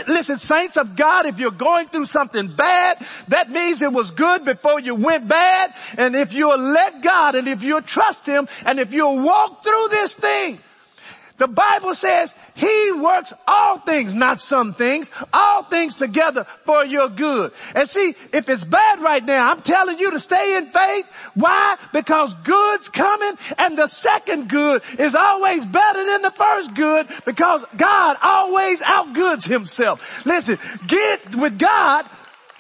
listen, 0.08 0.40
saints 0.40 0.78
of 0.78 0.96
God, 0.96 1.26
if 1.26 1.40
you're 1.40 1.52
going 1.52 1.88
through 1.88 2.06
something 2.06 2.48
bad, 2.56 3.06
that 3.30 3.50
means 3.50 3.82
it 3.82 3.94
was 3.94 4.12
good 4.12 4.46
before 4.46 4.80
you 4.80 4.96
went 4.96 5.28
bad. 5.28 5.74
And 5.98 6.16
if 6.16 6.34
you'll 6.34 6.58
let 6.58 7.02
God 7.02 7.36
and 7.36 7.48
if 7.48 7.64
you'll 7.64 7.82
trust 7.82 8.26
him 8.26 8.48
and 8.66 8.80
if 8.80 8.94
you'll 8.94 9.20
walk 9.20 9.64
through 9.64 9.88
this 9.90 10.14
thing, 10.14 10.60
the 11.44 11.48
Bible 11.50 11.94
says 11.94 12.34
He 12.56 12.92
works 12.94 13.34
all 13.46 13.78
things, 13.80 14.14
not 14.14 14.40
some 14.40 14.74
things, 14.74 15.12
all 15.34 15.64
things 15.64 15.96
together 15.96 16.46
for 16.64 16.86
your 16.86 17.10
good. 17.10 17.52
And 17.76 17.90
see, 17.90 18.16
if 18.32 18.48
it's 18.48 18.64
bad 18.64 19.02
right 19.02 19.22
now, 19.22 19.52
I'm 19.52 19.60
telling 19.60 20.00
you 20.00 20.12
to 20.12 20.22
stay 20.22 20.56
in 20.56 20.68
faith. 20.68 21.06
Why? 21.34 21.76
Because 21.92 22.34
good's 22.36 22.88
coming 22.88 23.34
and 23.58 23.78
the 23.78 23.88
second 23.88 24.48
good 24.48 24.84
is 24.98 25.16
always 25.16 25.66
better 25.66 26.06
than 26.06 26.22
the 26.22 26.32
first 26.32 26.74
good 26.76 27.10
because 27.26 27.66
God 27.76 28.16
always 28.24 28.82
outgoods 28.82 29.46
Himself. 29.46 30.26
Listen, 30.26 30.58
get 30.88 31.36
with 31.36 31.60
God, 31.60 32.06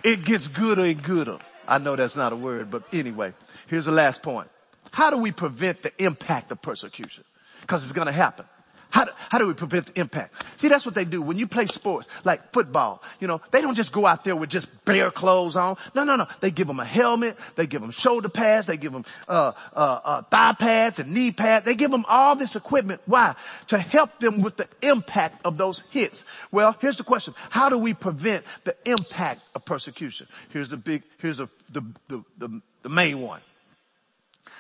it 0.03 0.25
gets 0.25 0.49
gooder 0.49 0.83
and 0.83 1.01
gooder. 1.01 1.37
I 1.69 1.77
know 1.77 1.95
that's 1.95 2.17
not 2.17 2.33
a 2.33 2.35
word, 2.35 2.69
but 2.69 2.83
anyway, 2.91 3.31
here's 3.67 3.85
the 3.85 3.93
last 3.93 4.21
point. 4.21 4.49
How 4.91 5.09
do 5.09 5.15
we 5.15 5.31
prevent 5.31 5.83
the 5.83 6.03
impact 6.03 6.51
of 6.51 6.61
persecution? 6.61 7.23
Because 7.61 7.83
it's 7.83 7.93
to 7.93 8.11
happen. 8.11 8.45
How 8.93 9.05
do, 9.05 9.11
how 9.29 9.39
do 9.39 9.47
we 9.47 9.55
prevent 9.55 9.87
the 9.87 9.99
impact? 9.99 10.35
See, 10.57 10.67
that's 10.67 10.85
what 10.85 10.93
they 10.93 11.03
do. 11.03 11.19
When 11.19 11.39
you 11.39 11.47
play 11.47 11.65
sports, 11.65 12.07
like 12.23 12.53
football, 12.53 13.01
you 13.19 13.27
know, 13.27 13.41
they 13.49 13.59
don't 13.59 13.73
just 13.73 13.91
go 13.91 14.05
out 14.05 14.23
there 14.23 14.35
with 14.35 14.51
just 14.51 14.67
bare 14.85 15.09
clothes 15.09 15.55
on. 15.55 15.77
No, 15.95 16.03
no, 16.03 16.15
no. 16.15 16.27
They 16.41 16.51
give 16.51 16.67
them 16.67 16.79
a 16.79 16.85
helmet. 16.85 17.35
They 17.55 17.65
give 17.65 17.81
them 17.81 17.89
shoulder 17.89 18.29
pads. 18.29 18.67
They 18.67 18.77
give 18.77 18.91
them, 18.91 19.03
uh, 19.27 19.53
uh, 19.75 19.99
uh, 20.03 20.21
thigh 20.21 20.53
pads 20.53 20.99
and 20.99 21.11
knee 21.11 21.31
pads. 21.31 21.65
They 21.65 21.73
give 21.73 21.89
them 21.89 22.05
all 22.07 22.35
this 22.35 22.55
equipment. 22.55 23.01
Why? 23.07 23.33
To 23.69 23.79
help 23.79 24.19
them 24.19 24.43
with 24.43 24.57
the 24.57 24.67
impact 24.83 25.43
of 25.43 25.57
those 25.57 25.81
hits. 25.89 26.23
Well, 26.51 26.77
here's 26.79 26.97
the 26.97 27.03
question. 27.03 27.33
How 27.49 27.69
do 27.69 27.79
we 27.79 27.95
prevent 27.95 28.45
the 28.63 28.75
impact 28.85 29.41
of 29.55 29.65
persecution? 29.65 30.27
Here's 30.49 30.69
the 30.69 30.77
big, 30.77 31.01
here's 31.17 31.37
the, 31.37 31.47
the, 31.71 31.81
the, 32.09 32.23
the, 32.37 32.61
the 32.83 32.89
main 32.89 33.21
one. 33.21 33.41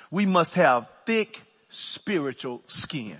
We 0.09 0.25
must 0.25 0.55
have 0.55 0.87
thick 1.05 1.39
spiritual 1.69 2.63
skin. 2.65 3.19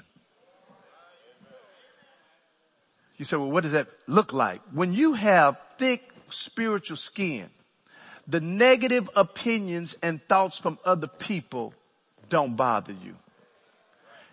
You 3.23 3.25
say, 3.25 3.37
well, 3.37 3.51
what 3.51 3.63
does 3.63 3.71
that 3.71 3.87
look 4.05 4.33
like? 4.33 4.59
When 4.73 4.91
you 4.91 5.13
have 5.13 5.57
thick 5.77 6.03
spiritual 6.29 6.97
skin, 6.97 7.49
the 8.27 8.41
negative 8.41 9.09
opinions 9.15 9.95
and 10.03 10.21
thoughts 10.27 10.57
from 10.57 10.77
other 10.83 11.07
people 11.07 11.73
don't 12.27 12.57
bother 12.57 12.91
you. 12.91 13.15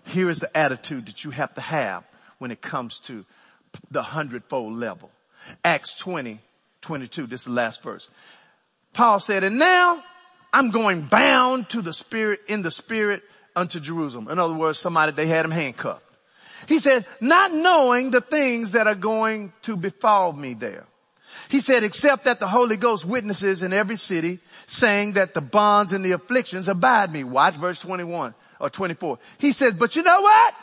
Here 0.06 0.28
is 0.28 0.40
the 0.40 0.56
attitude 0.58 1.06
that 1.06 1.22
you 1.22 1.30
have 1.30 1.54
to 1.54 1.60
have 1.60 2.02
when 2.38 2.50
it 2.50 2.60
comes 2.60 2.98
to 3.04 3.24
the 3.92 4.02
hundredfold 4.02 4.72
level. 4.76 5.12
Acts 5.64 5.94
20, 5.94 6.40
22, 6.80 7.28
this 7.28 7.42
is 7.42 7.44
the 7.44 7.52
last 7.52 7.84
verse. 7.84 8.08
Paul 8.92 9.20
said, 9.20 9.44
and 9.44 9.56
now 9.56 10.02
I'm 10.52 10.72
going 10.72 11.02
bound 11.02 11.68
to 11.68 11.80
the 11.80 11.92
spirit, 11.92 12.40
in 12.48 12.62
the 12.62 12.72
spirit 12.72 13.22
unto 13.54 13.78
Jerusalem. 13.78 14.26
In 14.26 14.40
other 14.40 14.54
words, 14.54 14.80
somebody, 14.80 15.12
they 15.12 15.28
had 15.28 15.44
him 15.44 15.52
handcuffed. 15.52 16.09
He 16.66 16.78
said, 16.78 17.06
not 17.20 17.52
knowing 17.52 18.10
the 18.10 18.20
things 18.20 18.72
that 18.72 18.86
are 18.86 18.94
going 18.94 19.52
to 19.62 19.76
befall 19.76 20.32
me 20.32 20.54
there. 20.54 20.84
He 21.48 21.60
said, 21.60 21.82
except 21.82 22.24
that 22.24 22.40
the 22.40 22.48
Holy 22.48 22.76
Ghost 22.76 23.04
witnesses 23.04 23.62
in 23.62 23.72
every 23.72 23.96
city 23.96 24.38
saying 24.66 25.14
that 25.14 25.34
the 25.34 25.40
bonds 25.40 25.92
and 25.92 26.04
the 26.04 26.12
afflictions 26.12 26.68
abide 26.68 27.12
me. 27.12 27.24
Watch 27.24 27.54
verse 27.54 27.78
21 27.78 28.34
or 28.60 28.70
24. 28.70 29.18
He 29.38 29.52
says, 29.52 29.74
but 29.74 29.96
you 29.96 30.02
know 30.02 30.20
what? 30.20 30.54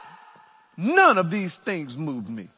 None 0.78 1.18
of 1.18 1.32
these 1.32 1.58
things 1.58 1.98
move 1.98 2.30
me. 2.30 2.50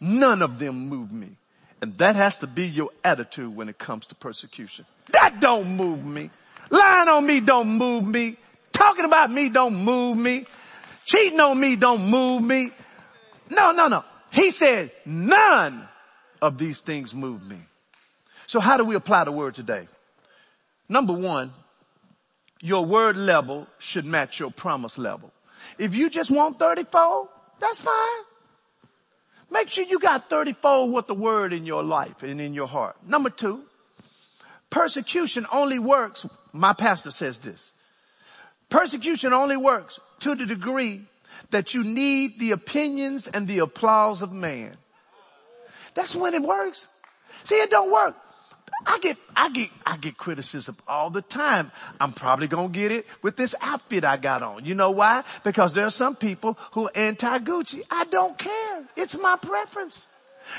None 0.00 0.42
of 0.42 0.58
them 0.58 0.88
move 0.88 1.10
me. 1.10 1.36
And 1.82 1.96
that 1.98 2.16
has 2.16 2.36
to 2.38 2.46
be 2.46 2.66
your 2.66 2.90
attitude 3.02 3.54
when 3.54 3.68
it 3.68 3.78
comes 3.78 4.06
to 4.06 4.14
persecution. 4.14 4.84
That 5.12 5.40
don't 5.40 5.76
move 5.76 6.04
me. 6.04 6.30
Lying 6.70 7.08
on 7.08 7.26
me 7.26 7.40
don't 7.40 7.68
move 7.68 8.04
me. 8.04 8.36
Talking 8.72 9.06
about 9.06 9.30
me 9.30 9.48
don't 9.48 9.74
move 9.74 10.16
me. 10.16 10.44
Cheating 11.10 11.40
on 11.40 11.58
me 11.58 11.74
don't 11.74 12.08
move 12.08 12.40
me. 12.40 12.70
No, 13.48 13.72
no, 13.72 13.88
no. 13.88 14.04
He 14.30 14.50
said 14.50 14.92
none 15.04 15.88
of 16.40 16.56
these 16.56 16.78
things 16.78 17.12
move 17.12 17.44
me. 17.44 17.58
So 18.46 18.60
how 18.60 18.76
do 18.76 18.84
we 18.84 18.94
apply 18.94 19.24
the 19.24 19.32
word 19.32 19.56
today? 19.56 19.88
Number 20.88 21.12
one, 21.12 21.52
your 22.60 22.84
word 22.84 23.16
level 23.16 23.66
should 23.80 24.04
match 24.04 24.38
your 24.38 24.52
promise 24.52 24.98
level. 24.98 25.32
If 25.78 25.96
you 25.96 26.10
just 26.10 26.30
want 26.30 26.60
34, 26.60 27.28
that's 27.58 27.80
fine. 27.80 28.24
Make 29.50 29.68
sure 29.68 29.82
you 29.82 29.98
got 29.98 30.30
34 30.30 30.92
with 30.92 31.08
the 31.08 31.14
word 31.14 31.52
in 31.52 31.66
your 31.66 31.82
life 31.82 32.22
and 32.22 32.40
in 32.40 32.54
your 32.54 32.68
heart. 32.68 32.94
Number 33.04 33.30
two, 33.30 33.62
persecution 34.70 35.44
only 35.50 35.80
works, 35.80 36.24
my 36.52 36.72
pastor 36.72 37.10
says 37.10 37.40
this, 37.40 37.72
Persecution 38.70 39.32
only 39.32 39.56
works 39.56 40.00
to 40.20 40.34
the 40.34 40.46
degree 40.46 41.02
that 41.50 41.74
you 41.74 41.84
need 41.84 42.38
the 42.38 42.52
opinions 42.52 43.26
and 43.26 43.46
the 43.46 43.58
applause 43.58 44.22
of 44.22 44.32
man. 44.32 44.76
That's 45.94 46.14
when 46.14 46.34
it 46.34 46.42
works. 46.42 46.88
See, 47.44 47.56
it 47.56 47.70
don't 47.70 47.90
work. 47.90 48.16
I 48.86 48.98
get, 48.98 49.16
I 49.36 49.50
get, 49.50 49.70
I 49.84 49.96
get 49.96 50.16
criticism 50.16 50.76
all 50.86 51.10
the 51.10 51.22
time. 51.22 51.72
I'm 52.00 52.12
probably 52.12 52.46
gonna 52.46 52.68
get 52.68 52.92
it 52.92 53.06
with 53.20 53.36
this 53.36 53.54
outfit 53.60 54.04
I 54.04 54.16
got 54.16 54.42
on. 54.42 54.64
You 54.64 54.74
know 54.74 54.92
why? 54.92 55.24
Because 55.44 55.74
there 55.74 55.84
are 55.84 55.90
some 55.90 56.16
people 56.16 56.56
who 56.72 56.86
are 56.86 56.92
anti-Gucci. 56.94 57.82
I 57.90 58.04
don't 58.04 58.38
care. 58.38 58.84
It's 58.96 59.18
my 59.18 59.36
preference. 59.36 60.06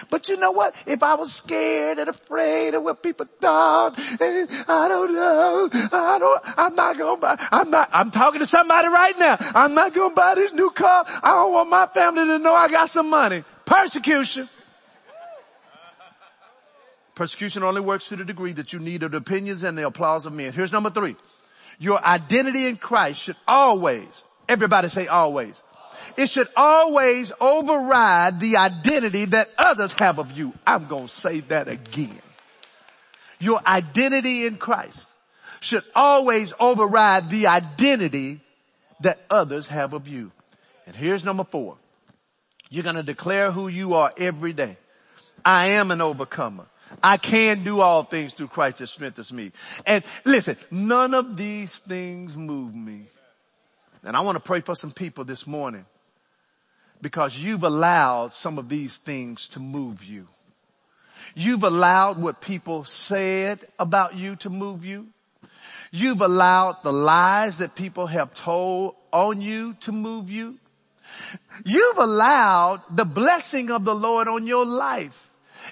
But 0.09 0.29
you 0.29 0.37
know 0.37 0.51
what? 0.51 0.75
If 0.85 1.03
I 1.03 1.15
was 1.15 1.33
scared 1.33 1.99
and 1.99 2.09
afraid 2.09 2.73
of 2.73 2.83
what 2.83 3.03
people 3.03 3.27
thought, 3.39 3.97
eh, 3.99 4.47
I 4.67 4.87
don't 4.87 5.13
know, 5.13 5.69
I 5.91 6.17
don't, 6.19 6.41
I'm 6.45 6.75
not 6.75 6.97
gonna 6.97 7.19
buy, 7.19 7.47
I'm 7.51 7.69
not, 7.69 7.89
I'm 7.93 8.11
talking 8.11 8.39
to 8.39 8.45
somebody 8.45 8.87
right 8.87 9.17
now. 9.17 9.37
I'm 9.39 9.73
not 9.73 9.93
gonna 9.93 10.13
buy 10.13 10.35
this 10.35 10.53
new 10.53 10.69
car. 10.71 11.05
I 11.07 11.29
don't 11.31 11.53
want 11.53 11.69
my 11.69 11.87
family 11.87 12.25
to 12.25 12.39
know 12.39 12.53
I 12.53 12.69
got 12.69 12.89
some 12.89 13.09
money. 13.09 13.43
Persecution. 13.65 14.49
Persecution 17.15 17.63
only 17.63 17.81
works 17.81 18.07
to 18.07 18.15
the 18.15 18.25
degree 18.25 18.53
that 18.53 18.73
you 18.73 18.79
need 18.79 19.01
the 19.01 19.15
opinions 19.15 19.63
and 19.63 19.77
the 19.77 19.85
applause 19.85 20.25
of 20.25 20.33
men. 20.33 20.53
Here's 20.53 20.71
number 20.71 20.89
three. 20.89 21.15
Your 21.77 22.03
identity 22.03 22.67
in 22.67 22.77
Christ 22.77 23.21
should 23.21 23.35
always, 23.47 24.23
everybody 24.47 24.87
say 24.87 25.07
always. 25.07 25.61
It 26.17 26.29
should 26.29 26.47
always 26.55 27.31
override 27.39 28.39
the 28.39 28.57
identity 28.57 29.25
that 29.25 29.49
others 29.57 29.91
have 29.93 30.19
of 30.19 30.31
you. 30.31 30.53
I'm 30.65 30.87
going 30.87 31.07
to 31.07 31.13
say 31.13 31.41
that 31.41 31.67
again. 31.67 32.19
Your 33.39 33.59
identity 33.65 34.45
in 34.45 34.57
Christ 34.57 35.09
should 35.61 35.83
always 35.95 36.53
override 36.59 37.29
the 37.29 37.47
identity 37.47 38.39
that 39.01 39.19
others 39.29 39.67
have 39.67 39.93
of 39.93 40.07
you. 40.07 40.31
And 40.85 40.95
here's 40.95 41.23
number 41.23 41.43
four. 41.43 41.77
You're 42.69 42.83
going 42.83 42.95
to 42.95 43.03
declare 43.03 43.51
who 43.51 43.67
you 43.67 43.95
are 43.95 44.13
every 44.17 44.53
day. 44.53 44.77
I 45.43 45.67
am 45.67 45.91
an 45.91 46.01
overcomer. 46.01 46.65
I 47.01 47.17
can 47.17 47.63
do 47.63 47.79
all 47.79 48.03
things 48.03 48.33
through 48.33 48.47
Christ 48.47 48.77
that 48.77 48.87
strengthens 48.87 49.31
me. 49.31 49.51
And 49.85 50.03
listen, 50.25 50.57
none 50.69 51.13
of 51.13 51.37
these 51.37 51.77
things 51.79 52.35
move 52.35 52.75
me. 52.75 53.05
And 54.03 54.15
I 54.15 54.21
want 54.21 54.35
to 54.35 54.39
pray 54.39 54.61
for 54.61 54.75
some 54.75 54.91
people 54.91 55.23
this 55.23 55.47
morning 55.47 55.85
because 57.01 57.37
you've 57.37 57.63
allowed 57.63 58.33
some 58.33 58.57
of 58.57 58.69
these 58.69 58.97
things 58.97 59.47
to 59.49 59.59
move 59.59 60.03
you. 60.03 60.27
You've 61.33 61.63
allowed 61.63 62.17
what 62.17 62.41
people 62.41 62.83
said 62.83 63.59
about 63.79 64.15
you 64.15 64.35
to 64.37 64.49
move 64.49 64.83
you. 64.85 65.07
You've 65.91 66.21
allowed 66.21 66.83
the 66.83 66.93
lies 66.93 67.57
that 67.57 67.75
people 67.75 68.07
have 68.07 68.33
told 68.33 68.95
on 69.11 69.41
you 69.41 69.73
to 69.81 69.91
move 69.91 70.29
you. 70.29 70.57
You've 71.65 71.97
allowed 71.97 72.81
the 72.89 73.05
blessing 73.05 73.71
of 73.71 73.83
the 73.83 73.95
Lord 73.95 74.27
on 74.27 74.47
your 74.47 74.65
life 74.65 75.29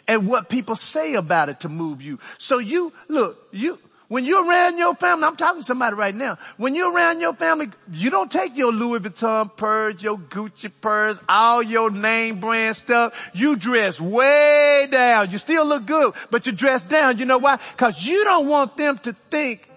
and 0.07 0.27
what 0.27 0.49
people 0.49 0.75
say 0.75 1.13
about 1.15 1.49
it 1.49 1.61
to 1.61 1.69
move 1.69 2.01
you. 2.01 2.19
So 2.37 2.59
you, 2.59 2.91
look, 3.07 3.47
you, 3.51 3.79
when 4.09 4.25
you're 4.25 4.43
around 4.43 4.79
your 4.79 4.95
family, 4.95 5.25
I'm 5.25 5.35
talking 5.35 5.61
to 5.61 5.65
somebody 5.65 5.95
right 5.95 6.15
now. 6.15 6.39
When 6.57 6.73
you're 6.73 6.91
around 6.91 7.19
your 7.19 7.35
family, 7.35 7.69
you 7.93 8.09
don't 8.09 8.29
take 8.29 8.57
your 8.57 8.71
Louis 8.71 8.99
Vuitton 8.99 9.55
purse, 9.55 10.01
your 10.01 10.17
Gucci 10.17 10.71
purse, 10.81 11.19
all 11.29 11.61
your 11.61 11.91
name 11.91 12.39
brand 12.39 12.75
stuff. 12.75 13.13
You 13.33 13.55
dress 13.55 14.01
way 14.01 14.87
down. 14.89 15.29
You 15.29 15.37
still 15.37 15.63
look 15.63 15.85
good, 15.85 16.15
but 16.31 16.47
you 16.47 16.51
dress 16.51 16.81
down. 16.81 17.19
You 17.19 17.25
know 17.25 17.37
why? 17.37 17.59
Cause 17.77 18.03
you 18.03 18.23
don't 18.23 18.47
want 18.47 18.75
them 18.77 18.97
to 18.97 19.13
think 19.29 19.69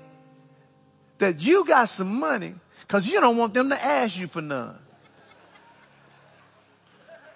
that 1.18 1.42
you 1.42 1.66
got 1.66 1.90
some 1.90 2.18
money 2.18 2.54
cause 2.88 3.06
you 3.06 3.20
don't 3.20 3.36
want 3.36 3.52
them 3.52 3.68
to 3.68 3.84
ask 3.84 4.18
you 4.18 4.28
for 4.28 4.40
none. 4.40 4.78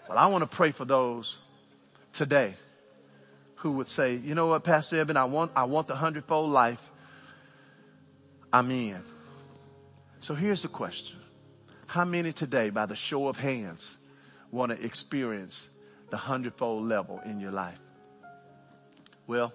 Well, 0.09 0.17
I 0.17 0.27
want 0.29 0.51
to 0.51 0.57
pray 0.57 0.71
for 0.71 0.87
those 0.87 1.39
today 2.15 2.55
who 3.67 3.73
would 3.73 3.91
say, 3.91 4.15
you 4.15 4.37
know 4.37 4.47
what, 4.47 4.63
Pastor 4.63 4.95
Evan, 4.95 5.17
I 5.17 5.25
want, 5.25 5.51
I 5.57 5.65
want 5.65 5.89
the 5.89 5.97
hundredfold 5.97 6.51
life. 6.51 6.81
I'm 8.53 8.71
in. 8.71 9.03
So 10.21 10.37
here's 10.37 10.63
the 10.63 10.69
question. 10.69 11.19
How 11.89 12.05
many 12.05 12.33
today, 12.33 12.71
by 12.71 12.87
the 12.87 12.95
show 12.95 13.27
of 13.27 13.37
hands, 13.37 13.97
want 14.53 14.71
to 14.71 14.81
experience 14.81 15.69
the 16.11 16.17
hundredfold 16.17 16.87
level 16.87 17.21
in 17.27 17.41
your 17.41 17.51
life? 17.51 17.81
Well, 19.27 19.53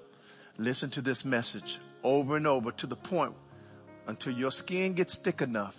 listen 0.57 0.89
to 0.89 1.01
this 1.01 1.23
message 1.23 1.79
over 2.03 2.35
and 2.35 2.45
over 2.45 2.73
to 2.73 2.87
the 2.87 2.97
point 2.97 3.35
until 4.07 4.33
your 4.33 4.51
skin 4.51 4.93
gets 4.93 5.17
thick 5.17 5.41
enough 5.41 5.75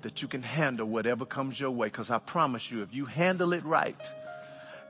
that 0.00 0.22
you 0.22 0.28
can 0.28 0.42
handle 0.42 0.86
whatever 0.86 1.26
comes 1.26 1.60
your 1.60 1.72
way. 1.72 1.90
Cause 1.90 2.10
I 2.10 2.20
promise 2.20 2.70
you, 2.70 2.80
if 2.80 2.94
you 2.94 3.04
handle 3.04 3.52
it 3.52 3.66
right, 3.66 4.00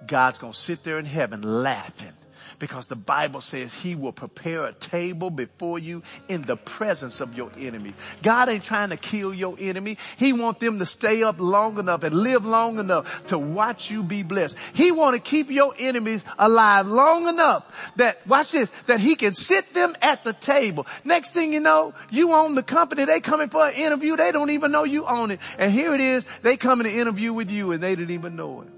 God's 0.06 0.38
gonna 0.38 0.54
sit 0.54 0.84
there 0.84 1.00
in 1.00 1.04
heaven 1.04 1.42
laughing 1.42 2.12
because 2.58 2.86
the 2.86 2.96
Bible 2.96 3.40
says 3.40 3.72
he 3.72 3.94
will 3.94 4.12
prepare 4.12 4.64
a 4.64 4.72
table 4.72 5.30
before 5.30 5.78
you 5.78 6.02
in 6.28 6.42
the 6.42 6.56
presence 6.56 7.20
of 7.20 7.34
your 7.34 7.50
enemy. 7.58 7.92
God 8.22 8.48
ain't 8.48 8.64
trying 8.64 8.90
to 8.90 8.96
kill 8.96 9.34
your 9.34 9.56
enemy. 9.58 9.98
He 10.16 10.32
wants 10.32 10.60
them 10.60 10.78
to 10.78 10.86
stay 10.86 11.22
up 11.22 11.38
long 11.38 11.78
enough 11.78 12.02
and 12.02 12.14
live 12.14 12.44
long 12.44 12.78
enough 12.78 13.26
to 13.28 13.38
watch 13.38 13.90
you 13.90 14.02
be 14.02 14.22
blessed. 14.22 14.56
He 14.72 14.90
want 14.90 15.14
to 15.14 15.20
keep 15.20 15.50
your 15.50 15.74
enemies 15.78 16.24
alive 16.38 16.86
long 16.86 17.28
enough 17.28 17.64
that, 17.96 18.26
watch 18.26 18.52
this, 18.52 18.70
that 18.86 19.00
he 19.00 19.16
can 19.16 19.34
sit 19.34 19.72
them 19.74 19.96
at 20.02 20.24
the 20.24 20.32
table. 20.32 20.86
Next 21.04 21.30
thing 21.30 21.52
you 21.52 21.60
know, 21.60 21.94
you 22.10 22.32
own 22.32 22.54
the 22.54 22.62
company. 22.62 23.04
They 23.04 23.20
coming 23.20 23.48
for 23.48 23.66
an 23.66 23.74
interview. 23.74 24.16
They 24.16 24.32
don't 24.32 24.50
even 24.50 24.72
know 24.72 24.84
you 24.84 25.06
own 25.06 25.30
it. 25.30 25.40
And 25.58 25.72
here 25.72 25.94
it 25.94 26.00
is. 26.00 26.26
They 26.42 26.56
coming 26.56 26.84
to 26.86 26.92
interview 26.92 27.32
with 27.32 27.50
you 27.50 27.72
and 27.72 27.82
they 27.82 27.94
didn't 27.94 28.12
even 28.12 28.36
know 28.36 28.62
it. 28.62 28.68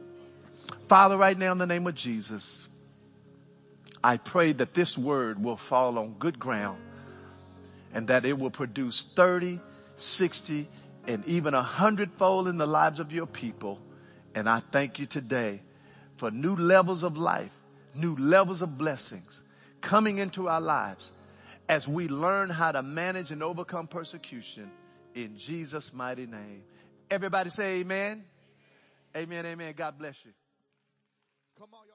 Father, 0.88 1.16
right 1.16 1.36
now 1.36 1.52
in 1.52 1.58
the 1.58 1.66
name 1.66 1.86
of 1.86 1.94
Jesus, 1.94 2.67
I 4.08 4.16
pray 4.16 4.52
that 4.52 4.72
this 4.72 4.96
word 4.96 5.44
will 5.44 5.58
fall 5.58 5.98
on 5.98 6.14
good 6.18 6.38
ground 6.38 6.80
and 7.92 8.08
that 8.08 8.24
it 8.24 8.38
will 8.38 8.48
produce 8.50 9.06
30, 9.14 9.60
60, 9.96 10.66
and 11.06 11.26
even 11.26 11.52
a 11.52 11.60
hundredfold 11.60 12.48
in 12.48 12.56
the 12.56 12.66
lives 12.66 13.00
of 13.00 13.12
your 13.12 13.26
people. 13.26 13.78
And 14.34 14.48
I 14.48 14.60
thank 14.72 14.98
you 14.98 15.04
today 15.04 15.60
for 16.16 16.30
new 16.30 16.56
levels 16.56 17.02
of 17.02 17.18
life, 17.18 17.52
new 17.94 18.16
levels 18.16 18.62
of 18.62 18.78
blessings 18.78 19.42
coming 19.82 20.16
into 20.16 20.48
our 20.48 20.62
lives 20.62 21.12
as 21.68 21.86
we 21.86 22.08
learn 22.08 22.48
how 22.48 22.72
to 22.72 22.82
manage 22.82 23.30
and 23.30 23.42
overcome 23.42 23.88
persecution 23.88 24.70
in 25.14 25.36
Jesus' 25.36 25.92
mighty 25.92 26.26
name. 26.26 26.62
Everybody 27.10 27.50
say 27.50 27.80
amen. 27.80 28.24
Amen, 29.14 29.44
amen. 29.44 29.74
God 29.76 29.98
bless 29.98 30.16
you. 30.24 30.32
Come 31.58 31.68
on, 31.74 31.80
y'all. 31.88 31.94